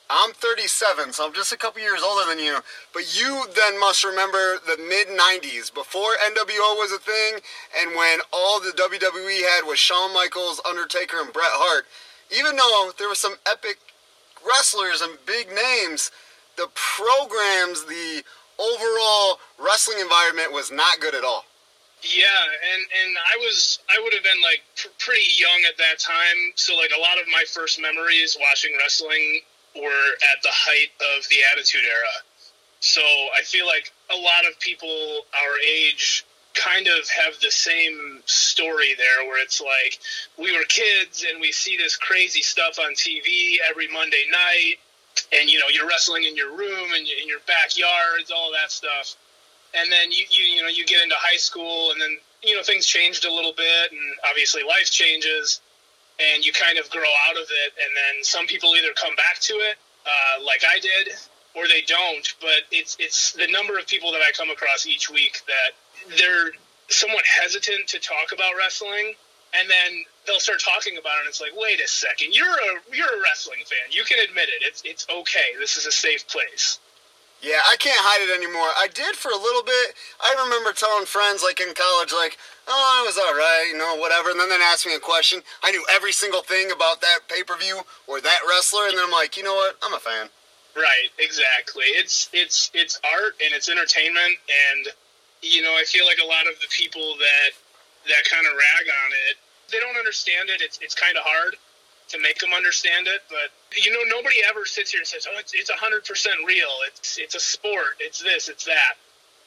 I'm 0.09 0.33
37, 0.33 1.13
so 1.13 1.27
I'm 1.27 1.33
just 1.33 1.51
a 1.51 1.57
couple 1.57 1.81
years 1.81 2.01
older 2.03 2.27
than 2.27 2.43
you. 2.43 2.57
But 2.93 3.15
you 3.15 3.45
then 3.55 3.79
must 3.79 4.03
remember 4.03 4.57
the 4.65 4.77
mid 4.77 5.07
90s, 5.07 5.71
before 5.71 6.09
NWO 6.25 6.77
was 6.77 6.91
a 6.91 6.97
thing, 6.97 7.39
and 7.79 7.95
when 7.95 8.19
all 8.33 8.59
the 8.59 8.71
WWE 8.71 9.41
had 9.55 9.67
was 9.67 9.77
Shawn 9.77 10.13
Michaels, 10.13 10.61
Undertaker, 10.67 11.21
and 11.21 11.31
Bret 11.31 11.51
Hart. 11.51 11.85
Even 12.35 12.55
though 12.55 12.91
there 12.97 13.07
were 13.07 13.15
some 13.15 13.35
epic 13.49 13.77
wrestlers 14.45 15.01
and 15.01 15.17
big 15.25 15.49
names, 15.49 16.11
the 16.57 16.67
programs, 16.73 17.85
the 17.85 18.23
overall 18.59 19.39
wrestling 19.57 19.99
environment 19.99 20.51
was 20.51 20.71
not 20.71 20.99
good 20.99 21.13
at 21.13 21.23
all. 21.23 21.45
Yeah, 22.01 22.25
and 22.73 22.81
and 22.81 23.17
I 23.17 23.37
was 23.43 23.79
I 23.89 23.99
would 24.01 24.13
have 24.13 24.23
been 24.23 24.41
like 24.41 24.63
pr- 24.75 24.87
pretty 24.99 25.27
young 25.35 25.67
at 25.67 25.77
that 25.77 25.99
time, 25.99 26.55
so 26.55 26.75
like 26.77 26.91
a 26.95 26.99
lot 26.99 27.19
of 27.19 27.27
my 27.27 27.43
first 27.51 27.79
memories 27.81 28.37
watching 28.39 28.71
wrestling 28.79 29.41
were 29.75 30.07
at 30.33 30.41
the 30.43 30.51
height 30.51 30.91
of 31.17 31.27
the 31.29 31.37
Attitude 31.51 31.85
Era. 31.85 32.15
So 32.79 33.01
I 33.01 33.43
feel 33.43 33.65
like 33.65 33.91
a 34.11 34.17
lot 34.17 34.45
of 34.49 34.59
people 34.59 35.25
our 35.33 35.59
age 35.59 36.25
kind 36.53 36.87
of 36.87 37.07
have 37.09 37.39
the 37.41 37.51
same 37.51 38.21
story 38.25 38.95
there 38.97 39.27
where 39.27 39.41
it's 39.41 39.61
like 39.61 39.99
we 40.37 40.51
were 40.51 40.63
kids 40.67 41.25
and 41.29 41.39
we 41.39 41.51
see 41.51 41.77
this 41.77 41.95
crazy 41.95 42.41
stuff 42.41 42.79
on 42.79 42.93
TV 42.93 43.57
every 43.69 43.87
Monday 43.87 44.23
night 44.31 44.75
and 45.39 45.49
you 45.49 45.59
know 45.59 45.67
you're 45.71 45.87
wrestling 45.87 46.23
in 46.23 46.35
your 46.35 46.55
room 46.55 46.93
and 46.93 47.07
in 47.07 47.27
your 47.27 47.39
backyards 47.47 48.31
all 48.31 48.51
that 48.51 48.71
stuff 48.71 49.15
and 49.75 49.91
then 49.91 50.11
you, 50.11 50.25
you 50.29 50.43
you 50.43 50.61
know 50.61 50.67
you 50.67 50.85
get 50.85 51.03
into 51.03 51.15
high 51.17 51.37
school 51.37 51.91
and 51.91 52.01
then 52.01 52.17
you 52.43 52.55
know 52.55 52.63
things 52.63 52.85
changed 52.85 53.25
a 53.25 53.31
little 53.31 53.53
bit 53.53 53.91
and 53.91 54.01
obviously 54.29 54.63
life 54.63 54.89
changes 54.89 55.61
and 56.19 56.45
you 56.45 56.51
kind 56.51 56.77
of 56.77 56.89
grow 56.89 57.09
out 57.29 57.37
of 57.37 57.47
it 57.49 57.73
and 57.79 57.91
then 57.95 58.23
some 58.23 58.45
people 58.45 58.75
either 58.75 58.93
come 58.95 59.15
back 59.15 59.39
to 59.39 59.53
it 59.53 59.77
uh, 60.05 60.43
like 60.43 60.61
I 60.67 60.79
did 60.79 61.15
or 61.55 61.67
they 61.67 61.81
don't 61.81 62.27
but 62.41 62.67
it's 62.71 62.97
it's 62.99 63.33
the 63.33 63.47
number 63.47 63.77
of 63.77 63.87
people 63.87 64.11
that 64.11 64.21
I 64.21 64.31
come 64.31 64.49
across 64.49 64.85
each 64.85 65.09
week 65.09 65.41
that 65.47 65.71
they're 66.17 66.51
somewhat 66.89 67.25
hesitant 67.25 67.87
to 67.87 67.99
talk 67.99 68.31
about 68.33 68.53
wrestling 68.57 69.13
and 69.53 69.69
then 69.69 70.03
they'll 70.25 70.39
start 70.39 70.59
talking 70.59 70.97
about 70.97 71.17
it 71.17 71.19
and 71.21 71.29
it's 71.29 71.41
like 71.41 71.55
wait 71.55 71.79
a 71.79 71.87
second 71.87 72.35
you're 72.35 72.47
a 72.47 72.95
you're 72.95 73.19
a 73.19 73.21
wrestling 73.23 73.59
fan 73.65 73.91
you 73.91 74.03
can 74.03 74.19
admit 74.19 74.49
it 74.49 74.61
it's 74.61 74.81
it's 74.85 75.07
okay 75.09 75.55
this 75.59 75.77
is 75.77 75.85
a 75.85 75.91
safe 75.91 76.27
place 76.27 76.79
yeah, 77.41 77.63
I 77.71 77.75
can't 77.79 77.99
hide 77.99 78.19
it 78.27 78.35
anymore. 78.35 78.67
I 78.75 78.87
did 78.91 79.15
for 79.15 79.31
a 79.31 79.39
little 79.39 79.63
bit. 79.63 79.95
I 80.19 80.35
remember 80.43 80.75
telling 80.75 81.05
friends, 81.07 81.39
like 81.43 81.59
in 81.63 81.71
college, 81.71 82.11
like, 82.11 82.37
oh, 82.67 82.99
I 82.99 83.07
was 83.07 83.15
all 83.15 83.31
right, 83.31 83.71
you 83.71 83.77
know, 83.77 83.95
whatever. 83.95 84.31
And 84.31 84.39
then 84.39 84.49
they'd 84.49 84.59
ask 84.59 84.85
me 84.85 84.95
a 84.95 84.99
question. 84.99 85.39
I 85.63 85.71
knew 85.71 85.83
every 85.95 86.11
single 86.11 86.43
thing 86.43 86.71
about 86.71 86.99
that 86.99 87.31
pay 87.31 87.43
per 87.43 87.55
view 87.55 87.79
or 88.07 88.19
that 88.19 88.43
wrestler, 88.43 88.91
and 88.91 88.97
then 88.97 89.05
I'm 89.07 89.15
like, 89.15 89.37
you 89.37 89.43
know 89.43 89.55
what? 89.55 89.79
I'm 89.83 89.95
a 89.95 90.03
fan. 90.03 90.27
Right, 90.75 91.09
exactly. 91.17 91.87
It's 91.95 92.29
it's 92.31 92.71
it's 92.73 92.99
art 93.07 93.39
and 93.43 93.55
it's 93.55 93.69
entertainment, 93.71 94.35
and 94.47 94.91
you 95.41 95.63
know, 95.63 95.73
I 95.79 95.83
feel 95.87 96.05
like 96.05 96.19
a 96.19 96.27
lot 96.27 96.43
of 96.43 96.59
the 96.59 96.67
people 96.69 97.15
that 97.23 97.51
that 98.11 98.23
kind 98.27 98.45
of 98.47 98.53
rag 98.53 98.85
on 98.87 99.09
it, 99.31 99.35
they 99.71 99.79
don't 99.79 99.97
understand 99.97 100.51
it. 100.51 100.61
It's 100.61 100.79
it's 100.83 100.95
kind 100.95 101.15
of 101.15 101.23
hard 101.23 101.55
to 102.09 102.19
make 102.19 102.39
them 102.39 102.53
understand 102.53 103.07
it. 103.07 103.21
But 103.29 103.53
you 103.77 103.93
know, 103.93 104.03
nobody 104.09 104.37
ever 104.49 104.65
sits 104.65 104.91
here 104.91 104.99
and 104.99 105.07
says, 105.07 105.27
"Oh, 105.29 105.37
it's 105.39 105.53
it's 105.53 105.69
hundred 105.69 106.05
percent 106.05 106.35
real. 106.45 106.69
It's 106.87 107.17
it's 107.17 107.35
a 107.35 107.39
sport. 107.39 107.97
It's 107.99 108.21
this. 108.21 108.49
It's 108.49 108.65
that." 108.65 108.97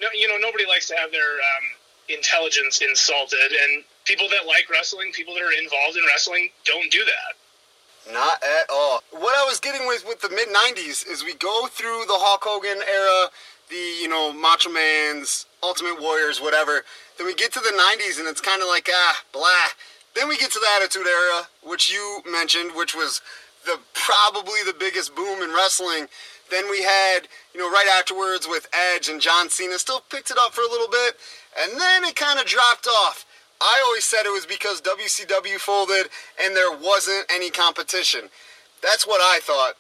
No, 0.01 0.09
you 0.15 0.27
know, 0.27 0.39
nobody 0.39 0.67
likes 0.67 0.89
to 0.89 0.97
have 0.97 1.13
their 1.13 1.39
um, 1.39 1.67
intelligence 2.09 2.81
insulted, 2.81 3.53
and 3.53 3.85
people 4.05 4.29
that 4.31 4.47
like 4.47 4.71
wrestling, 4.71 5.13
people 5.13 5.35
that 5.35 5.43
are 5.43 5.53
involved 5.53 5.97
in 5.97 6.05
wrestling, 6.07 6.51
don't 6.65 6.91
do 6.91 7.05
that. 7.05 8.13
Not 8.13 8.43
at 8.43 8.67
all. 8.69 9.03
What 9.13 9.39
I 9.39 9.45
was 9.45 9.61
getting 9.61 9.87
with 9.87 10.07
with 10.07 10.21
the 10.21 10.31
mid 10.31 10.49
'90s 10.49 11.07
is 11.07 11.25
we 11.25 11.35
go 11.35 11.67
through 11.67 12.05
the 12.07 12.19
Hulk 12.19 12.43
Hogan 12.45 12.83
era, 12.83 13.31
the 13.69 14.03
you 14.03 14.09
know 14.09 14.33
Macho 14.33 14.71
Man's, 14.71 15.47
Ultimate 15.63 16.01
Warriors, 16.01 16.41
whatever. 16.41 16.85
Then 17.19 17.27
we 17.27 17.35
get 17.35 17.53
to 17.53 17.61
the 17.61 17.71
'90s, 17.71 18.19
and 18.19 18.29
it's 18.29 18.41
kind 18.41 18.63
of 18.63 18.69
like 18.69 18.89
ah, 18.93 19.23
blah 19.33 19.69
then 20.15 20.29
we 20.29 20.37
get 20.37 20.53
to 20.53 20.59
the 20.59 20.67
Attitude 20.77 21.07
Era, 21.07 21.47
which 21.63 21.93
you 21.93 22.23
mentioned, 22.31 22.73
which 22.75 22.95
was 22.95 23.21
the 23.65 23.79
probably 23.95 24.63
the 24.67 24.75
biggest 24.79 25.15
boom 25.15 25.43
in 25.43 25.51
wrestling. 25.51 26.07
Then 26.51 26.69
we 26.71 26.83
had, 26.83 27.29
you 27.55 27.61
know, 27.61 27.71
right 27.71 27.89
afterwards 27.99 28.47
with 28.47 28.69
Edge 28.95 29.09
and 29.09 29.21
John 29.21 29.49
Cena, 29.49 29.79
still 29.79 30.03
picked 30.11 30.31
it 30.31 30.37
up 30.39 30.53
for 30.53 30.61
a 30.61 30.71
little 30.71 30.89
bit, 30.89 31.17
and 31.63 31.81
then 31.81 32.05
it 32.05 32.17
kind 32.17 32.39
of 32.39 32.47
dropped 32.47 32.87
off. 32.87 33.25
I 33.61 33.83
always 33.87 34.05
said 34.05 34.27
it 34.27 34.33
was 34.33 34.45
because 34.45 34.83
WCW 34.83 35.57
folded 35.57 36.09
and 36.43 36.55
there 36.57 36.77
wasn't 36.77 37.25
any 37.33 37.49
competition. 37.49 38.29
That's 38.83 39.07
what 39.07 39.21
I 39.21 39.39
thought. 39.41 39.75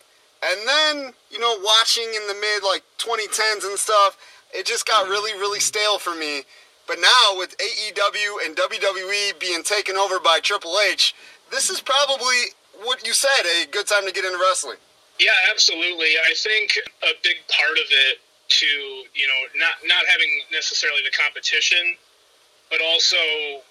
And 0.45 0.68
then, 0.68 1.14
you 1.30 1.41
know, 1.41 1.57
watching 1.62 2.07
in 2.07 2.26
the 2.28 2.35
mid 2.35 2.62
like 2.62 2.85
2010s 2.99 3.66
and 3.68 3.78
stuff, 3.78 4.16
it 4.55 4.66
just 4.66 4.87
got 4.87 5.09
really, 5.09 5.33
really 5.33 5.59
stale 5.59 5.99
for 5.99 6.14
me. 6.14 6.43
But 6.87 6.99
now 7.01 7.39
with 7.39 7.57
AEW 7.59 8.47
and 8.47 8.57
WWE 8.57 9.39
being 9.39 9.62
taken 9.62 9.97
over 9.97 10.18
by 10.18 10.41
Triple 10.43 10.78
H, 10.80 11.14
this 11.51 11.70
is 11.70 11.80
probably 11.80 12.53
what 12.83 13.07
you 13.07 13.12
said 13.12 13.47
a 13.62 13.66
good 13.66 13.87
time 13.87 14.07
to 14.07 14.12
get 14.12 14.24
into 14.24 14.39
wrestling. 14.39 14.78
Yeah, 15.20 15.30
absolutely. 15.51 16.18
I 16.18 16.35
think 16.37 16.72
a 17.03 17.14
big 17.22 17.37
part 17.49 17.78
of 17.78 17.87
it 17.91 18.18
to 18.49 18.66
you 18.66 19.26
know 19.26 19.41
not 19.57 19.74
not 19.87 20.05
having 20.11 20.28
necessarily 20.51 21.01
the 21.05 21.12
competition 21.16 21.97
but 22.72 22.80
also 22.80 23.20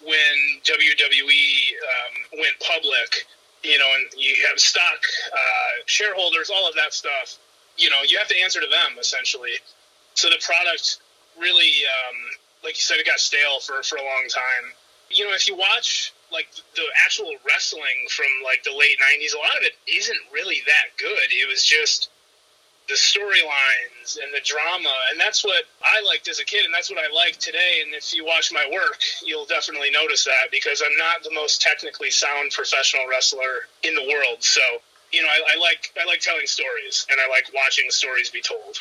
when 0.05 0.62
WWE 0.62 1.49
um, 1.82 2.38
went 2.38 2.53
public, 2.62 3.26
you 3.64 3.80
know, 3.80 3.89
and 3.97 4.05
you 4.16 4.36
have 4.47 4.59
stock 4.59 5.01
uh, 5.34 5.82
shareholders, 5.88 6.51
all 6.51 6.70
of 6.70 6.76
that 6.76 6.93
stuff. 6.93 7.39
You 7.78 7.89
know, 7.89 7.97
you 8.07 8.20
have 8.20 8.28
to 8.28 8.38
answer 8.38 8.62
to 8.62 8.68
them 8.68 8.99
essentially. 8.99 9.57
So 10.14 10.30
the 10.30 10.38
product 10.45 10.99
really, 11.34 11.82
um, 11.89 12.18
like 12.64 12.76
you 12.76 12.82
said, 12.82 12.97
it 12.97 13.05
got 13.05 13.20
stale 13.20 13.59
for 13.59 13.82
for 13.84 13.97
a 13.97 14.03
long 14.03 14.26
time. 14.30 14.74
You 15.09 15.28
know, 15.28 15.34
if 15.34 15.47
you 15.47 15.55
watch 15.55 16.14
like 16.32 16.47
the 16.76 16.86
actual 17.05 17.32
wrestling 17.45 18.07
from 18.09 18.30
like 18.43 18.64
the 18.64 18.72
late 18.72 18.97
'90s, 18.97 19.36
a 19.36 19.39
lot 19.39 19.57
of 19.57 19.64
it 19.64 19.74
isn't 19.88 20.20
really 20.34 20.62
that 20.66 20.97
good. 20.97 21.28
It 21.32 21.47
was 21.49 21.64
just 21.64 22.09
the 22.88 22.95
storylines 22.95 24.18
and 24.22 24.34
the 24.34 24.41
drama, 24.43 24.93
and 25.12 25.20
that's 25.20 25.43
what 25.43 25.66
I 25.82 26.01
liked 26.05 26.28
as 26.28 26.39
a 26.39 26.45
kid, 26.45 26.66
and 26.66 26.74
that's 26.74 26.89
what 26.89 26.99
I 26.99 27.14
like 27.14 27.38
today. 27.38 27.82
And 27.84 27.93
if 27.93 28.14
you 28.14 28.26
watch 28.26 28.51
my 28.51 28.68
work, 28.72 28.99
you'll 29.24 29.45
definitely 29.45 29.91
notice 29.91 30.26
that 30.26 30.51
because 30.51 30.82
I'm 30.86 30.97
not 30.97 31.24
the 31.24 31.32
most 31.32 31.62
technically 31.62 32.12
sound 32.12 32.51
professional 32.51 33.07
wrestler 33.07 33.68
in 33.84 33.95
the 33.95 34.03
world. 34.03 34.43
So, 34.43 34.62
you 35.12 35.22
know, 35.22 35.30
I, 35.30 35.55
I 35.55 35.59
like 35.59 35.93
I 36.01 36.05
like 36.05 36.20
telling 36.22 36.47
stories, 36.47 37.05
and 37.09 37.20
I 37.20 37.30
like 37.30 37.51
watching 37.53 37.89
stories 37.89 38.30
be 38.30 38.41
told. 38.41 38.78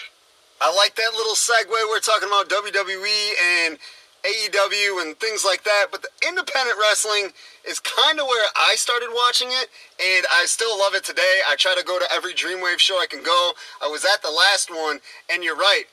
I 0.60 0.74
like 0.74 0.94
that 0.96 1.12
little 1.16 1.34
segue. 1.34 1.70
We're 1.70 2.00
talking 2.00 2.28
about 2.28 2.50
WWE 2.50 3.32
and 3.64 3.78
AEW 4.24 5.00
and 5.00 5.16
things 5.18 5.42
like 5.42 5.64
that, 5.64 5.86
but 5.90 6.02
the 6.02 6.10
independent 6.28 6.76
wrestling 6.78 7.30
is 7.66 7.80
kind 7.80 8.20
of 8.20 8.26
where 8.26 8.46
I 8.54 8.74
started 8.76 9.08
watching 9.14 9.48
it, 9.48 9.70
and 9.98 10.26
I 10.30 10.44
still 10.44 10.78
love 10.78 10.94
it 10.94 11.02
today. 11.02 11.40
I 11.48 11.56
try 11.56 11.74
to 11.78 11.84
go 11.84 11.98
to 11.98 12.04
every 12.12 12.34
Dreamwave 12.34 12.78
show 12.78 13.00
I 13.00 13.06
can 13.06 13.22
go. 13.22 13.52
I 13.82 13.88
was 13.88 14.04
at 14.04 14.20
the 14.20 14.30
last 14.30 14.70
one, 14.70 15.00
and 15.32 15.42
you're 15.42 15.56
right. 15.56 15.84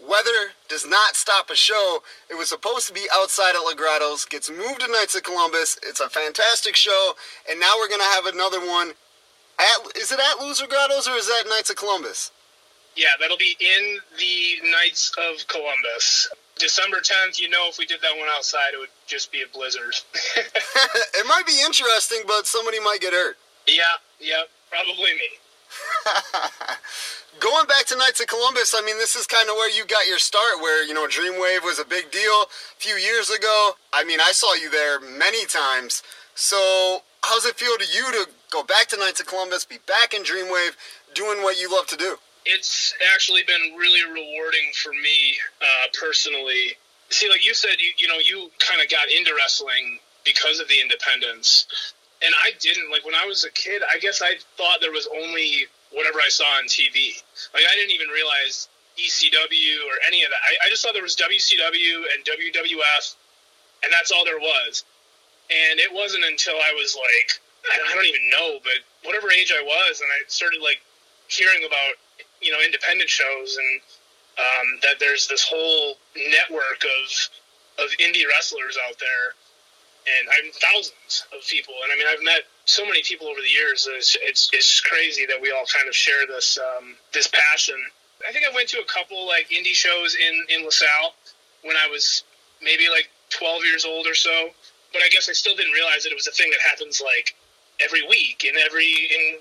Weather 0.00 0.52
does 0.68 0.86
not 0.86 1.14
stop 1.14 1.48
a 1.48 1.54
show. 1.54 2.02
It 2.28 2.36
was 2.36 2.48
supposed 2.48 2.88
to 2.88 2.92
be 2.92 3.06
outside 3.14 3.54
at 3.54 3.62
Legrato's, 3.62 4.24
gets 4.24 4.50
moved 4.50 4.80
to 4.80 4.88
Knights 4.88 5.14
of 5.14 5.22
Columbus. 5.22 5.78
It's 5.84 6.00
a 6.00 6.10
fantastic 6.10 6.74
show, 6.74 7.12
and 7.48 7.60
now 7.60 7.74
we're 7.78 7.88
gonna 7.88 8.02
have 8.02 8.26
another 8.26 8.60
one. 8.60 8.92
At 9.58 9.96
is 9.96 10.10
it 10.10 10.18
at 10.18 10.44
Loser 10.44 10.66
Grottos 10.66 11.08
or 11.08 11.14
is 11.14 11.28
that 11.28 11.44
Knights 11.48 11.70
of 11.70 11.76
Columbus? 11.76 12.32
Yeah, 12.96 13.12
that'll 13.20 13.36
be 13.36 13.56
in 13.60 13.98
the 14.16 14.70
Knights 14.70 15.12
of 15.18 15.46
Columbus. 15.48 16.28
December 16.58 16.98
10th, 16.98 17.38
you 17.38 17.50
know, 17.50 17.68
if 17.68 17.78
we 17.78 17.84
did 17.84 18.00
that 18.00 18.16
one 18.16 18.28
outside, 18.34 18.72
it 18.72 18.78
would 18.78 18.88
just 19.06 19.30
be 19.30 19.42
a 19.42 19.48
blizzard. 19.52 19.94
it 20.36 21.26
might 21.28 21.46
be 21.46 21.60
interesting, 21.64 22.20
but 22.26 22.46
somebody 22.46 22.80
might 22.80 23.00
get 23.00 23.12
hurt. 23.12 23.36
Yeah, 23.66 24.00
yeah, 24.18 24.42
probably 24.70 25.12
me. 25.12 25.28
Going 27.40 27.66
back 27.66 27.84
to 27.86 27.98
Knights 27.98 28.20
of 28.20 28.28
Columbus, 28.28 28.74
I 28.74 28.80
mean, 28.80 28.96
this 28.96 29.14
is 29.14 29.26
kind 29.26 29.50
of 29.50 29.56
where 29.56 29.70
you 29.70 29.84
got 29.84 30.06
your 30.08 30.18
start, 30.18 30.60
where, 30.62 30.82
you 30.86 30.94
know, 30.94 31.06
Dreamwave 31.06 31.62
was 31.64 31.78
a 31.78 31.84
big 31.84 32.10
deal 32.10 32.48
a 32.48 32.78
few 32.78 32.94
years 32.94 33.28
ago. 33.28 33.72
I 33.92 34.04
mean, 34.04 34.20
I 34.20 34.32
saw 34.32 34.54
you 34.54 34.70
there 34.70 35.00
many 35.00 35.44
times. 35.44 36.02
So, 36.34 37.02
how's 37.22 37.44
it 37.44 37.56
feel 37.56 37.76
to 37.76 37.84
you 37.84 38.10
to 38.12 38.30
go 38.50 38.62
back 38.62 38.86
to 38.88 38.96
Knights 38.96 39.20
of 39.20 39.26
Columbus, 39.26 39.66
be 39.66 39.78
back 39.86 40.14
in 40.14 40.22
Dreamwave, 40.22 40.76
doing 41.14 41.42
what 41.42 41.60
you 41.60 41.70
love 41.70 41.86
to 41.88 41.96
do? 41.96 42.16
It's 42.46 42.94
actually 43.12 43.42
been 43.42 43.76
really 43.76 44.06
rewarding 44.06 44.70
for 44.82 44.92
me 44.92 45.36
uh, 45.60 45.86
personally. 45.98 46.78
See, 47.10 47.28
like 47.28 47.44
you 47.44 47.54
said, 47.54 47.76
you 47.78 47.92
you 47.98 48.08
know, 48.08 48.18
you 48.18 48.50
kind 48.58 48.80
of 48.80 48.88
got 48.88 49.10
into 49.10 49.34
wrestling 49.34 49.98
because 50.24 50.60
of 50.60 50.68
the 50.68 50.80
independence, 50.80 51.66
and 52.22 52.32
I 52.42 52.52
didn't. 52.60 52.90
Like 52.90 53.04
when 53.04 53.14
I 53.14 53.26
was 53.26 53.44
a 53.44 53.50
kid, 53.50 53.82
I 53.92 53.98
guess 53.98 54.22
I 54.22 54.38
thought 54.56 54.80
there 54.80 54.92
was 54.92 55.08
only 55.14 55.66
whatever 55.92 56.18
I 56.24 56.28
saw 56.28 56.46
on 56.58 56.64
TV. 56.66 57.22
Like 57.52 57.66
I 57.66 57.74
didn't 57.74 57.92
even 57.92 58.08
realize 58.08 58.68
ECW 58.96 59.84
or 59.86 59.94
any 60.06 60.22
of 60.22 60.30
that. 60.30 60.40
I, 60.40 60.66
I 60.66 60.70
just 60.70 60.82
thought 60.82 60.94
there 60.94 61.02
was 61.02 61.16
WCW 61.16 62.06
and 62.14 62.24
WWF, 62.24 63.14
and 63.84 63.92
that's 63.92 64.10
all 64.10 64.24
there 64.24 64.40
was. 64.40 64.84
And 65.46 65.78
it 65.78 65.92
wasn't 65.92 66.24
until 66.24 66.56
I 66.58 66.74
was 66.74 66.96
like, 66.98 67.38
I 67.70 67.94
don't 67.94 68.06
even 68.06 68.30
know, 68.30 68.58
but 68.62 68.82
whatever 69.04 69.30
age 69.30 69.52
I 69.54 69.62
was, 69.62 70.00
and 70.00 70.10
I 70.10 70.26
started 70.26 70.60
like 70.60 70.82
hearing 71.28 71.64
about 71.64 71.94
you 72.40 72.52
know 72.52 72.58
independent 72.64 73.08
shows 73.08 73.56
and 73.56 73.80
um, 74.38 74.66
that 74.82 75.00
there's 75.00 75.26
this 75.28 75.46
whole 75.48 75.96
network 76.16 76.84
of 76.84 77.84
of 77.84 77.90
indie 78.00 78.24
wrestlers 78.28 78.78
out 78.88 78.98
there 78.98 79.34
and 80.06 80.28
I'm 80.30 80.52
thousands 80.54 81.26
of 81.34 81.42
people. 81.48 81.74
And 81.82 81.92
I 81.92 81.96
mean 81.96 82.06
I've 82.06 82.22
met 82.22 82.42
so 82.64 82.84
many 82.84 83.02
people 83.02 83.26
over 83.28 83.40
the 83.40 83.48
years 83.48 83.88
it's 83.90 84.16
it's, 84.20 84.50
it's 84.52 84.80
crazy 84.80 85.26
that 85.26 85.40
we 85.40 85.52
all 85.52 85.66
kind 85.66 85.88
of 85.88 85.94
share 85.94 86.26
this 86.26 86.58
um, 86.58 86.96
this 87.12 87.28
passion. 87.28 87.76
I 88.26 88.32
think 88.32 88.46
I 88.50 88.54
went 88.54 88.68
to 88.70 88.80
a 88.80 88.86
couple 88.86 89.26
like 89.26 89.48
indie 89.50 89.76
shows 89.76 90.16
in 90.16 90.34
in 90.48 90.64
LaSalle 90.64 91.14
when 91.64 91.76
I 91.76 91.88
was 91.88 92.24
maybe 92.62 92.88
like 92.88 93.10
12 93.30 93.64
years 93.64 93.84
old 93.84 94.06
or 94.06 94.14
so 94.14 94.50
but 94.96 95.02
I 95.04 95.08
guess 95.08 95.28
I 95.28 95.32
still 95.32 95.54
didn't 95.54 95.72
realize 95.72 96.04
that 96.04 96.12
it 96.12 96.16
was 96.16 96.26
a 96.26 96.32
thing 96.32 96.50
that 96.50 96.60
happens 96.64 97.02
like 97.04 97.36
every 97.84 98.00
week 98.08 98.44
in 98.48 98.56
every 98.56 98.88
in 98.88 99.38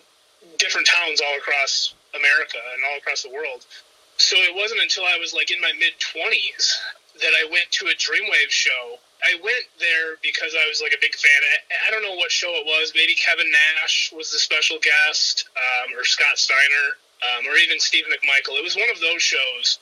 different 0.57 0.87
towns 0.87 1.21
all 1.21 1.37
across 1.37 1.93
America 2.15 2.59
and 2.73 2.83
all 2.85 2.97
across 2.97 3.23
the 3.23 3.29
world. 3.29 3.65
So 4.17 4.37
it 4.39 4.55
wasn't 4.55 4.81
until 4.81 5.03
I 5.03 5.17
was 5.19 5.33
like 5.33 5.51
in 5.51 5.59
my 5.59 5.71
mid 5.75 5.93
20s 5.99 6.65
that 7.19 7.33
I 7.35 7.47
went 7.51 7.67
to 7.79 7.87
a 7.87 7.95
Dreamwave 7.95 8.51
show. 8.51 8.99
I 9.23 9.39
went 9.43 9.65
there 9.79 10.19
because 10.21 10.55
I 10.55 10.67
was 10.67 10.79
like 10.83 10.91
a 10.91 11.01
big 11.01 11.15
fan. 11.15 11.39
I, 11.43 11.87
I 11.87 11.91
don't 11.91 12.03
know 12.03 12.15
what 12.15 12.31
show 12.31 12.51
it 12.55 12.65
was. 12.65 12.91
Maybe 12.95 13.15
Kevin 13.15 13.47
Nash 13.49 14.11
was 14.15 14.31
the 14.31 14.39
special 14.39 14.77
guest, 14.79 15.47
um, 15.55 15.95
or 15.97 16.03
Scott 16.03 16.37
Steiner, 16.37 16.87
um, 17.23 17.47
or 17.47 17.55
even 17.55 17.79
Steve 17.79 18.05
McMichael. 18.11 18.59
It 18.59 18.63
was 18.63 18.75
one 18.75 18.91
of 18.91 18.99
those 18.99 19.23
shows. 19.23 19.79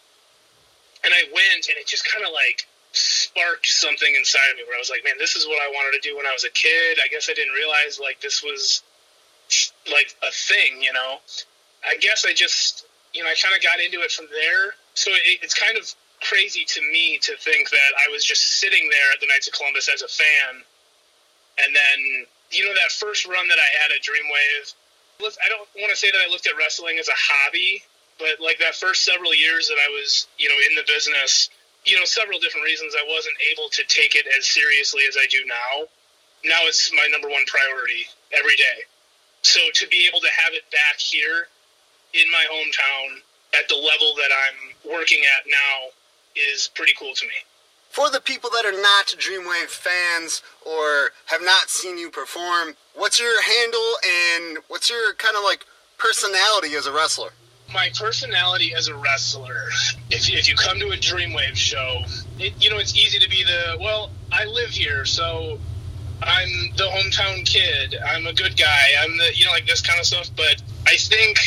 And 1.04 1.14
I 1.14 1.26
went, 1.34 1.68
and 1.68 1.78
it 1.78 1.86
just 1.86 2.08
kind 2.10 2.26
of 2.26 2.32
like 2.32 2.66
sparked 2.94 3.66
something 3.66 4.16
inside 4.16 4.54
of 4.54 4.58
me 4.58 4.64
where 4.70 4.78
I 4.78 4.82
was 4.82 4.90
like, 4.90 5.04
man, 5.04 5.18
this 5.18 5.36
is 5.36 5.46
what 5.46 5.60
I 5.62 5.70
wanted 5.74 5.98
to 5.98 6.02
do 6.08 6.16
when 6.16 6.26
I 6.26 6.34
was 6.34 6.46
a 6.46 6.54
kid. 6.54 7.02
I 7.04 7.10
guess 7.10 7.28
I 7.30 7.34
didn't 7.34 7.54
realize 7.54 8.00
like 8.00 8.22
this 8.22 8.42
was 8.42 8.82
like 9.90 10.16
a 10.24 10.32
thing, 10.32 10.82
you 10.82 10.94
know. 10.94 11.20
I 11.84 11.98
guess 11.98 12.26
I 12.26 12.34
just, 12.34 12.86
you 13.14 13.24
know, 13.24 13.30
I 13.30 13.36
kind 13.36 13.56
of 13.56 13.62
got 13.62 13.80
into 13.80 14.00
it 14.02 14.12
from 14.12 14.28
there. 14.32 14.76
So 14.94 15.12
it, 15.12 15.44
it's 15.44 15.54
kind 15.54 15.78
of 15.78 15.84
crazy 16.24 16.64
to 16.64 16.82
me 16.82 17.20
to 17.22 17.36
think 17.38 17.70
that 17.70 17.92
I 18.00 18.12
was 18.12 18.24
just 18.24 18.60
sitting 18.60 18.88
there 18.90 19.10
at 19.14 19.20
the 19.20 19.28
Knights 19.28 19.48
of 19.48 19.54
Columbus 19.54 19.90
as 19.92 20.02
a 20.02 20.08
fan, 20.08 20.64
and 21.60 21.76
then 21.76 22.26
you 22.52 22.64
know 22.64 22.74
that 22.74 22.92
first 22.96 23.28
run 23.28 23.48
that 23.48 23.60
I 23.60 23.70
had 23.84 23.92
at 23.92 24.02
Dreamwave. 24.02 24.74
I 25.24 25.48
don't 25.48 25.68
want 25.80 25.92
to 25.92 25.96
say 25.96 26.12
that 26.12 26.20
I 26.20 26.30
looked 26.30 26.48
at 26.48 26.58
wrestling 26.58 26.98
as 27.00 27.08
a 27.08 27.16
hobby, 27.16 27.84
but 28.20 28.42
like 28.44 28.60
that 28.60 28.76
first 28.76 29.06
several 29.06 29.34
years 29.34 29.68
that 29.68 29.78
I 29.80 29.88
was, 29.94 30.28
you 30.38 30.50
know, 30.50 30.58
in 30.70 30.76
the 30.76 30.84
business, 30.88 31.50
you 31.86 31.96
know, 31.96 32.06
several 32.06 32.40
different 32.40 32.66
reasons 32.66 32.96
I 32.96 33.06
wasn't 33.08 33.36
able 33.52 33.70
to 33.70 33.84
take 33.88 34.16
it 34.16 34.26
as 34.38 34.48
seriously 34.48 35.04
as 35.08 35.16
I 35.16 35.28
do 35.28 35.46
now. 35.46 35.88
Now 36.44 36.60
it's 36.68 36.92
my 36.92 37.08
number 37.12 37.30
one 37.30 37.46
priority 37.48 38.06
every 38.32 38.56
day. 38.56 38.84
So 39.44 39.60
to 39.74 39.88
be 39.88 40.08
able 40.08 40.22
to 40.22 40.30
have 40.44 40.54
it 40.54 40.64
back 40.72 41.00
here 41.00 41.48
in 42.14 42.32
my 42.32 42.46
hometown 42.52 43.20
at 43.60 43.68
the 43.68 43.76
level 43.76 44.16
that 44.16 44.32
I'm 44.32 44.92
working 44.92 45.20
at 45.38 45.46
now 45.46 45.92
is 46.36 46.70
pretty 46.74 46.94
cool 46.98 47.14
to 47.14 47.26
me. 47.26 47.34
For 47.90 48.10
the 48.10 48.22
people 48.22 48.50
that 48.52 48.66
are 48.66 48.72
not 48.72 49.08
Dreamwave 49.08 49.68
fans 49.68 50.42
or 50.66 51.12
have 51.26 51.44
not 51.44 51.70
seen 51.70 51.98
you 51.98 52.10
perform, 52.10 52.74
what's 52.96 53.20
your 53.20 53.40
handle 53.44 53.94
and 54.04 54.58
what's 54.68 54.90
your 54.90 55.14
kind 55.16 55.36
of 55.38 55.44
like 55.44 55.66
personality 56.00 56.74
as 56.76 56.88
a 56.88 56.92
wrestler? 56.92 57.30
My 57.72 57.92
personality 57.96 58.74
as 58.74 58.88
a 58.88 58.96
wrestler, 58.96 59.70
if, 60.10 60.32
if 60.32 60.50
you 60.50 60.56
come 60.56 60.80
to 60.80 60.88
a 60.90 60.98
Dreamwave 60.98 61.56
show, 61.56 62.02
it, 62.40 62.54
you 62.64 62.70
know, 62.70 62.78
it's 62.78 62.96
easy 62.96 63.20
to 63.20 63.30
be 63.30 63.44
the, 63.44 63.78
well, 63.80 64.10
I 64.32 64.46
live 64.46 64.70
here, 64.70 65.06
so 65.06 65.60
I'm 66.22 66.50
the 66.78 66.84
hometown 66.84 67.46
kid. 67.46 67.98
I'm 68.06 68.28
a 68.28 68.34
good 68.34 68.58
guy. 68.58 68.88
I'm 69.00 69.18
the, 69.18 69.36
you 69.36 69.46
know, 69.46 69.52
like 69.52 69.66
this 69.66 69.82
kind 69.82 70.00
of 70.00 70.06
stuff. 70.06 70.30
But 70.36 70.62
I 70.88 70.96
think 70.96 71.38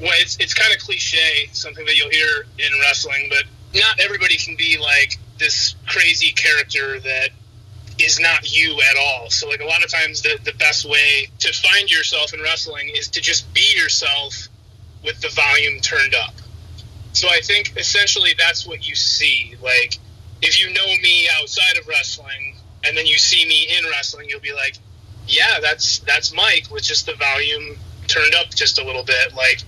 well, 0.00 0.12
it's 0.14 0.36
it's 0.38 0.54
kind 0.54 0.72
of 0.72 0.80
cliche, 0.80 1.48
something 1.52 1.84
that 1.86 1.96
you'll 1.96 2.10
hear 2.10 2.46
in 2.58 2.80
wrestling, 2.80 3.28
but 3.30 3.44
not 3.74 3.98
everybody 4.00 4.36
can 4.36 4.56
be 4.56 4.78
like 4.78 5.18
this 5.38 5.74
crazy 5.86 6.32
character 6.32 7.00
that 7.00 7.30
is 7.98 8.20
not 8.20 8.54
you 8.54 8.80
at 8.90 8.96
all. 8.96 9.28
So 9.30 9.48
like 9.48 9.60
a 9.60 9.64
lot 9.64 9.84
of 9.84 9.90
times 9.90 10.22
the 10.22 10.38
the 10.44 10.52
best 10.52 10.84
way 10.88 11.28
to 11.40 11.52
find 11.52 11.90
yourself 11.90 12.32
in 12.32 12.40
wrestling 12.40 12.90
is 12.90 13.08
to 13.08 13.20
just 13.20 13.52
be 13.54 13.74
yourself 13.76 14.48
with 15.04 15.20
the 15.20 15.28
volume 15.30 15.80
turned 15.80 16.14
up. 16.14 16.34
So 17.12 17.28
I 17.28 17.40
think 17.42 17.76
essentially 17.76 18.34
that's 18.38 18.66
what 18.66 18.86
you 18.86 18.94
see. 18.94 19.56
Like 19.62 19.98
if 20.42 20.60
you 20.62 20.72
know 20.72 20.86
me 21.02 21.28
outside 21.40 21.76
of 21.78 21.88
wrestling 21.88 22.54
and 22.84 22.96
then 22.96 23.06
you 23.06 23.18
see 23.18 23.46
me 23.46 23.68
in 23.76 23.84
wrestling, 23.90 24.28
you'll 24.28 24.40
be 24.40 24.52
like, 24.52 24.76
yeah, 25.26 25.60
that's 25.60 25.98
that's 26.00 26.34
Mike 26.34 26.68
with 26.70 26.82
just 26.82 27.06
the 27.06 27.14
volume 27.14 27.76
turned 28.06 28.34
up 28.34 28.50
just 28.50 28.78
a 28.78 28.84
little 28.84 29.04
bit. 29.04 29.34
Like 29.34 29.62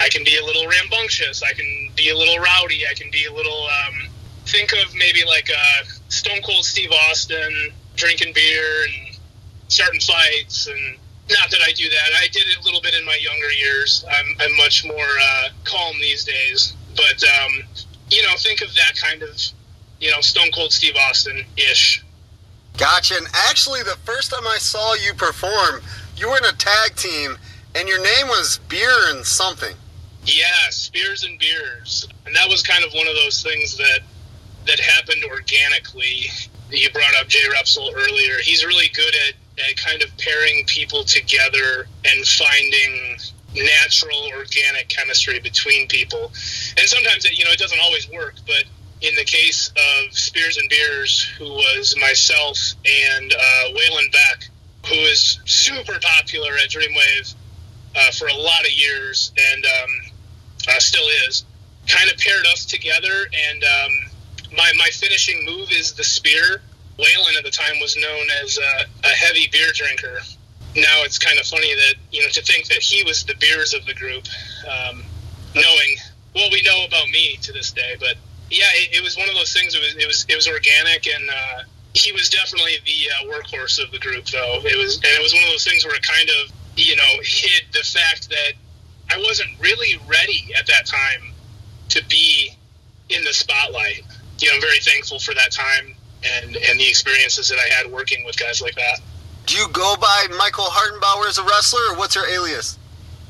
I 0.00 0.08
can 0.08 0.24
be 0.24 0.38
a 0.38 0.44
little 0.44 0.66
rambunctious. 0.66 1.42
I 1.42 1.52
can 1.52 1.90
be 1.96 2.10
a 2.10 2.16
little 2.16 2.38
rowdy. 2.38 2.84
I 2.90 2.94
can 2.94 3.10
be 3.10 3.26
a 3.26 3.32
little. 3.32 3.66
Um, 3.66 4.08
think 4.46 4.72
of 4.72 4.94
maybe 4.94 5.24
like 5.26 5.50
uh, 5.50 5.84
Stone 6.08 6.42
Cold 6.42 6.64
Steve 6.64 6.90
Austin 7.08 7.72
drinking 7.96 8.32
beer 8.34 8.84
and 8.84 9.18
starting 9.68 10.00
fights 10.00 10.66
and. 10.66 10.98
Not 11.30 11.50
that 11.52 11.60
I 11.66 11.72
do 11.72 11.88
that. 11.88 12.10
I 12.20 12.26
did 12.26 12.42
it 12.42 12.58
a 12.60 12.62
little 12.64 12.82
bit 12.82 12.92
in 12.92 13.02
my 13.06 13.14
younger 13.14 13.50
years. 13.52 14.04
I'm, 14.06 14.36
I'm 14.38 14.54
much 14.58 14.84
more 14.84 14.94
uh, 14.94 15.48
calm 15.64 15.96
these 15.98 16.22
days. 16.22 16.74
But 16.94 17.24
um, 17.24 17.62
you 18.10 18.22
know, 18.24 18.34
think 18.36 18.60
of 18.60 18.74
that 18.74 18.92
kind 19.00 19.22
of, 19.22 19.30
you 20.00 20.10
know, 20.10 20.20
Stone 20.20 20.50
Cold 20.54 20.70
Steve 20.70 20.96
Austin 20.96 21.42
ish 21.56 22.03
Gotcha. 22.76 23.16
And 23.16 23.26
actually, 23.32 23.82
the 23.82 23.96
first 24.04 24.30
time 24.30 24.46
I 24.46 24.58
saw 24.58 24.94
you 24.94 25.14
perform, 25.14 25.80
you 26.16 26.28
were 26.28 26.38
in 26.38 26.44
a 26.44 26.52
tag 26.52 26.96
team, 26.96 27.36
and 27.74 27.88
your 27.88 28.02
name 28.02 28.28
was 28.28 28.58
Beer 28.68 28.90
and 29.08 29.24
something. 29.24 29.74
Yeah, 30.24 30.70
Spears 30.70 31.24
and 31.24 31.38
Beers, 31.38 32.08
and 32.26 32.34
that 32.34 32.48
was 32.48 32.62
kind 32.62 32.84
of 32.84 32.92
one 32.94 33.06
of 33.06 33.14
those 33.14 33.42
things 33.42 33.76
that 33.76 34.00
that 34.66 34.80
happened 34.80 35.22
organically. 35.24 36.30
You 36.70 36.90
brought 36.90 37.14
up 37.20 37.28
Jay 37.28 37.46
Repsol 37.48 37.94
earlier. 37.94 38.38
He's 38.42 38.64
really 38.64 38.88
good 38.88 39.14
at, 39.28 39.68
at 39.70 39.76
kind 39.76 40.02
of 40.02 40.16
pairing 40.16 40.64
people 40.66 41.04
together 41.04 41.86
and 42.06 42.26
finding 42.26 43.16
natural, 43.54 44.30
organic 44.36 44.88
chemistry 44.88 45.38
between 45.38 45.86
people. 45.88 46.32
And 46.78 46.88
sometimes, 46.88 47.26
it, 47.26 47.38
you 47.38 47.44
know, 47.44 47.50
it 47.50 47.58
doesn't 47.58 47.78
always 47.80 48.08
work, 48.10 48.34
but 48.46 48.64
in 49.04 49.14
the 49.16 49.24
case 49.24 49.68
of 49.68 50.16
Spears 50.16 50.56
and 50.56 50.68
Beers, 50.70 51.22
who 51.38 51.44
was 51.44 51.94
myself 52.00 52.58
and 52.86 53.32
uh, 53.32 53.64
Waylon 53.72 54.10
Beck, 54.10 54.48
who 54.86 54.94
is 54.94 55.40
super 55.44 55.98
popular 56.00 56.52
at 56.52 56.70
Dreamwave 56.70 57.34
uh, 57.94 58.10
for 58.12 58.28
a 58.28 58.34
lot 58.34 58.62
of 58.62 58.72
years 58.72 59.30
and 59.52 59.64
um, 59.64 59.90
uh, 60.68 60.78
still 60.78 61.06
is, 61.28 61.44
kind 61.86 62.10
of 62.10 62.16
paired 62.16 62.46
us 62.46 62.64
together. 62.64 63.26
And 63.50 63.62
um, 63.62 63.92
my, 64.56 64.72
my 64.78 64.88
finishing 64.92 65.44
move 65.44 65.70
is 65.70 65.92
the 65.92 66.04
spear. 66.04 66.62
Waylon 66.98 67.36
at 67.36 67.44
the 67.44 67.50
time 67.50 67.74
was 67.80 67.96
known 67.96 68.26
as 68.42 68.58
a, 68.58 69.06
a 69.06 69.10
heavy 69.10 69.48
beer 69.52 69.70
drinker. 69.74 70.20
Now 70.76 71.02
it's 71.04 71.18
kind 71.18 71.38
of 71.38 71.46
funny 71.46 71.74
that, 71.74 71.94
you 72.10 72.22
know, 72.22 72.28
to 72.28 72.42
think 72.42 72.68
that 72.68 72.78
he 72.78 73.04
was 73.04 73.24
the 73.24 73.34
beers 73.38 73.74
of 73.74 73.84
the 73.84 73.94
group, 73.94 74.24
um, 74.66 75.04
knowing 75.54 75.96
what 76.32 76.50
we 76.50 76.62
know 76.62 76.86
about 76.86 77.08
me 77.10 77.36
to 77.42 77.52
this 77.52 77.70
day. 77.70 77.96
But 78.00 78.16
yeah, 78.50 78.70
it, 78.74 78.98
it, 78.98 79.02
was 79.02 79.16
one 79.16 79.28
of 79.28 79.34
those 79.34 79.52
things. 79.52 79.74
It 79.74 79.80
was 79.80 79.96
it 79.96 80.06
was 80.06 80.26
it 80.28 80.36
was 80.36 80.48
organic, 80.48 81.06
and 81.06 81.28
uh, 81.30 81.62
he 81.94 82.12
was 82.12 82.28
definitely 82.28 82.76
the 82.84 83.10
uh, 83.10 83.32
workhorse 83.32 83.82
of 83.82 83.90
the 83.90 83.98
group. 83.98 84.26
Though 84.26 84.60
it 84.64 84.76
was, 84.76 84.96
and 84.96 85.06
it 85.06 85.22
was 85.22 85.32
one 85.32 85.42
of 85.42 85.50
those 85.50 85.64
things 85.64 85.84
where 85.84 85.94
it 85.94 86.02
kind 86.02 86.28
of 86.28 86.52
you 86.76 86.96
know 86.96 87.12
hid 87.22 87.64
the 87.72 87.84
fact 87.84 88.28
that 88.30 88.52
I 89.10 89.18
wasn't 89.18 89.50
really 89.60 90.00
ready 90.06 90.52
at 90.58 90.66
that 90.66 90.86
time 90.86 91.32
to 91.90 92.04
be 92.08 92.50
in 93.10 93.24
the 93.24 93.32
spotlight. 93.32 94.02
You 94.38 94.48
know, 94.48 94.56
I'm 94.56 94.60
very 94.60 94.80
thankful 94.80 95.18
for 95.18 95.34
that 95.34 95.52
time 95.52 95.94
and 96.24 96.56
and 96.56 96.80
the 96.80 96.88
experiences 96.88 97.48
that 97.48 97.58
I 97.58 97.72
had 97.74 97.90
working 97.90 98.24
with 98.24 98.38
guys 98.38 98.60
like 98.60 98.74
that. 98.76 99.00
Do 99.46 99.56
you 99.56 99.68
go 99.72 99.94
by 100.00 100.26
Michael 100.38 100.64
Hartenbauer 100.64 101.28
as 101.28 101.38
a 101.38 101.44
wrestler, 101.44 101.80
or 101.90 101.98
what's 101.98 102.14
your 102.14 102.26
alias? 102.26 102.78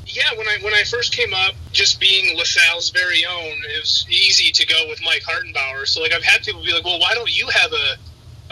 Yeah, 0.06 0.36
when 0.36 0.46
I 0.48 0.58
when 0.62 0.74
I 0.74 0.84
first 0.84 1.14
came 1.14 1.32
up, 1.34 1.54
just 1.72 2.00
being 2.00 2.36
LaSalle's 2.36 2.90
very 2.90 3.24
own, 3.24 3.56
it 3.74 3.80
was 3.80 4.06
easy 4.08 4.52
to 4.52 4.66
go 4.66 4.86
with 4.88 5.00
Mike 5.04 5.22
Hartenbauer. 5.22 5.86
So 5.86 6.02
like 6.02 6.12
I've 6.12 6.22
had 6.22 6.42
people 6.42 6.62
be 6.62 6.72
like, 6.72 6.84
well, 6.84 7.00
why 7.00 7.14
don't 7.14 7.34
you 7.36 7.48
have 7.48 7.72
a 7.72 7.96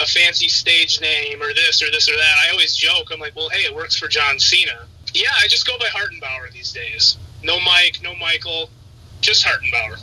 a 0.02 0.06
fancy 0.06 0.48
stage 0.48 1.00
name 1.00 1.42
or 1.42 1.52
this 1.54 1.82
or 1.82 1.90
this 1.90 2.08
or 2.08 2.16
that? 2.16 2.34
I 2.46 2.50
always 2.50 2.74
joke. 2.74 3.08
I'm 3.12 3.20
like, 3.20 3.36
well, 3.36 3.48
hey, 3.50 3.64
it 3.64 3.74
works 3.74 3.96
for 3.96 4.08
John 4.08 4.38
Cena. 4.38 4.86
Yeah, 5.14 5.32
I 5.38 5.48
just 5.48 5.66
go 5.66 5.76
by 5.78 5.86
Hartenbauer 5.86 6.50
these 6.52 6.72
days. 6.72 7.18
No 7.42 7.60
Mike, 7.60 8.00
no 8.02 8.14
Michael, 8.14 8.70
just 9.20 9.44
Hartenbauer. 9.44 10.02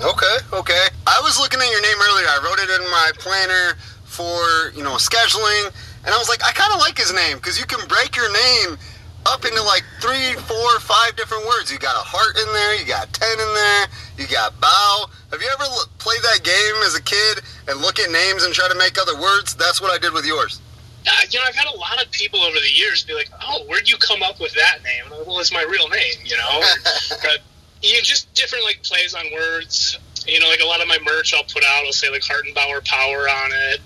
Okay, 0.00 0.36
okay. 0.52 0.86
I 1.06 1.20
was 1.22 1.38
looking 1.38 1.60
at 1.60 1.70
your 1.70 1.82
name 1.82 1.96
earlier. 2.10 2.26
I 2.26 2.40
wrote 2.44 2.58
it 2.58 2.70
in 2.70 2.90
my 2.90 3.10
planner 3.18 3.78
for 4.04 4.70
you 4.76 4.84
know 4.84 4.94
scheduling, 4.94 5.72
and 6.04 6.14
I 6.14 6.18
was 6.18 6.28
like, 6.28 6.44
I 6.44 6.52
kind 6.52 6.72
of 6.72 6.80
like 6.80 6.98
his 6.98 7.12
name 7.12 7.38
because 7.38 7.58
you 7.58 7.66
can 7.66 7.86
break 7.88 8.16
your 8.16 8.32
name 8.32 8.78
up 9.26 9.44
into 9.44 9.62
like 9.62 9.84
three, 10.00 10.34
four, 10.44 10.80
five 10.80 11.16
different 11.16 11.46
words. 11.46 11.72
You 11.72 11.78
got 11.78 11.96
a 11.96 12.04
heart 12.04 12.36
in 12.36 12.46
there, 12.52 12.74
you 12.76 12.86
got 12.86 13.12
ten 13.12 13.32
in 13.32 13.54
there, 13.54 13.86
you 14.18 14.26
got 14.26 14.58
bow. 14.60 15.06
Have 15.30 15.40
you 15.40 15.48
ever 15.52 15.64
l- 15.64 15.88
played 15.98 16.20
that 16.22 16.44
game 16.44 16.82
as 16.84 16.94
a 16.94 17.02
kid 17.02 17.40
and 17.68 17.80
look 17.80 17.98
at 17.98 18.10
names 18.10 18.44
and 18.44 18.54
try 18.54 18.68
to 18.68 18.76
make 18.76 19.00
other 19.00 19.18
words? 19.18 19.54
That's 19.54 19.80
what 19.80 19.90
I 19.90 19.98
did 19.98 20.12
with 20.12 20.24
yours. 20.24 20.60
Uh, 21.06 21.10
you 21.28 21.38
know, 21.38 21.44
I've 21.46 21.54
had 21.54 21.66
a 21.66 21.76
lot 21.76 22.02
of 22.02 22.10
people 22.12 22.40
over 22.40 22.56
the 22.56 22.70
years 22.70 23.04
be 23.04 23.14
like, 23.14 23.30
"Oh, 23.42 23.64
where'd 23.66 23.88
you 23.88 23.96
come 23.98 24.22
up 24.22 24.40
with 24.40 24.54
that 24.54 24.78
name?" 24.82 25.10
Like, 25.10 25.26
well, 25.26 25.38
it's 25.38 25.52
my 25.52 25.62
real 25.62 25.88
name, 25.88 26.20
you 26.24 26.36
know. 26.36 26.62
but, 27.22 27.40
you 27.82 27.94
know, 27.94 28.00
just 28.00 28.32
different 28.34 28.64
like 28.64 28.82
plays 28.82 29.14
on 29.14 29.24
words. 29.32 29.98
You 30.26 30.40
know, 30.40 30.48
like 30.48 30.60
a 30.60 30.66
lot 30.66 30.80
of 30.80 30.88
my 30.88 30.98
merch 31.04 31.34
I'll 31.34 31.44
put 31.44 31.62
out, 31.64 31.84
I'll 31.84 31.92
say 31.92 32.08
like 32.08 32.22
Hartenbauer 32.22 32.84
Power 32.86 33.28
on 33.28 33.50
it. 33.52 33.80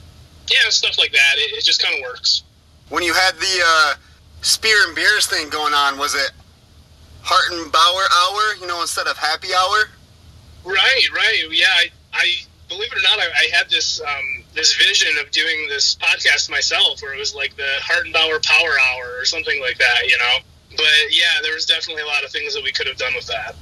Yeah, 0.47 0.70
stuff 0.70 0.97
like 0.97 1.12
that. 1.12 1.34
It, 1.36 1.59
it 1.59 1.64
just 1.64 1.82
kind 1.82 1.95
of 1.97 2.03
works. 2.03 2.43
When 2.89 3.03
you 3.03 3.12
had 3.12 3.34
the 3.34 3.62
uh, 3.66 3.95
Spear 4.43 4.76
and 4.86 4.95
Beers 4.95 5.26
thing 5.26 5.49
going 5.51 5.74
on, 5.74 5.99
was 5.99 6.14
it 6.14 6.30
Hartenbauer 7.22 7.72
Hour, 7.74 8.57
you 8.61 8.66
know, 8.66 8.80
instead 8.80 9.07
of 9.07 9.16
Happy 9.16 9.49
Hour? 9.55 9.91
Right, 10.64 11.03
right. 11.14 11.45
Yeah, 11.51 11.66
I, 11.66 11.91
I 12.12 12.32
believe 12.68 12.93
it 12.93 12.99
or 12.99 13.03
not, 13.03 13.18
I, 13.18 13.26
I 13.26 13.57
had 13.57 13.68
this 13.68 14.01
um, 14.01 14.45
this 14.55 14.74
vision 14.76 15.16
of 15.20 15.30
doing 15.30 15.68
this 15.68 15.97
podcast 15.97 16.51
myself, 16.51 17.03
where 17.03 17.14
it 17.14 17.18
was 17.18 17.34
like 17.34 17.57
the 17.57 17.68
Hartenbauer 17.80 18.45
Power 18.45 18.76
Hour 18.91 19.18
or 19.18 19.24
something 19.24 19.61
like 19.61 19.78
that, 19.78 20.09
you 20.09 20.16
know. 20.18 20.39
But 20.70 21.11
yeah, 21.11 21.41
there 21.43 21.55
was 21.55 21.66
definitely 21.66 22.03
a 22.03 22.07
lot 22.07 22.24
of 22.24 22.30
things 22.30 22.55
that 22.55 22.62
we 22.62 22.72
could 22.72 22.86
have 22.86 22.97
done 22.97 23.14
with 23.14 23.26
that. 23.26 23.55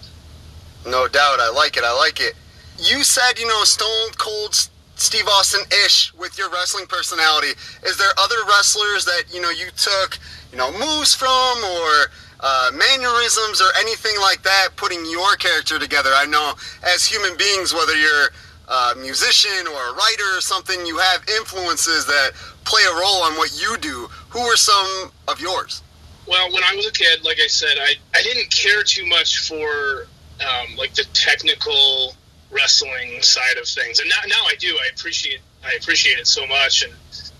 No 0.86 1.08
doubt, 1.08 1.40
I 1.40 1.50
like 1.50 1.76
it. 1.76 1.84
I 1.84 1.96
like 1.96 2.20
it. 2.20 2.34
You 2.78 3.02
said, 3.02 3.38
you 3.38 3.46
know, 3.46 3.64
Stone 3.64 4.10
Cold 4.18 4.68
Steve 4.96 5.28
Austin 5.28 5.60
ish 5.84 6.12
with 6.14 6.36
your 6.38 6.50
wrestling 6.50 6.86
personality. 6.86 7.48
Is 7.84 7.96
there 7.96 8.10
other 8.18 8.36
wrestlers 8.48 9.04
that 9.04 9.24
you 9.32 9.40
know 9.40 9.50
you 9.50 9.66
took 9.76 10.18
you 10.50 10.58
know 10.58 10.72
moves 10.72 11.14
from 11.14 11.58
or 11.64 12.10
uh, 12.40 12.70
mannerisms 12.72 13.60
or 13.60 13.68
anything 13.78 14.18
like 14.20 14.42
that, 14.42 14.68
putting 14.76 15.04
your 15.06 15.36
character 15.36 15.78
together? 15.78 16.10
I 16.14 16.26
know 16.26 16.54
as 16.82 17.04
human 17.04 17.36
beings, 17.36 17.74
whether 17.74 17.94
you're 17.94 18.30
a 18.68 18.94
musician 18.96 19.66
or 19.68 19.90
a 19.90 19.92
writer 19.94 20.36
or 20.36 20.40
something, 20.40 20.84
you 20.86 20.98
have 20.98 21.22
influences 21.28 22.06
that 22.06 22.32
play 22.64 22.82
a 22.90 22.94
role 22.94 23.22
on 23.22 23.34
what 23.34 23.60
you 23.60 23.76
do. 23.78 24.08
Who 24.30 24.42
were 24.42 24.56
some 24.56 25.12
of 25.28 25.40
yours? 25.40 25.82
Well, 26.26 26.52
when 26.52 26.64
I 26.64 26.74
was 26.74 26.86
a 26.86 26.92
kid, 26.92 27.22
like 27.22 27.38
I 27.42 27.46
said, 27.46 27.78
I, 27.80 27.94
I 28.14 28.22
didn't 28.22 28.50
care 28.50 28.82
too 28.82 29.06
much 29.06 29.46
for 29.46 30.08
um, 30.40 30.76
like 30.76 30.94
the 30.94 31.04
technical 31.12 32.14
wrestling 32.50 33.22
side 33.22 33.58
of 33.58 33.66
things, 33.66 34.00
and 34.00 34.08
now, 34.08 34.16
now 34.26 34.44
I 34.46 34.54
do. 34.56 34.68
I 34.68 34.88
appreciate 34.94 35.40
I 35.64 35.72
appreciate 35.74 36.18
it 36.18 36.26
so 36.26 36.46
much, 36.46 36.84
and 36.84 36.92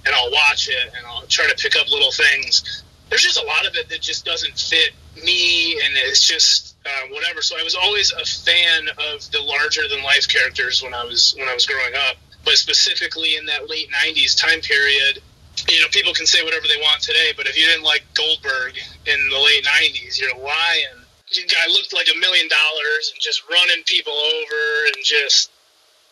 and 0.05 0.15
I'll 0.15 0.31
watch 0.31 0.69
it 0.69 0.93
and 0.97 1.07
I'll 1.07 1.27
try 1.27 1.47
to 1.47 1.55
pick 1.57 1.77
up 1.77 1.91
little 1.91 2.13
things. 2.13 2.83
There's 3.09 3.23
just 3.23 3.41
a 3.41 3.47
lot 3.47 3.67
of 3.67 3.75
it 3.77 3.89
that 3.89 4.01
just 4.01 4.25
doesn't 4.25 4.59
fit 4.59 4.93
me, 5.23 5.73
and 5.73 5.95
it's 5.97 6.27
just 6.27 6.77
uh, 6.85 7.09
whatever. 7.11 7.43
So 7.43 7.57
I 7.59 7.63
was 7.63 7.75
always 7.75 8.13
a 8.13 8.25
fan 8.25 8.89
of 9.13 9.31
the 9.31 9.41
larger 9.43 9.89
than 9.89 10.03
life 10.03 10.29
characters 10.29 10.83
when 10.83 10.95
I 10.95 11.05
was 11.05 11.35
when 11.39 11.49
I 11.49 11.55
was 11.55 11.67
growing 11.67 11.95
up, 12.09 12.17
but 12.45 12.55
specifically 12.55 13.37
in 13.37 13.47
that 13.47 13.69
late 13.69 13.89
'90s 13.91 14.41
time 14.41 14.61
period. 14.61 15.23
You 15.71 15.81
know, 15.81 15.87
people 15.91 16.13
can 16.13 16.27
say 16.27 16.45
whatever 16.45 16.67
they 16.69 16.77
want 16.83 17.01
today, 17.01 17.33
but 17.35 17.47
if 17.47 17.57
you 17.57 17.65
didn't 17.65 17.83
like 17.83 18.05
Goldberg 18.13 18.77
in 19.07 19.29
the 19.31 19.39
late 19.39 19.65
'90s, 19.65 20.21
you're 20.21 20.37
lying 20.37 21.06
guy 21.35 21.67
looked 21.73 21.93
like 21.93 22.09
a 22.15 22.19
million 22.19 22.49
dollars 22.49 23.11
and 23.13 23.21
just 23.21 23.43
running 23.51 23.83
people 23.85 24.13
over 24.13 24.87
and 24.87 25.05
just 25.05 25.51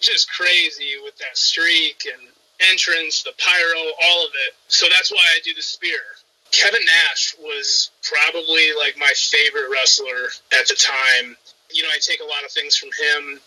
just 0.00 0.30
crazy 0.30 0.98
with 1.02 1.16
that 1.18 1.36
streak 1.36 2.06
and 2.06 2.28
entrance, 2.70 3.22
the 3.22 3.32
pyro, 3.38 3.80
all 4.04 4.26
of 4.26 4.32
it. 4.46 4.54
So 4.68 4.86
that's 4.90 5.10
why 5.10 5.22
I 5.34 5.40
do 5.44 5.54
the 5.54 5.62
spear. 5.62 6.00
Kevin 6.50 6.84
Nash 6.84 7.34
was 7.40 7.90
probably 8.02 8.74
like 8.78 8.96
my 8.98 9.12
favorite 9.16 9.70
wrestler 9.70 10.28
at 10.52 10.68
the 10.68 10.74
time. 10.74 11.36
You 11.72 11.82
know, 11.82 11.88
I 11.88 11.98
take 12.00 12.20
a 12.20 12.24
lot 12.24 12.44
of 12.44 12.50
things 12.52 12.76
from 12.76 12.90
him. 12.90 13.40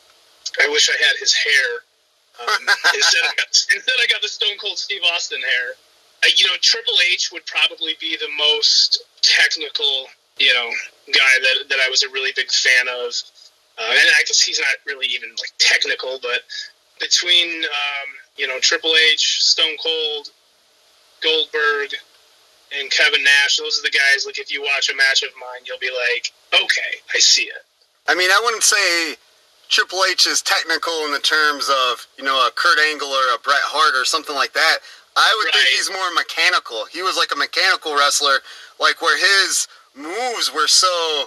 I 0.63 0.67
wish 0.69 0.89
I 0.89 0.97
had 1.05 1.15
his 1.19 1.33
hair. 1.33 1.69
Um, 2.41 2.67
instead, 2.95 3.23
I 3.23 3.33
got, 3.37 3.47
instead, 3.47 3.97
I 4.01 4.07
got 4.09 4.21
the 4.21 4.27
Stone 4.27 4.57
Cold 4.59 4.77
Steve 4.77 5.01
Austin 5.13 5.41
hair. 5.41 5.75
Uh, 6.23 6.31
you 6.35 6.47
know, 6.47 6.53
Triple 6.61 6.95
H 7.13 7.29
would 7.31 7.45
probably 7.45 7.93
be 8.01 8.17
the 8.17 8.29
most 8.37 9.03
technical 9.21 10.07
you 10.39 10.53
know, 10.53 10.69
guy 11.11 11.33
that, 11.41 11.69
that 11.69 11.79
I 11.85 11.89
was 11.89 12.03
a 12.03 12.09
really 12.09 12.31
big 12.35 12.51
fan 12.51 12.87
of. 12.87 13.13
Uh, 13.77 13.89
and 13.91 14.09
I 14.17 14.23
guess 14.25 14.41
he's 14.41 14.59
not 14.59 14.75
really 14.85 15.05
even 15.07 15.29
like 15.37 15.53
technical, 15.59 16.19
but 16.21 16.41
between 16.99 17.63
um, 17.63 18.09
you 18.35 18.47
know 18.47 18.59
Triple 18.59 18.93
H, 19.13 19.43
Stone 19.43 19.77
Cold, 19.81 20.29
Goldberg, 21.21 21.93
and 22.77 22.89
Kevin 22.89 23.23
Nash, 23.23 23.57
those 23.57 23.79
are 23.79 23.83
the 23.83 23.93
guys. 23.93 24.25
Like 24.25 24.39
if 24.39 24.51
you 24.51 24.61
watch 24.61 24.89
a 24.89 24.95
match 24.95 25.23
of 25.23 25.29
mine, 25.39 25.61
you'll 25.65 25.79
be 25.79 25.91
like, 25.91 26.33
okay, 26.53 26.97
I 27.13 27.19
see 27.19 27.43
it. 27.43 27.63
I 28.07 28.15
mean, 28.15 28.31
I 28.31 28.41
wouldn't 28.43 28.63
say 28.63 29.15
Triple 29.69 29.99
H 30.09 30.27
is 30.27 30.41
technical 30.41 31.05
in 31.05 31.11
the 31.11 31.19
terms 31.19 31.69
of 31.69 32.07
you 32.17 32.23
know 32.23 32.35
a 32.47 32.51
Kurt 32.55 32.79
Angle 32.79 33.09
or 33.09 33.35
a 33.35 33.39
Bret 33.39 33.61
Hart 33.61 33.95
or 33.95 34.05
something 34.05 34.35
like 34.35 34.53
that. 34.53 34.77
I 35.17 35.33
would 35.37 35.45
right. 35.45 35.65
think 35.65 35.75
he's 35.75 35.89
more 35.89 36.13
mechanical. 36.13 36.85
He 36.85 37.01
was 37.01 37.17
like 37.17 37.31
a 37.33 37.35
mechanical 37.35 37.95
wrestler, 37.95 38.39
like 38.79 39.01
where 39.01 39.17
his 39.17 39.67
moves 39.97 40.53
were 40.53 40.67
so 40.67 41.25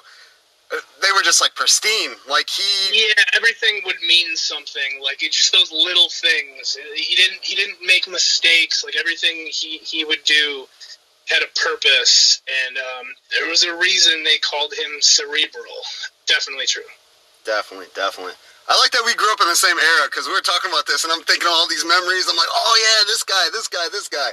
uh, 0.72 0.76
they 1.02 1.10
were 1.12 1.22
just 1.22 1.40
like 1.40 1.54
pristine. 1.54 2.12
Like 2.28 2.48
he 2.48 3.06
Yeah, 3.06 3.24
everything 3.34 3.82
would 3.84 4.00
mean 4.06 4.36
something. 4.36 5.00
Like 5.02 5.22
it 5.22 5.32
just 5.32 5.52
those 5.52 5.72
little 5.72 6.08
things. 6.08 6.76
He 6.94 7.14
didn't 7.16 7.38
he 7.42 7.54
didn't 7.56 7.78
make 7.84 8.08
mistakes. 8.08 8.84
Like 8.84 8.94
everything 8.98 9.48
he 9.50 9.78
he 9.78 10.04
would 10.04 10.22
do 10.24 10.66
had 11.28 11.42
a 11.42 11.50
purpose 11.62 12.42
and 12.66 12.76
um, 12.76 13.06
there 13.30 13.48
was 13.48 13.62
a 13.62 13.76
reason 13.76 14.24
they 14.24 14.38
called 14.38 14.72
him 14.72 14.98
cerebral. 15.00 15.82
Definitely 16.26 16.66
true. 16.66 16.90
Definitely, 17.44 17.86
definitely. 17.94 18.34
I 18.68 18.78
like 18.78 18.90
that 18.92 19.02
we 19.04 19.14
grew 19.14 19.32
up 19.32 19.40
in 19.40 19.48
the 19.48 19.56
same 19.58 19.78
era 19.78 20.06
because 20.06 20.26
we 20.26 20.34
were 20.34 20.44
talking 20.44 20.70
about 20.70 20.86
this, 20.86 21.02
and 21.02 21.12
I'm 21.12 21.22
thinking 21.22 21.48
all 21.50 21.66
these 21.66 21.82
memories. 21.82 22.28
I'm 22.30 22.36
like, 22.36 22.50
oh 22.50 22.74
yeah, 22.78 23.06
this 23.06 23.24
guy, 23.24 23.50
this 23.50 23.66
guy, 23.66 23.86
this 23.90 24.06
guy. 24.08 24.30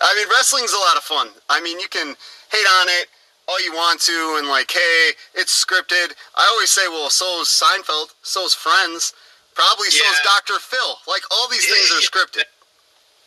I 0.00 0.14
mean, 0.14 0.28
wrestling's 0.30 0.72
a 0.72 0.78
lot 0.78 0.96
of 0.96 1.02
fun. 1.02 1.30
I 1.48 1.60
mean, 1.60 1.80
you 1.80 1.88
can 1.88 2.14
hate 2.50 2.68
on 2.78 2.86
it 2.88 3.06
all 3.48 3.62
you 3.62 3.72
want 3.72 4.00
to, 4.02 4.36
and 4.38 4.48
like, 4.48 4.70
hey, 4.70 5.10
it's 5.34 5.52
scripted. 5.52 6.14
I 6.36 6.48
always 6.52 6.70
say, 6.70 6.88
well, 6.88 7.10
so's 7.10 7.48
Seinfeld, 7.48 8.14
so's 8.22 8.54
Friends, 8.54 9.12
probably 9.54 9.88
Yeah. 9.92 10.02
so's 10.10 10.20
Doctor 10.24 10.58
Phil. 10.58 10.98
Like, 11.06 11.22
all 11.30 11.48
these 11.48 11.66
things 11.66 11.90
are 11.90 12.00
scripted. 12.10 12.44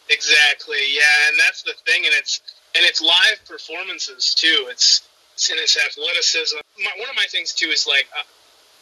Exactly. 0.09 0.77
Yeah, 0.93 1.29
and 1.29 1.39
that's 1.39 1.63
the 1.63 1.73
thing, 1.85 2.05
and 2.05 2.13
it's 2.13 2.41
and 2.75 2.85
it's 2.85 3.01
live 3.01 3.39
performances 3.47 4.35
too. 4.35 4.67
It's 4.69 5.01
it's 5.33 5.49
in 5.49 5.57
its 5.57 5.75
athleticism. 5.77 6.57
My, 6.77 6.91
one 6.99 7.09
of 7.09 7.15
my 7.15 7.25
things 7.31 7.53
too 7.53 7.67
is 7.67 7.87
like 7.87 8.05
uh, 8.17 8.21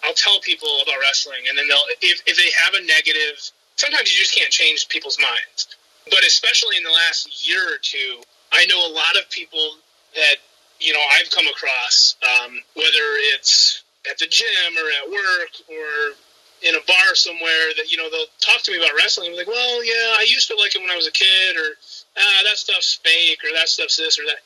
I'll 0.04 0.14
tell 0.14 0.40
people 0.42 0.68
about 0.84 0.96
wrestling, 1.00 1.48
and 1.48 1.58
then 1.58 1.68
they'll 1.68 1.86
if 2.02 2.22
if 2.26 2.36
they 2.38 2.52
have 2.66 2.74
a 2.74 2.86
negative. 2.86 3.40
Sometimes 3.76 4.12
you 4.14 4.20
just 4.20 4.36
can't 4.36 4.52
change 4.52 4.88
people's 4.90 5.18
minds, 5.20 5.68
but 6.12 6.24
especially 6.28 6.78
in 6.78 6.84
the 6.84 6.92
last 6.92 7.48
year 7.48 7.74
or 7.74 7.78
two, 7.82 8.22
I 8.52 8.66
know 8.68 8.86
a 8.86 8.92
lot 8.94 9.16
of 9.18 9.28
people 9.32 9.78
that 10.14 10.36
you 10.80 10.94
know 10.94 11.04
I've 11.20 11.30
come 11.32 11.48
across, 11.48 12.16
um, 12.24 12.60
whether 12.76 13.06
it's 13.36 13.84
at 14.10 14.18
the 14.18 14.28
gym 14.28 14.72
or 14.78 14.88
at 15.04 15.12
work 15.12 15.52
or 15.70 16.16
in 16.64 16.76
a 16.76 16.84
bar 16.88 17.16
somewhere 17.16 17.76
that 17.78 17.92
you 17.92 17.98
know 17.98 18.10
they'll 18.10 18.32
talk 18.40 18.64
to 18.64 18.72
me 18.72 18.78
about 18.78 18.96
wrestling. 18.96 19.32
I'm 19.32 19.38
like, 19.38 19.48
well, 19.48 19.84
yeah, 19.84 20.16
I 20.18 20.26
used 20.28 20.48
to 20.48 20.56
like 20.56 20.76
it 20.76 20.82
when 20.82 20.92
I 20.92 20.96
was 20.96 21.08
a 21.08 21.12
kid, 21.12 21.56
or 21.56 21.76
ah, 22.18 22.40
that 22.44 22.58
stuff's 22.58 23.00
fake, 23.04 23.40
or 23.44 23.54
that 23.56 23.70
stuff's 23.70 23.98
this 23.98 24.20
or 24.20 24.24
that. 24.26 24.40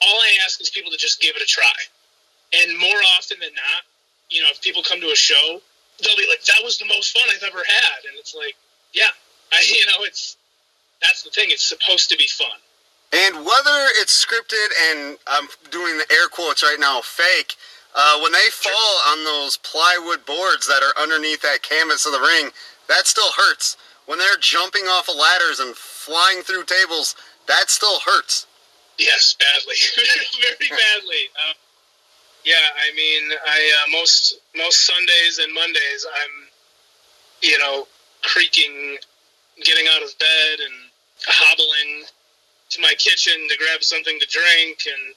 All 0.00 0.16
I 0.16 0.44
ask 0.44 0.60
is 0.60 0.70
people 0.70 0.92
to 0.92 0.98
just 0.98 1.20
give 1.20 1.36
it 1.36 1.42
a 1.42 1.46
try, 1.46 1.78
and 2.62 2.78
more 2.78 3.00
often 3.16 3.38
than 3.40 3.52
not, 3.52 3.82
you 4.30 4.42
know, 4.42 4.48
if 4.50 4.62
people 4.62 4.82
come 4.82 5.00
to 5.00 5.12
a 5.12 5.16
show, 5.16 5.60
they'll 6.02 6.16
be 6.16 6.28
like, 6.28 6.44
that 6.44 6.62
was 6.62 6.78
the 6.78 6.86
most 6.86 7.16
fun 7.16 7.28
I've 7.34 7.42
ever 7.42 7.62
had, 7.66 7.98
and 8.08 8.14
it's 8.18 8.34
like, 8.34 8.54
yeah, 8.92 9.12
I, 9.52 9.62
you 9.66 9.86
know, 9.86 10.04
it's 10.04 10.36
that's 11.02 11.22
the 11.22 11.30
thing. 11.30 11.48
It's 11.50 11.64
supposed 11.64 12.10
to 12.10 12.16
be 12.16 12.26
fun. 12.26 12.58
And 13.12 13.36
whether 13.36 13.88
it's 14.00 14.24
scripted 14.24 14.68
and 14.90 15.18
I'm 15.26 15.48
doing 15.70 15.96
the 15.96 16.06
air 16.12 16.28
quotes 16.30 16.62
right 16.62 16.76
now, 16.78 17.00
fake, 17.00 17.56
uh, 17.94 18.20
when 18.20 18.32
they 18.32 18.48
fall 18.50 19.00
on 19.08 19.24
those 19.24 19.56
plywood 19.58 20.26
boards 20.26 20.66
that 20.66 20.82
are 20.82 21.02
underneath 21.02 21.40
that 21.42 21.62
canvas 21.62 22.04
of 22.04 22.12
the 22.12 22.20
ring, 22.20 22.50
that 22.88 23.06
still 23.06 23.32
hurts. 23.32 23.76
When 24.06 24.18
they're 24.18 24.36
jumping 24.40 24.84
off 24.84 25.08
of 25.08 25.16
ladders 25.16 25.60
and 25.60 25.74
flying 25.74 26.42
through 26.42 26.64
tables, 26.64 27.14
that 27.46 27.70
still 27.70 28.00
hurts. 28.00 28.46
Yes, 28.98 29.36
badly, 29.38 29.74
very 30.40 30.56
badly. 30.70 31.30
Uh, 31.36 31.54
yeah, 32.44 32.54
I 32.56 32.94
mean, 32.94 33.30
I 33.46 33.72
uh, 33.84 33.90
most 33.92 34.38
most 34.56 34.86
Sundays 34.86 35.38
and 35.38 35.52
Mondays, 35.54 36.06
I'm, 36.06 36.48
you 37.42 37.58
know, 37.58 37.86
creaking, 38.22 38.96
getting 39.62 39.86
out 39.94 40.02
of 40.02 40.18
bed 40.18 40.60
and 40.60 40.74
hobbling 41.26 42.06
to 42.70 42.80
my 42.80 42.94
kitchen 42.98 43.34
to 43.48 43.56
grab 43.56 43.82
something 43.82 44.18
to 44.18 44.26
drink, 44.26 44.84
and 44.86 45.14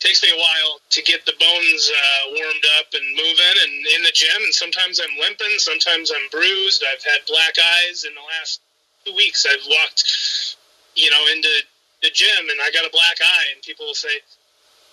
takes 0.00 0.22
me 0.22 0.30
a 0.30 0.38
while 0.38 0.78
to 0.90 1.02
get 1.02 1.26
the 1.26 1.34
bones 1.38 1.90
uh, 1.90 2.30
warmed 2.30 2.66
up 2.78 2.86
and 2.94 3.06
moving, 3.16 3.56
and 3.66 3.74
in 3.98 4.02
the 4.02 4.14
gym. 4.14 4.42
And 4.42 4.54
sometimes 4.54 5.00
I'm 5.00 5.18
limping, 5.18 5.58
sometimes 5.58 6.10
I'm 6.10 6.28
bruised. 6.30 6.84
I've 6.86 7.02
had 7.02 7.26
black 7.26 7.54
eyes 7.58 8.04
in 8.04 8.14
the 8.14 8.26
last 8.38 8.60
two 9.04 9.14
weeks. 9.14 9.46
I've 9.46 9.64
walked, 9.66 10.56
you 10.94 11.10
know, 11.10 11.22
into 11.34 11.50
the 12.02 12.10
gym 12.14 12.46
and 12.50 12.58
I 12.62 12.70
got 12.70 12.86
a 12.86 12.92
black 12.94 13.18
eye, 13.20 13.46
and 13.54 13.62
people 13.62 13.86
will 13.86 13.98
say, 13.98 14.22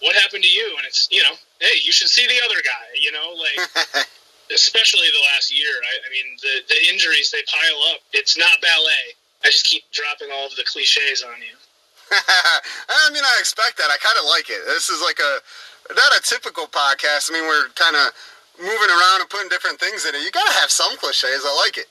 "What 0.02 0.16
happened 0.16 0.44
to 0.44 0.50
you?" 0.50 0.74
And 0.78 0.86
it's 0.86 1.08
you 1.12 1.22
know, 1.24 1.36
hey, 1.60 1.78
you 1.84 1.92
should 1.92 2.10
see 2.10 2.26
the 2.28 2.42
other 2.46 2.62
guy. 2.62 2.88
You 2.98 3.12
know, 3.12 3.36
like 3.38 4.08
especially 4.54 5.08
the 5.14 5.24
last 5.34 5.54
year. 5.54 5.70
I, 5.70 5.94
I 6.02 6.10
mean, 6.10 6.38
the 6.42 6.66
the 6.68 6.80
injuries 6.90 7.32
they 7.32 7.44
pile 7.46 7.82
up. 7.94 8.02
It's 8.14 8.38
not 8.38 8.62
ballet. 8.62 9.06
I 9.44 9.50
just 9.50 9.66
keep 9.66 9.84
dropping 9.92 10.30
all 10.34 10.48
of 10.48 10.56
the 10.56 10.66
cliches 10.66 11.22
on 11.22 11.38
you. 11.42 11.56
I 12.90 13.10
mean, 13.12 13.24
I 13.24 13.36
expect 13.40 13.78
that. 13.78 13.90
I 13.90 13.98
kind 13.98 14.18
of 14.20 14.26
like 14.26 14.50
it. 14.50 14.62
This 14.66 14.90
is 14.90 15.02
like 15.02 15.20
a 15.20 15.40
not 15.94 16.18
a 16.18 16.22
typical 16.22 16.68
podcast. 16.68 17.30
I 17.30 17.34
mean, 17.34 17.48
we're 17.48 17.70
kind 17.76 17.96
of 17.96 18.14
moving 18.58 18.92
around 18.92 19.22
and 19.22 19.30
putting 19.30 19.50
different 19.50 19.80
things 19.80 20.06
in 20.06 20.16
it. 20.16 20.22
You 20.22 20.32
got 20.32 20.48
to 20.48 20.58
have 20.60 20.72
some 20.72 20.98
cliches. 20.98 21.44
I 21.46 21.54
like 21.66 21.78
it. 21.78 21.88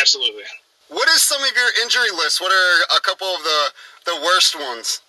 Absolutely. 0.00 0.44
What 0.88 1.08
is 1.08 1.22
some 1.22 1.42
of 1.42 1.50
your 1.54 1.70
injury 1.82 2.10
lists? 2.10 2.40
What 2.40 2.52
are 2.52 2.96
a 2.96 3.00
couple 3.00 3.28
of 3.28 3.42
the 3.42 3.60
the 4.04 4.16
worst 4.22 4.54
ones? 4.58 5.00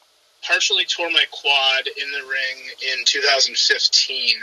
partially 0.46 0.86
tore 0.86 1.10
my 1.10 1.24
quad 1.32 1.88
in 1.88 2.12
the 2.12 2.28
ring 2.28 2.70
in 2.82 3.06
2015. 3.06 4.36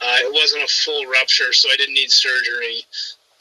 Uh, 0.00 0.04
it 0.20 0.32
wasn't 0.32 0.62
a 0.62 0.68
full 0.68 1.06
rupture, 1.06 1.52
so 1.52 1.68
I 1.70 1.76
didn't 1.76 1.94
need 1.94 2.10
surgery. 2.10 2.84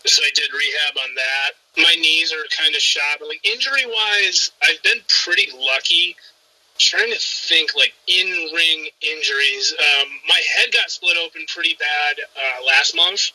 So 0.06 0.24
I 0.24 0.30
did 0.36 0.52
rehab 0.54 0.98
on 1.04 1.16
that. 1.16 1.52
My 1.82 1.96
knees 1.96 2.32
are 2.32 2.46
kind 2.58 2.76
of 2.76 2.82
shot. 2.82 3.18
But 3.20 3.28
like 3.30 3.46
injury 3.46 3.86
wise, 3.86 4.52
I've 4.64 4.82
been 4.84 5.00
pretty 5.24 5.50
lucky. 5.54 6.16
trying 6.78 7.10
to 7.12 7.18
think 7.20 7.72
like 7.76 7.94
in 8.08 8.28
ring 8.54 8.88
injuries. 9.02 9.74
Um, 9.80 10.08
my 10.28 10.40
head 10.58 10.72
got 10.74 10.90
split 10.92 11.18
open 11.18 11.46
pretty 11.54 11.76
bad 11.80 12.16
uh, 12.36 12.66
last 12.66 12.96
month 12.96 13.32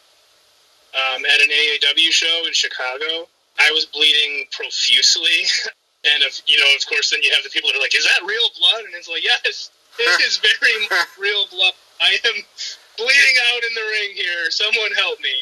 um, 0.95 1.25
at 1.25 1.41
an 1.41 1.49
AAW 1.49 2.11
show 2.11 2.45
in 2.47 2.53
Chicago. 2.53 3.27
I 3.59 3.71
was 3.73 3.87
bleeding 3.87 4.47
profusely. 4.53 5.45
And 6.01 6.23
if 6.25 6.41
you 6.49 6.57
know, 6.57 6.65
of 6.81 6.87
course, 6.89 7.11
then 7.11 7.21
you 7.23 7.29
have 7.37 7.45
the 7.45 7.51
people 7.53 7.69
that 7.69 7.77
are 7.77 7.83
like, 7.85 7.95
"Is 7.95 8.09
that 8.09 8.25
real 8.25 8.49
blood?" 8.57 8.89
And 8.89 8.95
it's 8.97 9.05
like, 9.07 9.21
"Yes, 9.23 9.69
it 10.01 10.21
is 10.25 10.41
very 10.41 10.73
real 11.21 11.45
blood. 11.53 11.75
I 12.01 12.17
am 12.25 12.41
bleeding 12.97 13.37
out 13.53 13.63
in 13.69 13.75
the 13.77 13.85
ring 13.85 14.17
here. 14.17 14.49
Someone 14.49 14.93
help 14.97 15.21
me!" 15.21 15.37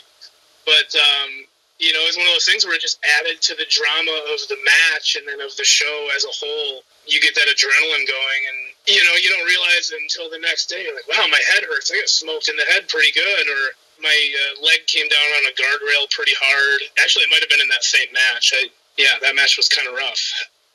But 0.68 0.92
um, 0.92 1.48
you 1.80 1.96
know, 1.96 2.04
it's 2.04 2.20
one 2.20 2.28
of 2.28 2.34
those 2.36 2.44
things 2.44 2.68
where 2.68 2.76
it 2.76 2.84
just 2.84 3.00
added 3.18 3.40
to 3.40 3.56
the 3.56 3.64
drama 3.72 4.12
of 4.36 4.44
the 4.52 4.60
match 4.60 5.16
and 5.16 5.24
then 5.24 5.40
of 5.40 5.56
the 5.56 5.64
show 5.64 6.12
as 6.12 6.28
a 6.28 6.34
whole. 6.34 6.84
You 7.08 7.24
get 7.24 7.32
that 7.40 7.48
adrenaline 7.48 8.04
going, 8.04 8.42
and 8.52 8.58
you 8.84 9.00
know, 9.00 9.16
you 9.16 9.32
don't 9.32 9.48
realize 9.48 9.88
until 9.96 10.28
the 10.28 10.38
next 10.44 10.68
day. 10.68 10.84
Like, 10.92 11.08
"Wow, 11.08 11.24
my 11.32 11.40
head 11.56 11.64
hurts. 11.64 11.88
I 11.88 11.96
got 11.96 12.12
smoked 12.12 12.52
in 12.52 12.56
the 12.60 12.68
head 12.68 12.84
pretty 12.92 13.16
good," 13.16 13.44
or 13.48 13.62
my 14.04 14.12
uh, 14.12 14.60
leg 14.60 14.84
came 14.86 15.08
down 15.08 15.28
on 15.40 15.42
a 15.48 15.54
guardrail 15.56 16.10
pretty 16.12 16.34
hard. 16.36 16.82
Actually, 17.00 17.24
it 17.24 17.32
might 17.32 17.40
have 17.40 17.48
been 17.50 17.64
in 17.64 17.72
that 17.72 17.84
same 17.84 18.12
match. 18.12 18.52
I, 18.54 18.68
yeah, 18.96 19.16
that 19.22 19.34
match 19.34 19.56
was 19.56 19.68
kind 19.68 19.88
of 19.88 19.94
rough. 19.94 20.20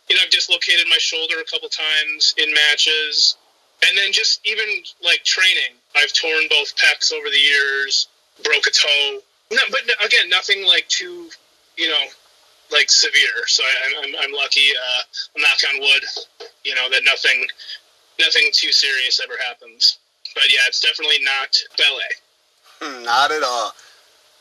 You 0.09 0.15
know, 0.15 0.21
I've 0.25 0.31
dislocated 0.31 0.87
my 0.89 0.97
shoulder 0.99 1.35
a 1.39 1.45
couple 1.45 1.69
times 1.69 2.33
in 2.37 2.51
matches. 2.53 3.37
And 3.87 3.97
then 3.97 4.11
just 4.11 4.39
even 4.45 4.65
like 5.03 5.23
training, 5.23 5.75
I've 5.95 6.13
torn 6.13 6.47
both 6.49 6.75
pecs 6.77 7.11
over 7.11 7.29
the 7.29 7.37
years, 7.37 8.07
broke 8.43 8.67
a 8.67 8.71
toe. 8.71 9.19
No, 9.53 9.61
but 9.71 9.81
again, 10.05 10.29
nothing 10.29 10.65
like 10.65 10.87
too, 10.87 11.29
you 11.77 11.87
know, 11.87 12.05
like 12.71 12.89
severe. 12.89 13.45
So 13.47 13.63
I, 13.63 14.03
I'm, 14.03 14.13
I'm 14.21 14.33
lucky. 14.33 14.69
Uh, 14.73 15.01
knock 15.37 15.59
on 15.73 15.79
wood, 15.81 16.03
you 16.63 16.75
know, 16.75 16.89
that 16.89 17.01
nothing, 17.05 17.45
nothing 18.19 18.49
too 18.53 18.71
serious 18.71 19.19
ever 19.23 19.35
happens. 19.47 19.99
But 20.33 20.45
yeah, 20.49 20.59
it's 20.67 20.79
definitely 20.79 21.23
not 21.23 21.55
ballet. 21.77 22.13
Hmm, 22.81 23.03
Not 23.05 23.31
at 23.31 23.43
all. 23.43 23.71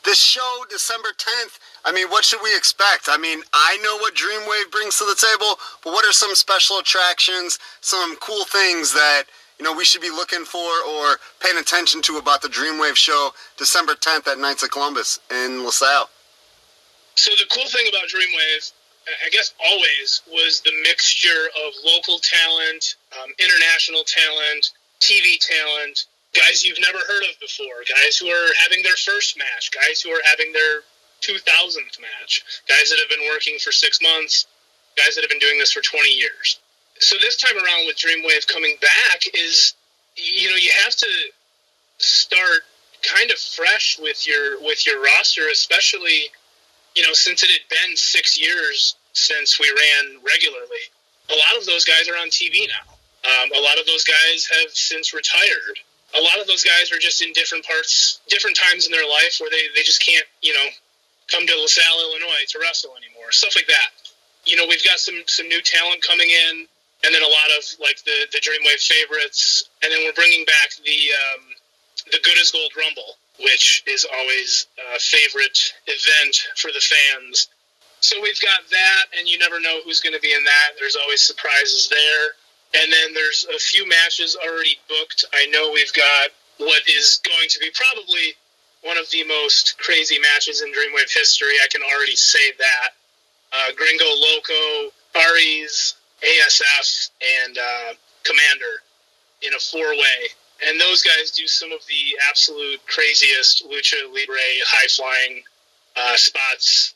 This 0.03 0.19
show, 0.19 0.65
December 0.69 1.09
10th, 1.17 1.59
I 1.85 1.93
mean, 1.93 2.09
what 2.09 2.25
should 2.25 2.41
we 2.43 2.53
expect? 2.57 3.07
I 3.07 3.17
mean, 3.17 3.41
I 3.53 3.77
know 3.83 3.95
what 3.97 4.15
Dreamwave 4.15 4.69
brings 4.69 4.97
to 4.97 5.05
the 5.05 5.15
table, 5.15 5.55
but 5.81 5.93
what 5.93 6.05
are 6.05 6.11
some 6.11 6.35
special 6.35 6.79
attractions, 6.79 7.57
some 7.79 8.17
cool 8.17 8.43
things 8.43 8.91
that, 8.93 9.23
you 9.59 9.63
know, 9.63 9.73
we 9.73 9.85
should 9.85 10.01
be 10.01 10.09
looking 10.09 10.45
for 10.45 10.69
or 10.89 11.17
paying 11.39 11.57
attention 11.57 12.01
to 12.03 12.17
about 12.17 12.41
the 12.41 12.47
Dreamwave 12.47 12.95
show, 12.95 13.31
December 13.57 13.93
10th 13.93 14.27
at 14.27 14.39
Knights 14.39 14.63
of 14.63 14.71
Columbus 14.71 15.19
in 15.31 15.63
LaSalle? 15.63 16.09
So 17.15 17.31
the 17.37 17.45
cool 17.53 17.67
thing 17.67 17.85
about 17.89 18.09
Dreamwave, 18.09 18.71
I 19.25 19.29
guess 19.29 19.53
always, 19.63 20.21
was 20.31 20.61
the 20.61 20.73
mixture 20.81 21.49
of 21.65 21.73
local 21.85 22.19
talent, 22.19 22.95
um, 23.21 23.29
international 23.37 24.03
talent, 24.03 24.71
TV 24.99 25.37
talent, 25.39 26.05
guys 26.33 26.63
you've 26.63 26.81
never 26.81 26.97
heard 27.07 27.23
of 27.23 27.39
before, 27.39 27.85
guys 27.87 28.17
who 28.17 28.27
are 28.27 28.49
having 28.63 28.81
their 28.83 28.95
first 28.95 29.37
match, 29.37 29.69
guys 29.71 30.01
who 30.01 30.09
are 30.09 30.21
having 30.25 30.51
their 30.51 30.81
2000th 31.21 32.01
match, 32.01 32.43
guys 32.67 32.89
that 32.89 32.99
have 32.99 33.09
been 33.09 33.27
working 33.31 33.57
for 33.59 33.71
six 33.71 34.01
months, 34.01 34.47
guys 34.97 35.15
that 35.15 35.21
have 35.21 35.29
been 35.29 35.39
doing 35.39 35.57
this 35.57 35.71
for 35.71 35.81
20 35.81 36.09
years. 36.09 36.59
So 36.99 37.15
this 37.21 37.37
time 37.37 37.55
around 37.55 37.85
with 37.85 37.97
Dreamwave 37.97 38.47
coming 38.47 38.77
back 38.81 39.23
is, 39.33 39.73
you 40.15 40.49
know, 40.49 40.55
you 40.55 40.71
have 40.83 40.95
to 40.95 41.07
start 41.97 42.61
kind 43.03 43.31
of 43.31 43.37
fresh 43.37 43.99
with 43.99 44.25
your 44.25 44.61
with 44.61 44.85
your 44.87 45.01
roster, 45.01 45.47
especially, 45.51 46.31
you 46.95 47.03
know, 47.03 47.13
since 47.13 47.43
it 47.43 47.49
had 47.49 47.67
been 47.69 47.97
six 47.97 48.39
years 48.39 48.95
since 49.13 49.59
we 49.59 49.69
ran 49.69 50.19
regularly. 50.23 50.83
A 51.29 51.35
lot 51.35 51.57
of 51.57 51.65
those 51.65 51.85
guys 51.85 52.09
are 52.09 52.17
on 52.17 52.29
TV 52.29 52.67
now. 52.67 52.93
Um, 53.23 53.49
a 53.55 53.61
lot 53.61 53.79
of 53.79 53.85
those 53.85 54.03
guys 54.03 54.47
have 54.59 54.71
since 54.71 55.13
retired. 55.13 55.79
A 56.17 56.21
lot 56.21 56.39
of 56.39 56.47
those 56.47 56.63
guys 56.63 56.91
are 56.91 56.99
just 56.99 57.21
in 57.21 57.31
different 57.33 57.65
parts, 57.65 58.19
different 58.27 58.57
times 58.57 58.85
in 58.85 58.91
their 58.91 59.07
life 59.07 59.37
where 59.39 59.49
they, 59.49 59.63
they 59.75 59.81
just 59.81 60.03
can't, 60.05 60.25
you 60.41 60.53
know, 60.53 60.67
come 61.31 61.47
to 61.47 61.55
LaSalle, 61.55 61.99
Illinois 62.01 62.45
to 62.49 62.59
wrestle 62.59 62.91
anymore. 62.97 63.31
Stuff 63.31 63.55
like 63.55 63.67
that. 63.67 63.89
You 64.45 64.57
know, 64.57 64.65
we've 64.67 64.83
got 64.83 64.99
some 64.99 65.23
some 65.27 65.47
new 65.47 65.61
talent 65.61 66.03
coming 66.03 66.29
in, 66.29 66.67
and 67.03 67.13
then 67.13 67.21
a 67.21 67.27
lot 67.27 67.49
of 67.57 67.63
like 67.79 68.03
the 68.03 68.27
the 68.31 68.39
Dreamwave 68.39 68.81
favorites, 68.81 69.63
and 69.83 69.91
then 69.91 69.99
we're 70.05 70.13
bringing 70.13 70.45
back 70.45 70.71
the 70.83 70.99
um, 71.21 71.41
the 72.11 72.19
Good 72.23 72.37
as 72.41 72.51
Gold 72.51 72.71
Rumble. 72.77 73.15
which 73.39 73.83
is 73.87 74.05
always 74.19 74.67
a 74.95 74.99
favorite 74.99 75.73
event 75.87 76.35
for 76.57 76.69
the 76.71 76.81
fans. 76.81 77.47
So 77.99 78.21
we've 78.21 78.39
got 78.41 78.69
that, 78.69 79.05
and 79.17 79.27
you 79.27 79.39
never 79.39 79.59
know 79.59 79.79
who's 79.85 80.01
going 80.01 80.13
to 80.13 80.19
be 80.19 80.33
in 80.33 80.43
that. 80.43 80.69
There's 80.79 80.95
always 80.95 81.21
surprises 81.21 81.89
there. 81.89 82.81
And 82.81 82.91
then 82.91 83.13
there's 83.13 83.45
a 83.53 83.59
few 83.59 83.87
matches 83.87 84.35
already 84.35 84.77
booked. 84.89 85.25
I 85.33 85.45
know 85.47 85.71
we've 85.73 85.93
got 85.93 86.31
what 86.57 86.81
is 86.89 87.21
going 87.23 87.47
to 87.49 87.59
be 87.59 87.69
probably 87.73 88.33
one 88.81 88.97
of 88.97 89.09
the 89.11 89.23
most 89.23 89.77
crazy 89.77 90.19
matches 90.19 90.61
in 90.61 90.69
Dreamwave 90.69 91.13
history. 91.13 91.53
I 91.63 91.67
can 91.71 91.81
already 91.81 92.15
say 92.15 92.51
that. 92.57 92.89
Uh, 93.53 93.71
Gringo 93.77 94.05
Loco, 94.05 94.91
Aries, 95.15 95.95
ASF, 96.23 97.09
and 97.43 97.57
uh, 97.57 97.93
Komander 98.23 98.79
in 99.41 99.53
a 99.53 99.59
four 99.59 99.91
way. 99.91 100.19
And 100.67 100.79
those 100.79 101.03
guys 101.03 101.31
do 101.31 101.47
some 101.47 101.71
of 101.71 101.79
the 101.87 102.17
absolute 102.29 102.79
craziest 102.87 103.65
lucha 103.67 104.07
libre 104.07 104.39
high 104.65 104.87
flying 104.87 105.43
uh, 105.95 106.15
spots. 106.15 106.93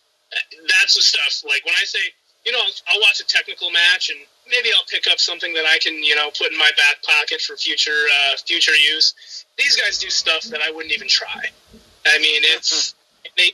That's 0.79 0.95
the 0.95 1.01
stuff. 1.01 1.43
Like 1.49 1.65
when 1.65 1.75
I 1.75 1.83
say, 1.83 1.99
you 2.45 2.51
know, 2.53 2.59
I'll, 2.59 3.01
watch 3.01 3.19
a 3.19 3.25
technical 3.25 3.69
match 3.71 4.09
and 4.09 4.19
maybe 4.49 4.69
I'll 4.75 4.85
pick 4.89 5.07
up 5.11 5.19
something 5.19 5.53
that 5.53 5.65
I 5.65 5.79
can, 5.79 6.01
you 6.01 6.15
know, 6.15 6.29
put 6.29 6.51
in 6.51 6.57
my 6.57 6.71
back 6.77 7.03
pocket 7.03 7.41
for 7.41 7.57
future 7.57 7.91
uh, 7.91 8.37
future 8.45 8.75
use. 8.75 9.45
These 9.57 9.75
guys 9.75 9.97
do 9.97 10.09
stuff 10.09 10.43
that 10.43 10.61
I 10.61 10.71
wouldn't 10.71 10.93
even 10.93 11.09
try. 11.09 11.51
I 12.05 12.19
mean, 12.19 12.41
it's 12.45 12.95
they, 13.37 13.51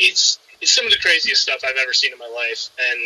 it's 0.00 0.38
it's 0.60 0.74
some 0.74 0.86
of 0.86 0.92
the 0.92 0.98
craziest 0.98 1.42
stuff 1.42 1.60
I've 1.64 1.76
ever 1.82 1.92
seen 1.92 2.12
in 2.12 2.18
my 2.18 2.28
life, 2.28 2.70
and 2.78 3.00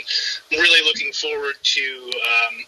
I'm 0.53 0.59
really 0.59 0.85
looking 0.85 1.13
forward 1.13 1.55
to. 1.63 2.13
Um, 2.15 2.65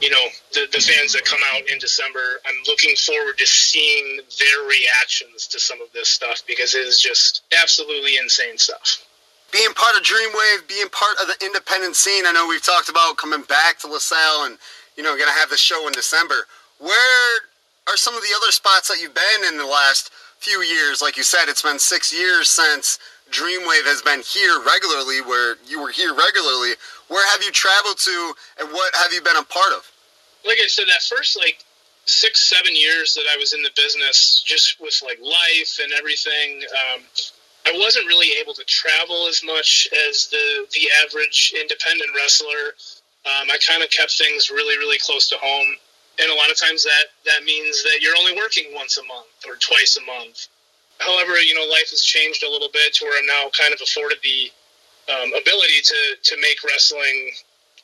you 0.00 0.10
know 0.10 0.26
the, 0.52 0.68
the 0.70 0.78
fans 0.78 1.12
that 1.14 1.24
come 1.24 1.40
out 1.52 1.68
in 1.68 1.80
December. 1.80 2.20
I'm 2.46 2.54
looking 2.68 2.94
forward 2.94 3.36
to 3.36 3.46
seeing 3.46 4.20
their 4.38 4.68
reactions 4.68 5.48
to 5.48 5.58
some 5.58 5.82
of 5.82 5.88
this 5.92 6.08
stuff 6.08 6.44
because 6.46 6.76
it 6.76 6.86
is 6.86 7.00
just 7.00 7.42
absolutely 7.60 8.16
insane 8.16 8.58
stuff 8.58 9.04
being 9.52 9.72
part 9.74 9.96
of 9.96 10.02
Dreamwave, 10.02 10.68
being 10.68 10.88
part 10.90 11.16
of 11.22 11.28
the 11.28 11.44
independent 11.44 11.96
scene. 11.96 12.26
I 12.26 12.32
know 12.32 12.46
we've 12.46 12.62
talked 12.62 12.88
about 12.88 13.16
coming 13.16 13.42
back 13.42 13.78
to 13.80 13.86
LaSalle 13.86 14.44
and, 14.44 14.58
you 14.96 15.02
know, 15.02 15.16
going 15.16 15.32
to 15.32 15.40
have 15.40 15.50
the 15.50 15.56
show 15.56 15.86
in 15.86 15.92
December. 15.92 16.46
Where 16.78 17.40
are 17.88 17.96
some 17.96 18.14
of 18.14 18.20
the 18.20 18.34
other 18.36 18.52
spots 18.52 18.88
that 18.88 19.00
you've 19.00 19.14
been 19.14 19.48
in 19.48 19.56
the 19.56 19.66
last 19.66 20.10
few 20.38 20.62
years? 20.62 21.02
Like 21.02 21.16
you 21.16 21.22
said, 21.22 21.48
it's 21.48 21.62
been 21.62 21.78
six 21.78 22.12
years 22.12 22.48
since 22.48 22.98
Dreamwave 23.30 23.84
has 23.84 24.02
been 24.02 24.22
here 24.22 24.60
regularly, 24.64 25.20
where 25.20 25.56
you 25.66 25.80
were 25.80 25.90
here 25.90 26.14
regularly. 26.14 26.72
Where 27.08 27.26
have 27.32 27.42
you 27.42 27.50
traveled 27.52 27.98
to 27.98 28.32
and 28.60 28.68
what 28.70 28.94
have 28.96 29.12
you 29.12 29.20
been 29.22 29.36
a 29.36 29.44
part 29.44 29.72
of? 29.72 29.90
Like 30.46 30.58
I 30.62 30.68
said, 30.68 30.86
that 30.88 31.02
first, 31.02 31.36
like, 31.36 31.64
six, 32.08 32.48
seven 32.48 32.74
years 32.74 33.14
that 33.14 33.24
I 33.30 33.36
was 33.36 33.52
in 33.52 33.62
the 33.62 33.70
business, 33.76 34.42
just 34.46 34.80
with 34.80 34.98
like 35.04 35.20
life 35.20 35.78
and 35.82 35.92
everything, 35.92 36.62
um, 36.72 37.02
I 37.66 37.76
wasn't 37.76 38.06
really 38.06 38.40
able 38.40 38.54
to 38.54 38.64
travel 38.64 39.26
as 39.28 39.42
much 39.44 39.88
as 40.08 40.28
the 40.28 40.66
the 40.72 40.88
average 41.04 41.52
independent 41.60 42.10
wrestler. 42.16 42.72
Um, 43.26 43.50
I 43.52 43.58
kind 43.66 43.82
of 43.82 43.90
kept 43.90 44.16
things 44.16 44.50
really, 44.50 44.78
really 44.78 44.98
close 44.98 45.28
to 45.28 45.36
home, 45.36 45.76
and 46.20 46.30
a 46.30 46.34
lot 46.34 46.50
of 46.50 46.58
times 46.58 46.82
that 46.84 47.14
that 47.24 47.44
means 47.44 47.82
that 47.82 48.00
you're 48.00 48.16
only 48.18 48.34
working 48.34 48.74
once 48.74 48.98
a 48.98 49.04
month 49.04 49.30
or 49.46 49.56
twice 49.56 49.96
a 49.96 50.04
month. 50.04 50.48
However, 50.98 51.38
you 51.38 51.54
know, 51.54 51.66
life 51.70 51.90
has 51.90 52.02
changed 52.02 52.42
a 52.42 52.50
little 52.50 52.70
bit 52.72 52.94
to 52.94 53.04
where 53.04 53.18
I'm 53.18 53.26
now 53.26 53.50
kind 53.54 53.72
of 53.72 53.80
afforded 53.80 54.18
the 54.22 54.50
um, 55.12 55.32
ability 55.34 55.80
to 55.82 56.00
to 56.22 56.34
make 56.40 56.62
wrestling 56.64 57.30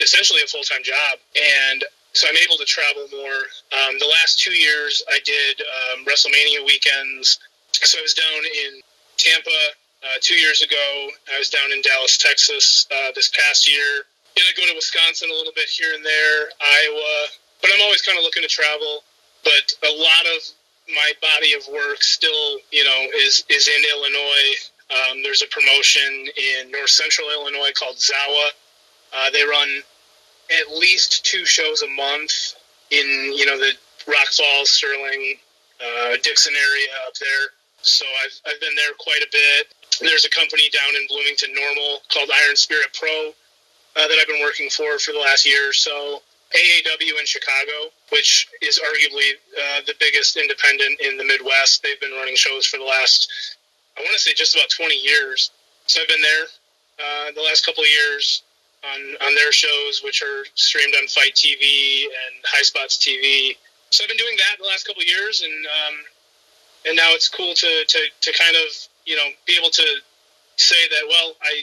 essentially 0.01 0.43
a 0.43 0.47
full 0.47 0.63
time 0.63 0.83
job, 0.83 1.19
and 1.37 1.85
so 2.15 2.29
I'm 2.29 2.39
able 2.47 2.57
to 2.59 2.65
travel 2.65 3.07
more. 3.11 3.43
Um, 3.75 3.99
the 3.99 4.07
last 4.07 4.39
two 4.39 4.55
years, 4.55 5.03
I 5.11 5.19
did 5.25 5.61
um, 5.63 6.07
WrestleMania 6.07 6.65
weekends. 6.65 7.39
So 7.73 7.99
I 7.99 8.03
was 8.03 8.15
down 8.15 8.39
in 8.39 8.81
Tampa 9.19 9.61
uh, 10.05 10.19
two 10.21 10.37
years 10.37 10.63
ago. 10.63 11.11
I 11.35 11.39
was 11.39 11.51
down 11.51 11.73
in 11.73 11.83
Dallas, 11.83 12.17
Texas 12.19 12.87
uh, 12.91 13.11
this 13.17 13.29
past 13.35 13.69
year. 13.69 14.07
Know, 14.37 14.43
I 14.47 14.53
go 14.57 14.67
to 14.67 14.75
Wisconsin 14.75 15.31
a 15.31 15.35
little 15.35 15.53
bit 15.55 15.69
here 15.69 15.95
and 15.95 16.05
there, 16.05 16.51
Iowa, 16.61 17.27
but 17.65 17.73
I'm 17.73 17.81
always 17.81 18.03
kind 18.03 18.19
of 18.19 18.25
looking 18.25 18.43
to 18.43 18.49
travel. 18.49 19.01
But 19.43 19.73
a 19.89 19.93
lot 19.97 20.25
of 20.37 20.45
my 20.93 21.13
body 21.25 21.55
of 21.55 21.65
work 21.73 22.03
still, 22.03 22.61
you 22.71 22.85
know, 22.85 23.01
is 23.17 23.43
is 23.49 23.69
in 23.69 23.83
Illinois. 23.97 24.53
Um, 24.93 25.23
there's 25.23 25.41
a 25.41 25.49
promotion 25.49 26.29
in 26.37 26.71
North 26.71 26.91
Central 26.91 27.27
Illinois 27.33 27.73
called 27.73 27.97
Zawa. 27.97 28.49
Uh, 29.17 29.31
they 29.31 29.43
run 29.45 29.83
at 30.61 30.77
least 30.77 31.25
two 31.25 31.47
shows 31.47 31.81
a 31.81 31.89
month 31.89 32.53
in 32.91 33.33
you 33.35 33.47
know 33.47 33.57
the 33.57 33.73
Rock 34.07 34.29
Falls, 34.29 34.71
Sterling, 34.71 35.37
uh, 35.81 36.17
Dixon 36.23 36.53
area 36.53 36.89
up 37.09 37.15
there. 37.15 37.49
So 37.81 38.05
I've, 38.25 38.53
I've 38.53 38.61
been 38.61 38.75
there 38.77 38.93
quite 38.99 39.23
a 39.23 39.29
bit. 39.33 39.73
There's 40.01 40.27
a 40.27 40.31
company 40.31 40.69
down 40.69 40.97
in 40.97 41.07
Bloomington 41.09 41.55
Normal 41.55 42.01
called 42.13 42.29
Iron 42.45 42.57
Spirit 42.57 42.89
Pro 42.93 43.33
uh, 43.97 44.09
that 44.09 44.19
I've 44.21 44.27
been 44.29 44.43
working 44.43 44.69
for 44.69 44.99
for 44.99 45.13
the 45.13 45.21
last 45.21 45.47
year 45.47 45.71
or 45.71 45.73
so. 45.73 46.21
AAW 46.55 47.19
in 47.19 47.27
Chicago, 47.27 47.91
which 48.11 48.49
is 48.63 48.79
arguably 48.79 49.31
uh, 49.59 49.81
the 49.87 49.95
biggest 49.99 50.37
independent 50.37 51.01
in 51.01 51.17
the 51.17 51.25
Midwest. 51.25 51.83
They've 51.83 52.01
been 52.01 52.13
running 52.13 52.37
shows 52.37 52.67
for 52.67 52.79
the 52.79 52.85
last, 52.85 53.29
I 53.99 54.01
want 54.01 54.15
to 54.15 54.21
say, 54.21 54.33
just 54.35 54.55
about 54.55 54.71
20 54.71 54.95
years. 54.95 55.51
So 55.87 56.01
I've 56.01 56.09
been 56.09 56.23
there 56.23 56.47
uh, 57.01 57.33
the 57.35 57.43
last 57.43 57.67
couple 57.67 57.83
of 57.83 57.91
years 57.91 58.43
on, 58.85 59.01
on 59.27 59.35
their 59.35 59.53
shows, 59.53 60.03
which 60.05 60.23
are 60.23 60.45
streamed 60.55 60.95
on 61.01 61.09
FITE 61.09 61.35
TV 61.35 62.05
and 62.05 62.35
High 62.47 62.63
Spots 62.63 62.99
TV. 62.99 63.57
So 63.91 64.05
I've 64.05 64.09
been 64.09 64.19
doing 64.19 64.37
that 64.37 64.57
the 64.59 64.67
last 64.67 64.87
couple 64.87 65.03
of 65.03 65.09
years, 65.09 65.43
and 65.43 65.67
um, 65.67 65.95
and 66.87 66.97
now 66.97 67.11
it's 67.13 67.29
cool 67.29 67.55
to, 67.55 67.85
to, 67.87 67.99
to 68.21 68.33
kind 68.33 68.57
of 68.57 68.73
you 69.07 69.17
know 69.17 69.29
be 69.47 69.57
able 69.59 69.71
to 69.71 69.87
say 70.57 70.89
that 70.91 71.03
well 71.09 71.35
I 71.43 71.63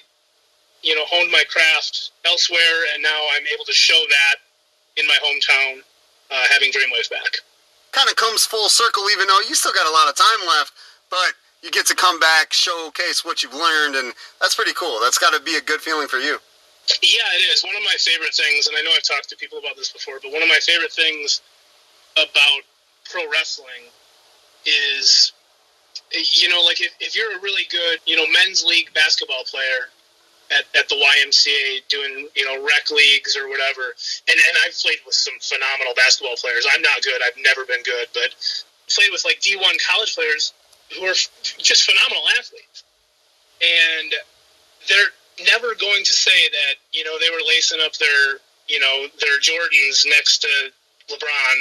you 0.82 0.96
know 0.96 1.04
honed 1.08 1.32
my 1.32 1.44
craft 1.50 2.12
elsewhere 2.26 2.94
and 2.94 3.04
now 3.04 3.20
I'm 3.36 3.46
able 3.54 3.66
to 3.66 3.74
show 3.74 4.00
that 4.10 4.36
in 4.98 5.06
my 5.08 5.18
hometown 5.24 5.82
uh, 6.32 6.46
having 6.52 6.72
Dreamwave 6.72 7.10
back. 7.10 7.40
Kind 7.92 8.10
of 8.10 8.16
comes 8.16 8.46
full 8.46 8.70
circle, 8.70 9.04
even 9.12 9.28
though 9.28 9.40
you 9.48 9.56
still 9.56 9.74
got 9.74 9.88
a 9.88 9.92
lot 9.92 10.08
of 10.08 10.16
time 10.16 10.48
left, 10.48 10.74
but 11.10 11.34
you 11.62 11.72
get 11.72 11.86
to 11.88 11.96
come 11.96 12.20
back, 12.20 12.54
showcase 12.54 13.24
what 13.24 13.44
you've 13.44 13.54
learned, 13.54 13.96
and 13.96 14.14
that's 14.40 14.56
pretty 14.56 14.74
cool. 14.74 15.00
That's 15.02 15.18
got 15.18 15.34
to 15.34 15.44
be 15.44 15.56
a 15.58 15.62
good 15.62 15.82
feeling 15.82 16.08
for 16.08 16.18
you. 16.18 16.40
Yeah, 17.04 17.30
it 17.36 17.44
is. 17.54 17.64
One 17.64 17.76
of 17.76 17.84
my 17.84 17.96
favorite 18.00 18.34
things, 18.34 18.68
and 18.68 18.76
I 18.76 18.82
know 18.82 18.92
I've 18.96 19.04
talked 19.04 19.30
to 19.30 19.38
people 19.38 19.60
about 19.60 19.76
this 19.76 19.92
before, 19.92 20.20
but 20.22 20.32
one 20.32 20.42
of 20.42 20.50
my 20.50 20.60
favorite 20.62 20.92
things 20.92 21.42
about 22.18 22.62
pro 23.10 23.30
wrestling 23.32 23.92
is 24.66 25.34
you 26.34 26.50
know 26.50 26.62
like 26.64 26.82
if, 26.82 26.94
if 27.00 27.16
you're 27.16 27.38
a 27.38 27.42
really 27.42 27.64
good 27.72 28.00
you 28.06 28.16
know 28.16 28.26
men's 28.32 28.64
league 28.64 28.94
basketball 28.94 29.44
player 29.46 29.90
at, 30.52 30.66
at 30.78 30.90
the 30.90 30.96
YMCA 30.96 31.88
doing 31.90 32.28
you 32.36 32.46
know 32.46 32.62
rec 32.62 32.92
leagues 32.92 33.36
or 33.36 33.48
whatever. 33.50 33.96
And 34.28 34.38
and 34.38 34.56
I've 34.66 34.76
played 34.78 35.00
with 35.06 35.16
some 35.16 35.36
phenomenal 35.42 35.94
basketball 35.96 36.36
players. 36.38 36.68
I'm 36.68 36.82
not 36.82 37.02
good. 37.04 37.20
I've 37.24 37.40
never 37.42 37.66
been 37.66 37.84
good 37.84 38.08
but 38.14 38.36
played 38.92 39.12
with 39.12 39.24
like 39.24 39.40
D1 39.40 39.80
college 39.88 40.16
players 40.16 40.54
who 40.92 41.06
are 41.06 41.16
just 41.58 41.84
phenomenal 41.88 42.24
athletes. 42.38 42.84
And 43.62 44.12
they're 44.90 45.14
never 45.48 45.74
going 45.80 46.04
to 46.04 46.14
say 46.14 46.50
that 46.52 46.76
you 46.92 47.04
know 47.04 47.18
they 47.20 47.30
were 47.30 47.44
lacing 47.48 47.80
up 47.84 47.96
their 47.98 48.42
you 48.68 48.80
know 48.80 49.08
their 49.20 49.40
Jordans 49.40 50.06
next 50.06 50.40
to 50.44 50.52
LeBron 51.10 51.56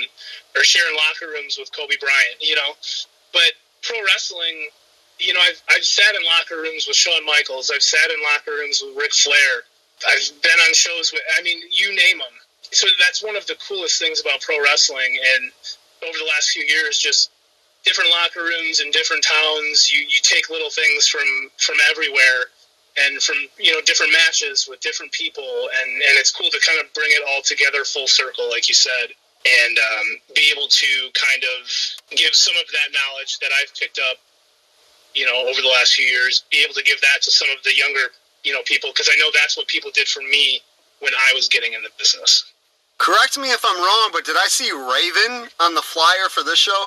or 0.56 0.64
sharing 0.64 0.96
locker 0.96 1.32
rooms 1.32 1.58
with 1.58 1.70
Kobe 1.74 1.96
Bryant, 2.00 2.38
you 2.40 2.54
know. 2.54 2.74
But 3.32 3.52
pro 3.82 3.96
wrestling, 4.02 4.68
you 5.20 5.34
know, 5.34 5.40
I've, 5.40 5.60
I've 5.76 5.84
sat 5.84 6.14
in 6.14 6.22
locker 6.24 6.60
rooms 6.60 6.86
with 6.86 6.96
Shawn 6.96 7.24
Michaels. 7.24 7.70
I've 7.74 7.82
sat 7.82 8.10
in 8.10 8.16
locker 8.34 8.52
rooms 8.52 8.82
with 8.84 8.96
Ric 8.96 9.12
Flair. 9.12 9.64
I've 10.08 10.42
been 10.42 10.60
on 10.66 10.74
shows 10.74 11.12
with, 11.12 11.22
I 11.38 11.42
mean, 11.42 11.60
you 11.70 11.94
name 11.94 12.18
them. 12.18 12.36
So 12.72 12.86
that's 12.98 13.22
one 13.22 13.36
of 13.36 13.46
the 13.46 13.56
coolest 13.68 13.98
things 13.98 14.20
about 14.20 14.40
pro 14.40 14.60
wrestling. 14.62 15.18
And 15.36 15.50
over 16.06 16.16
the 16.18 16.24
last 16.24 16.50
few 16.50 16.64
years, 16.64 16.98
just 16.98 17.30
different 17.84 18.10
locker 18.10 18.42
rooms 18.42 18.80
in 18.80 18.90
different 18.90 19.24
towns, 19.24 19.92
you, 19.92 20.00
you 20.00 20.20
take 20.22 20.48
little 20.48 20.70
things 20.70 21.06
from, 21.08 21.50
from 21.58 21.76
everywhere 21.90 22.48
and 23.06 23.22
from 23.22 23.36
you 23.56 23.70
know 23.70 23.80
different 23.86 24.12
matches 24.12 24.66
with 24.68 24.80
different 24.80 25.12
people 25.12 25.46
and 25.46 25.90
and 25.94 26.14
it's 26.18 26.32
cool 26.32 26.50
to 26.50 26.60
kind 26.66 26.80
of 26.82 26.92
bring 26.92 27.06
it 27.10 27.22
all 27.30 27.40
together 27.40 27.84
full 27.84 28.08
circle 28.08 28.50
like 28.50 28.68
you 28.68 28.74
said 28.74 29.14
and 29.46 29.78
um, 29.78 30.08
be 30.34 30.52
able 30.52 30.68
to 30.68 30.90
kind 31.16 31.42
of 31.56 31.64
give 32.12 32.34
some 32.34 32.54
of 32.60 32.66
that 32.72 32.92
knowledge 32.92 33.38
that 33.40 33.48
I've 33.62 33.72
picked 33.74 33.98
up, 33.98 34.20
you 35.14 35.26
know, 35.26 35.46
over 35.48 35.60
the 35.60 35.68
last 35.68 35.94
few 35.94 36.04
years, 36.04 36.44
be 36.50 36.62
able 36.64 36.74
to 36.74 36.82
give 36.82 37.00
that 37.00 37.22
to 37.22 37.30
some 37.30 37.48
of 37.56 37.62
the 37.64 37.74
younger, 37.74 38.12
you 38.44 38.52
know, 38.52 38.60
people 38.64 38.90
because 38.90 39.08
I 39.12 39.18
know 39.18 39.30
that's 39.34 39.56
what 39.56 39.66
people 39.68 39.90
did 39.94 40.08
for 40.08 40.20
me 40.20 40.60
when 41.00 41.12
I 41.14 41.32
was 41.34 41.48
getting 41.48 41.72
in 41.72 41.82
the 41.82 41.90
business. 41.98 42.44
Correct 42.98 43.38
me 43.38 43.50
if 43.50 43.64
I'm 43.64 43.76
wrong, 43.76 44.10
but 44.12 44.24
did 44.24 44.36
I 44.36 44.46
see 44.48 44.70
Raven 44.70 45.48
on 45.58 45.74
the 45.74 45.82
flyer 45.82 46.28
for 46.28 46.44
this 46.44 46.58
show? 46.58 46.84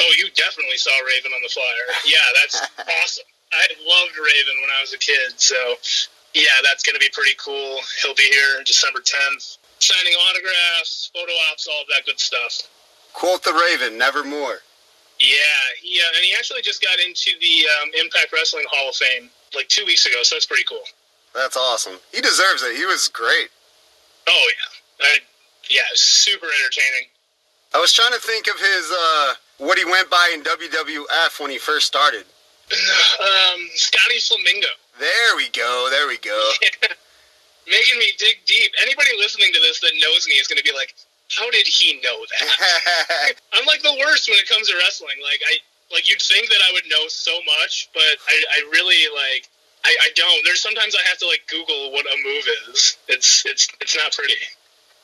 Oh, 0.00 0.12
you 0.18 0.28
definitely 0.34 0.76
saw 0.76 0.90
Raven 1.06 1.30
on 1.32 1.42
the 1.42 1.52
flyer. 1.52 1.86
Yeah, 2.04 2.26
that's 2.42 2.60
awesome. 3.02 3.28
I 3.52 3.66
loved 3.86 4.16
Raven 4.18 4.56
when 4.60 4.70
I 4.76 4.80
was 4.80 4.92
a 4.92 4.98
kid, 4.98 5.34
so 5.36 5.56
yeah, 6.34 6.58
that's 6.62 6.82
going 6.82 6.94
to 6.94 7.00
be 7.00 7.10
pretty 7.12 7.34
cool. 7.38 7.78
He'll 8.02 8.14
be 8.14 8.30
here 8.30 8.62
December 8.64 9.00
10th 9.00 9.58
signing 9.80 10.12
autographs, 10.28 11.10
photo 11.14 11.32
ops, 11.50 11.66
all 11.66 11.82
of 11.82 11.88
that 11.88 12.06
good 12.06 12.20
stuff. 12.20 12.68
Quote 13.12 13.42
the 13.42 13.52
Raven, 13.52 13.98
nevermore. 13.98 14.60
Yeah, 15.20 15.36
he 15.82 16.00
uh, 16.00 16.16
and 16.16 16.24
he 16.24 16.32
actually 16.36 16.62
just 16.62 16.80
got 16.80 16.98
into 16.98 17.32
the 17.40 17.68
um, 17.80 17.90
Impact 18.00 18.32
Wrestling 18.32 18.64
Hall 18.72 18.88
of 18.88 18.96
Fame 18.96 19.28
like 19.54 19.68
two 19.68 19.84
weeks 19.84 20.06
ago, 20.06 20.22
so 20.22 20.34
that's 20.34 20.46
pretty 20.46 20.64
cool. 20.64 20.82
That's 21.34 21.56
awesome. 21.56 22.00
He 22.12 22.20
deserves 22.20 22.62
it. 22.62 22.74
He 22.74 22.86
was 22.86 23.08
great. 23.08 23.52
Oh 24.26 24.48
yeah, 24.48 25.06
I, 25.06 25.18
yeah, 25.68 25.84
super 25.94 26.46
entertaining. 26.46 27.12
I 27.74 27.78
was 27.78 27.92
trying 27.92 28.12
to 28.12 28.18
think 28.18 28.48
of 28.48 28.58
his 28.58 28.90
uh, 28.90 29.34
what 29.58 29.78
he 29.78 29.84
went 29.84 30.10
by 30.10 30.30
in 30.32 30.42
WWF 30.42 31.38
when 31.38 31.50
he 31.50 31.58
first 31.58 31.86
started. 31.86 32.24
Um, 33.20 33.68
Scotty 33.74 34.18
Flamingo. 34.20 34.68
There 34.98 35.36
we 35.36 35.50
go. 35.50 35.88
There 35.90 36.08
we 36.08 36.16
go. 36.18 36.52
Making 37.68 37.98
me 37.98 38.12
dig 38.16 38.40
deep. 38.46 38.72
Anybody 38.80 39.10
listening 39.18 39.52
to 39.52 39.60
this 39.60 39.80
that 39.80 39.92
knows 40.00 40.26
me 40.26 40.34
is 40.34 40.48
going 40.48 40.56
to 40.56 40.64
be 40.64 40.72
like, 40.72 40.94
"How 41.30 41.50
did 41.50 41.66
he 41.66 42.00
know 42.02 42.18
that?" 42.18 43.34
I'm 43.54 43.66
like 43.66 43.82
the 43.82 43.96
worst 43.98 44.28
when 44.28 44.38
it 44.38 44.48
comes 44.48 44.68
to 44.68 44.76
wrestling. 44.76 45.16
Like 45.22 45.40
I, 45.46 45.58
like 45.92 46.08
you'd 46.08 46.22
think 46.22 46.48
that 46.48 46.60
I 46.68 46.72
would 46.72 46.84
know 46.88 47.08
so 47.08 47.32
much, 47.60 47.88
but 47.94 48.16
I, 48.28 48.36
I 48.58 48.70
really 48.72 49.08
like. 49.14 49.48
I, 49.82 49.96
I 50.02 50.10
don't. 50.14 50.44
There's 50.44 50.60
sometimes 50.60 50.94
I 50.94 51.08
have 51.08 51.16
to 51.18 51.26
like 51.26 51.40
Google 51.48 51.92
what 51.92 52.04
a 52.04 52.16
move 52.22 52.44
is. 52.68 52.98
It's 53.08 53.46
it's 53.46 53.68
it's 53.80 53.96
not 53.96 54.12
pretty. 54.12 54.36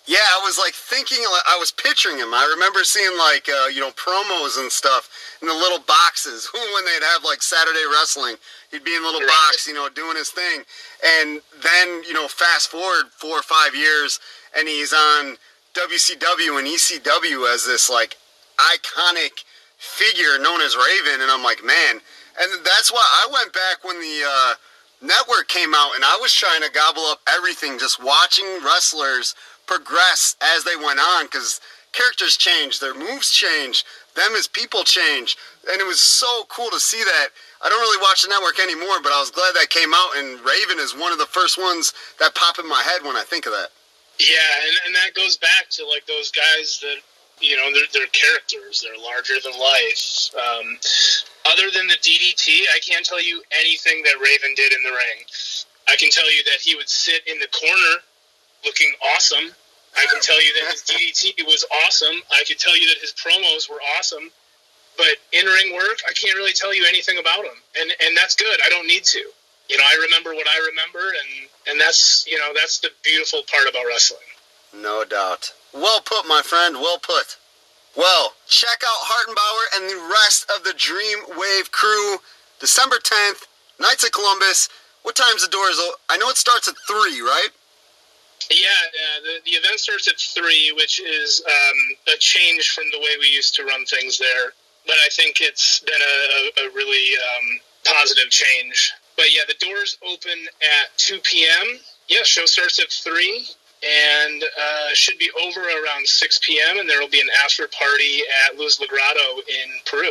Yeah, 0.06 0.22
I 0.22 0.40
was 0.44 0.56
like 0.56 0.72
thinking, 0.74 1.18
I 1.18 1.56
was 1.58 1.72
picturing 1.72 2.18
him. 2.18 2.32
I 2.32 2.46
remember 2.54 2.84
seeing 2.84 3.18
like 3.18 3.48
uh, 3.48 3.66
you 3.66 3.80
know 3.80 3.90
promos 3.90 4.58
and 4.58 4.70
stuff 4.70 5.10
in 5.42 5.48
the 5.48 5.54
little 5.54 5.80
boxes 5.80 6.48
when 6.54 6.84
they'd 6.84 7.02
have 7.12 7.24
like 7.24 7.42
Saturday 7.42 7.82
wrestling. 7.90 8.36
He'd 8.70 8.84
be 8.84 8.94
in 8.94 9.02
a 9.02 9.04
little 9.04 9.20
right. 9.20 9.50
box, 9.50 9.66
you 9.66 9.74
know, 9.74 9.88
doing 9.88 10.16
his 10.16 10.30
thing, 10.30 10.62
and 11.04 11.40
then 11.60 12.04
you 12.04 12.12
know, 12.12 12.28
fast 12.28 12.70
forward 12.70 13.10
four 13.18 13.38
or 13.38 13.42
five 13.42 13.74
years, 13.74 14.20
and 14.56 14.68
he's 14.68 14.92
on 14.92 15.36
WCW 15.76 16.58
and 16.58 16.66
ECW 16.66 17.52
as 17.54 17.66
this 17.66 17.90
like 17.90 18.16
iconic 18.56 19.44
figure 19.76 20.38
known 20.40 20.60
as 20.62 20.76
Raven, 20.76 21.20
and 21.20 21.30
I'm 21.30 21.42
like, 21.42 21.62
man, 21.64 22.00
and 22.40 22.64
that's 22.64 22.90
why 22.92 23.04
I 23.04 23.28
went 23.32 23.52
back 23.52 23.84
when 23.84 24.00
the. 24.00 24.22
Uh, 24.26 24.54
network 25.02 25.46
came 25.48 25.74
out 25.74 25.94
and 25.94 26.02
I 26.02 26.18
was 26.22 26.32
trying 26.32 26.62
to 26.62 26.70
gobble 26.72 27.02
up 27.02 27.20
everything 27.28 27.78
just 27.78 28.02
watching 28.02 28.46
wrestlers 28.64 29.34
progress 29.66 30.36
as 30.40 30.64
they 30.64 30.76
went 30.76 30.98
on 30.98 31.26
because 31.26 31.60
characters 31.92 32.36
change, 32.36 32.80
their 32.80 32.94
moves 32.94 33.30
change, 33.30 33.84
them 34.14 34.32
as 34.36 34.46
people 34.46 34.84
change, 34.84 35.36
and 35.70 35.80
it 35.80 35.86
was 35.86 36.00
so 36.00 36.44
cool 36.48 36.70
to 36.70 36.80
see 36.80 37.02
that. 37.02 37.28
I 37.64 37.68
don't 37.68 37.80
really 37.80 38.02
watch 38.02 38.22
the 38.22 38.28
network 38.28 38.60
anymore, 38.60 39.00
but 39.02 39.12
I 39.12 39.20
was 39.20 39.30
glad 39.30 39.54
that 39.54 39.70
came 39.70 39.92
out, 39.94 40.16
and 40.16 40.40
Raven 40.44 40.78
is 40.78 40.94
one 40.94 41.12
of 41.12 41.18
the 41.18 41.26
first 41.26 41.58
ones 41.58 41.92
that 42.20 42.34
pop 42.34 42.58
in 42.58 42.68
my 42.68 42.82
head 42.82 43.02
when 43.02 43.16
I 43.16 43.24
think 43.24 43.46
of 43.46 43.52
that. 43.52 43.68
Yeah, 44.18 44.50
and, 44.64 44.74
and 44.86 44.94
that 44.94 45.14
goes 45.14 45.36
back 45.36 45.68
to 45.76 45.86
like 45.86 46.06
those 46.06 46.30
guys 46.32 46.80
that 46.80 46.96
you 47.40 47.56
know 47.56 47.68
they're, 47.72 47.88
they're 47.92 48.12
characters, 48.12 48.80
they're 48.80 48.96
larger 49.02 49.34
than 49.44 49.52
life. 49.60 50.30
Um, 50.34 50.78
other 51.52 51.70
than 51.70 51.86
the 51.86 52.00
DDT, 52.00 52.64
I 52.74 52.80
can't 52.80 53.04
tell 53.04 53.22
you 53.22 53.42
anything 53.60 54.02
that 54.02 54.16
Raven 54.20 54.54
did 54.56 54.72
in 54.72 54.82
the 54.82 54.90
ring. 54.90 55.18
I 55.88 55.96
can 55.96 56.10
tell 56.10 56.26
you 56.34 56.42
that 56.44 56.60
he 56.60 56.74
would 56.74 56.88
sit 56.88 57.22
in 57.26 57.38
the 57.38 57.48
corner 57.48 58.02
looking 58.64 58.92
awesome. 59.14 59.52
I 59.96 60.04
can 60.12 60.20
tell 60.20 60.42
you 60.42 60.52
that 60.60 60.72
his 60.72 60.82
DDT 60.88 61.46
was 61.46 61.64
awesome. 61.86 62.20
I 62.30 62.42
can 62.46 62.56
tell 62.56 62.76
you 62.76 62.88
that 62.88 62.98
his 63.00 63.12
promos 63.12 63.70
were 63.70 63.80
awesome. 63.98 64.30
But 64.96 65.20
in 65.32 65.44
ring 65.46 65.74
work, 65.74 66.00
I 66.08 66.12
can't 66.14 66.36
really 66.36 66.54
tell 66.54 66.74
you 66.74 66.86
anything 66.88 67.18
about 67.18 67.44
him, 67.44 67.56
and 67.78 67.92
and 68.00 68.16
that's 68.16 68.34
good. 68.34 68.58
I 68.64 68.70
don't 68.70 68.86
need 68.86 69.04
to. 69.04 69.30
You 69.68 69.76
know, 69.76 69.84
I 69.84 69.98
remember 70.02 70.34
what 70.34 70.46
I 70.46 70.58
remember, 70.66 71.00
and 71.00 71.48
and 71.68 71.80
that's 71.80 72.26
you 72.26 72.38
know 72.38 72.52
that's 72.54 72.78
the 72.78 72.90
beautiful 73.02 73.42
part 73.50 73.68
about 73.68 73.86
wrestling. 73.86 74.28
No 74.74 75.04
doubt. 75.04 75.52
Well 75.72 76.00
put, 76.00 76.26
my 76.26 76.42
friend. 76.42 76.76
Well 76.76 76.98
put. 76.98 77.36
Well, 77.96 78.34
check 78.46 78.82
out 78.84 79.08
Hartenbauer 79.08 79.76
and 79.76 79.90
the 79.90 80.12
rest 80.12 80.50
of 80.54 80.64
the 80.64 80.74
Dream 80.76 81.18
Wave 81.36 81.72
crew. 81.72 82.18
December 82.60 82.96
10th, 82.96 83.46
Knights 83.80 84.04
of 84.04 84.12
Columbus. 84.12 84.68
What 85.02 85.16
time's 85.16 85.42
the 85.42 85.48
doors? 85.48 85.80
I 86.10 86.18
know 86.18 86.28
it 86.28 86.36
starts 86.36 86.68
at 86.68 86.74
3, 86.86 87.20
right? 87.22 87.48
Yeah, 88.50 88.58
yeah 88.60 89.14
the, 89.24 89.50
the 89.50 89.56
event 89.56 89.80
starts 89.80 90.08
at 90.08 90.18
three, 90.18 90.72
which 90.76 91.00
is 91.00 91.42
um, 91.46 92.14
a 92.14 92.18
change 92.18 92.70
from 92.70 92.84
the 92.92 92.98
way 92.98 93.16
we 93.18 93.28
used 93.28 93.54
to 93.56 93.64
run 93.64 93.84
things 93.86 94.18
there. 94.18 94.52
But 94.86 94.96
I 95.04 95.08
think 95.10 95.40
it's 95.40 95.80
been 95.80 96.00
a, 96.00 96.66
a 96.66 96.74
really 96.74 97.16
um, 97.16 97.60
positive 97.84 98.30
change. 98.30 98.92
But 99.16 99.26
yeah, 99.32 99.42
the 99.48 99.54
doors 99.64 99.98
open 100.06 100.38
at 100.60 100.96
2 100.98 101.20
p.m. 101.20 101.78
Yeah, 102.08 102.22
show 102.22 102.46
starts 102.46 102.78
at 102.78 102.90
3 102.90 103.46
and 103.82 104.42
uh, 104.42 104.88
should 104.94 105.18
be 105.18 105.30
over 105.42 105.60
around 105.60 106.06
6 106.06 106.40
p.m. 106.42 106.78
And 106.78 106.88
there 106.88 107.00
will 107.00 107.10
be 107.10 107.20
an 107.20 107.28
after 107.42 107.68
party 107.68 108.22
at 108.46 108.58
Luz 108.58 108.78
Lagrado 108.78 109.38
in 109.48 109.70
Peru. 109.84 110.10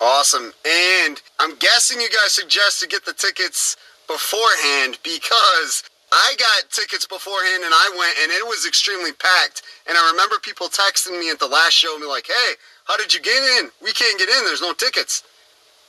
Awesome. 0.00 0.52
And 0.64 1.20
I'm 1.38 1.56
guessing 1.56 2.00
you 2.00 2.08
guys 2.08 2.32
suggest 2.32 2.80
to 2.80 2.88
get 2.88 3.04
the 3.04 3.12
tickets 3.12 3.76
beforehand 4.06 4.98
because 5.04 5.84
I 6.10 6.34
got 6.38 6.70
tickets 6.70 7.06
beforehand 7.06 7.62
and 7.64 7.72
I 7.72 7.90
went 7.96 8.16
and 8.22 8.32
it 8.32 8.46
was 8.46 8.66
extremely 8.66 9.12
packed. 9.12 9.62
And 9.86 9.96
I 9.96 10.10
remember 10.10 10.36
people 10.40 10.68
texting 10.68 11.18
me 11.20 11.30
at 11.30 11.38
the 11.38 11.46
last 11.46 11.74
show 11.74 11.92
and 11.94 12.02
be 12.02 12.08
like, 12.08 12.26
hey, 12.26 12.54
how 12.84 12.96
did 12.96 13.12
you 13.14 13.20
get 13.20 13.38
in? 13.60 13.70
We 13.82 13.92
can't 13.92 14.18
get 14.18 14.28
in. 14.28 14.44
There's 14.44 14.62
no 14.62 14.72
tickets. 14.72 15.22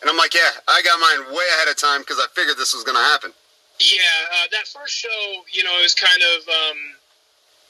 And 0.02 0.10
I'm 0.10 0.18
like, 0.18 0.34
yeah, 0.34 0.50
I 0.68 0.82
got 0.82 1.00
mine 1.00 1.36
way 1.36 1.46
ahead 1.58 1.70
of 1.70 1.78
time 1.78 2.02
because 2.02 2.18
I 2.18 2.26
figured 2.34 2.58
this 2.58 2.74
was 2.74 2.84
going 2.84 2.98
to 2.98 3.04
happen. 3.04 3.32
Yeah, 3.80 4.18
uh, 4.34 4.48
that 4.52 4.68
first 4.68 4.94
show, 4.94 5.44
you 5.52 5.64
know, 5.64 5.78
it 5.80 5.84
was 5.84 5.96
kind 5.96 6.22
of 6.22 6.48
um, 6.50 6.78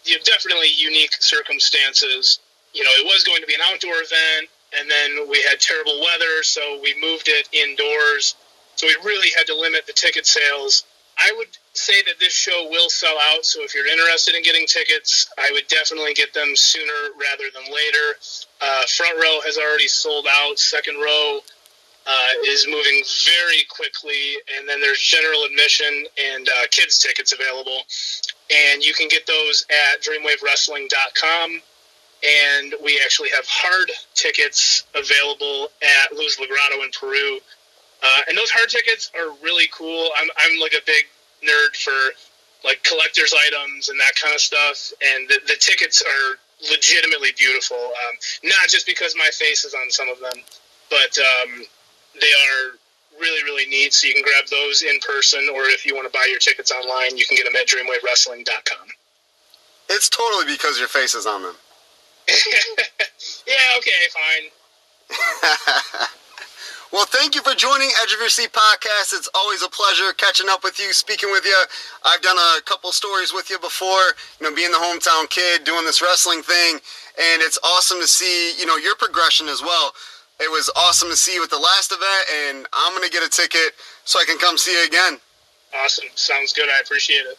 you 0.05 0.15
know, 0.15 0.21
definitely 0.23 0.67
unique 0.77 1.13
circumstances. 1.19 2.39
You 2.73 2.83
know, 2.83 2.91
it 2.91 3.05
was 3.05 3.23
going 3.23 3.41
to 3.41 3.47
be 3.47 3.55
an 3.55 3.61
outdoor 3.71 3.95
event, 3.95 4.47
and 4.77 4.89
then 4.89 5.29
we 5.29 5.43
had 5.49 5.59
terrible 5.59 5.99
weather, 5.99 6.43
so 6.43 6.79
we 6.81 6.95
moved 6.99 7.27
it 7.27 7.47
indoors. 7.51 8.35
So 8.75 8.87
we 8.87 8.95
really 9.03 9.29
had 9.37 9.45
to 9.47 9.55
limit 9.55 9.85
the 9.85 9.93
ticket 9.93 10.25
sales. 10.25 10.85
I 11.19 11.33
would 11.37 11.49
say 11.73 12.01
that 12.07 12.19
this 12.19 12.33
show 12.33 12.67
will 12.69 12.89
sell 12.89 13.15
out. 13.31 13.45
So 13.45 13.61
if 13.63 13.75
you're 13.75 13.87
interested 13.87 14.35
in 14.35 14.43
getting 14.43 14.65
tickets, 14.65 15.29
I 15.37 15.51
would 15.51 15.67
definitely 15.67 16.13
get 16.13 16.33
them 16.33 16.55
sooner 16.55 17.11
rather 17.19 17.45
than 17.53 17.71
later. 17.71 18.17
Uh, 18.61 18.83
front 18.87 19.17
row 19.17 19.39
has 19.43 19.57
already 19.57 19.87
sold 19.87 20.25
out. 20.29 20.57
Second 20.57 20.95
row 20.95 21.41
uh, 22.07 22.27
is 22.45 22.67
moving 22.67 23.03
very 23.25 23.63
quickly, 23.69 24.35
and 24.57 24.67
then 24.67 24.81
there's 24.81 24.99
general 24.99 25.43
admission 25.43 26.05
and 26.17 26.49
uh, 26.49 26.67
kids 26.71 26.97
tickets 26.97 27.33
available, 27.33 27.81
and 28.49 28.83
you 28.83 28.93
can 28.93 29.07
get 29.07 29.25
those 29.27 29.65
at 29.69 30.01
DreamWaveWrestling.com. 30.01 31.61
And 32.23 32.75
we 32.83 33.01
actually 33.03 33.29
have 33.29 33.45
hard 33.47 33.89
tickets 34.13 34.83
available 34.93 35.69
at 35.81 36.15
Luz 36.15 36.37
Lagrado 36.37 36.83
in 36.85 36.91
Peru. 36.91 37.39
Uh, 38.03 38.21
and 38.29 38.37
those 38.37 38.51
hard 38.51 38.69
tickets 38.69 39.09
are 39.17 39.33
really 39.43 39.67
cool. 39.73 40.09
I'm, 40.21 40.29
I'm 40.37 40.59
like 40.59 40.73
a 40.73 40.85
big 40.85 41.05
nerd 41.41 41.75
for 41.75 42.13
like 42.63 42.83
collector's 42.83 43.33
items 43.47 43.89
and 43.89 43.99
that 43.99 44.13
kind 44.21 44.35
of 44.35 44.41
stuff. 44.41 44.91
And 45.01 45.27
the, 45.29 45.39
the 45.47 45.55
tickets 45.59 46.03
are 46.03 46.37
legitimately 46.69 47.31
beautiful. 47.37 47.77
Um, 47.77 48.15
not 48.43 48.69
just 48.69 48.85
because 48.85 49.15
my 49.17 49.29
face 49.33 49.65
is 49.65 49.73
on 49.73 49.89
some 49.89 50.09
of 50.09 50.19
them, 50.19 50.43
but 50.91 51.17
um, 51.17 51.65
they 52.19 52.27
are 52.27 52.77
really, 53.19 53.43
really 53.43 53.69
neat. 53.69 53.93
So 53.93 54.07
you 54.07 54.13
can 54.13 54.23
grab 54.23 54.45
those 54.49 54.83
in 54.83 54.99
person, 54.99 55.47
or 55.53 55.63
if 55.65 55.85
you 55.85 55.95
want 55.95 56.11
to 56.11 56.17
buy 56.17 56.27
your 56.29 56.39
tickets 56.39 56.71
online, 56.71 57.17
you 57.17 57.25
can 57.25 57.37
get 57.37 57.45
them 57.45 57.55
at 57.55 57.67
DreamWaveWrestling.com. 57.67 58.87
It's 59.89 60.09
totally 60.09 60.45
because 60.45 60.79
your 60.79 60.87
face 60.87 61.13
is 61.15 61.25
on 61.25 61.43
them. 61.43 61.55
yeah, 63.47 63.77
okay, 63.77 63.91
fine. 64.13 66.07
Well, 66.91 67.05
thank 67.05 67.35
you 67.35 67.41
for 67.41 67.53
joining 67.53 67.87
Edge 68.03 68.11
of 68.11 68.19
Your 68.19 68.27
Seat 68.27 68.51
podcast. 68.51 69.15
It's 69.15 69.29
always 69.33 69.63
a 69.63 69.69
pleasure 69.69 70.11
catching 70.17 70.47
up 70.49 70.61
with 70.61 70.77
you, 70.77 70.91
speaking 70.91 71.31
with 71.31 71.45
you. 71.45 71.55
I've 72.03 72.21
done 72.21 72.35
a 72.35 72.61
couple 72.63 72.91
stories 72.91 73.31
with 73.33 73.49
you 73.49 73.57
before, 73.59 74.11
you 74.41 74.49
know, 74.49 74.53
being 74.53 74.71
the 74.71 74.77
hometown 74.77 75.29
kid, 75.29 75.63
doing 75.63 75.85
this 75.85 76.01
wrestling 76.01 76.43
thing, 76.43 76.79
and 77.15 77.41
it's 77.41 77.57
awesome 77.63 78.01
to 78.01 78.07
see, 78.07 78.59
you 78.59 78.65
know, 78.65 78.75
your 78.75 78.97
progression 78.97 79.47
as 79.47 79.61
well. 79.61 79.93
It 80.41 80.49
was 80.49 80.71
awesome 80.75 81.09
to 81.09 81.15
see 81.15 81.35
you 81.35 81.43
at 81.43 81.51
the 81.51 81.59
last 81.59 81.91
event, 81.91 82.57
and 82.57 82.67
I'm 82.73 82.93
going 82.93 83.07
to 83.07 83.13
get 83.13 83.23
a 83.23 83.29
ticket 83.29 83.73
so 84.05 84.19
I 84.19 84.25
can 84.25 84.39
come 84.39 84.57
see 84.57 84.71
you 84.73 84.85
again. 84.85 85.19
Awesome. 85.75 86.07
Sounds 86.15 86.51
good. 86.51 86.67
I 86.67 86.79
appreciate 86.79 87.25
it. 87.29 87.37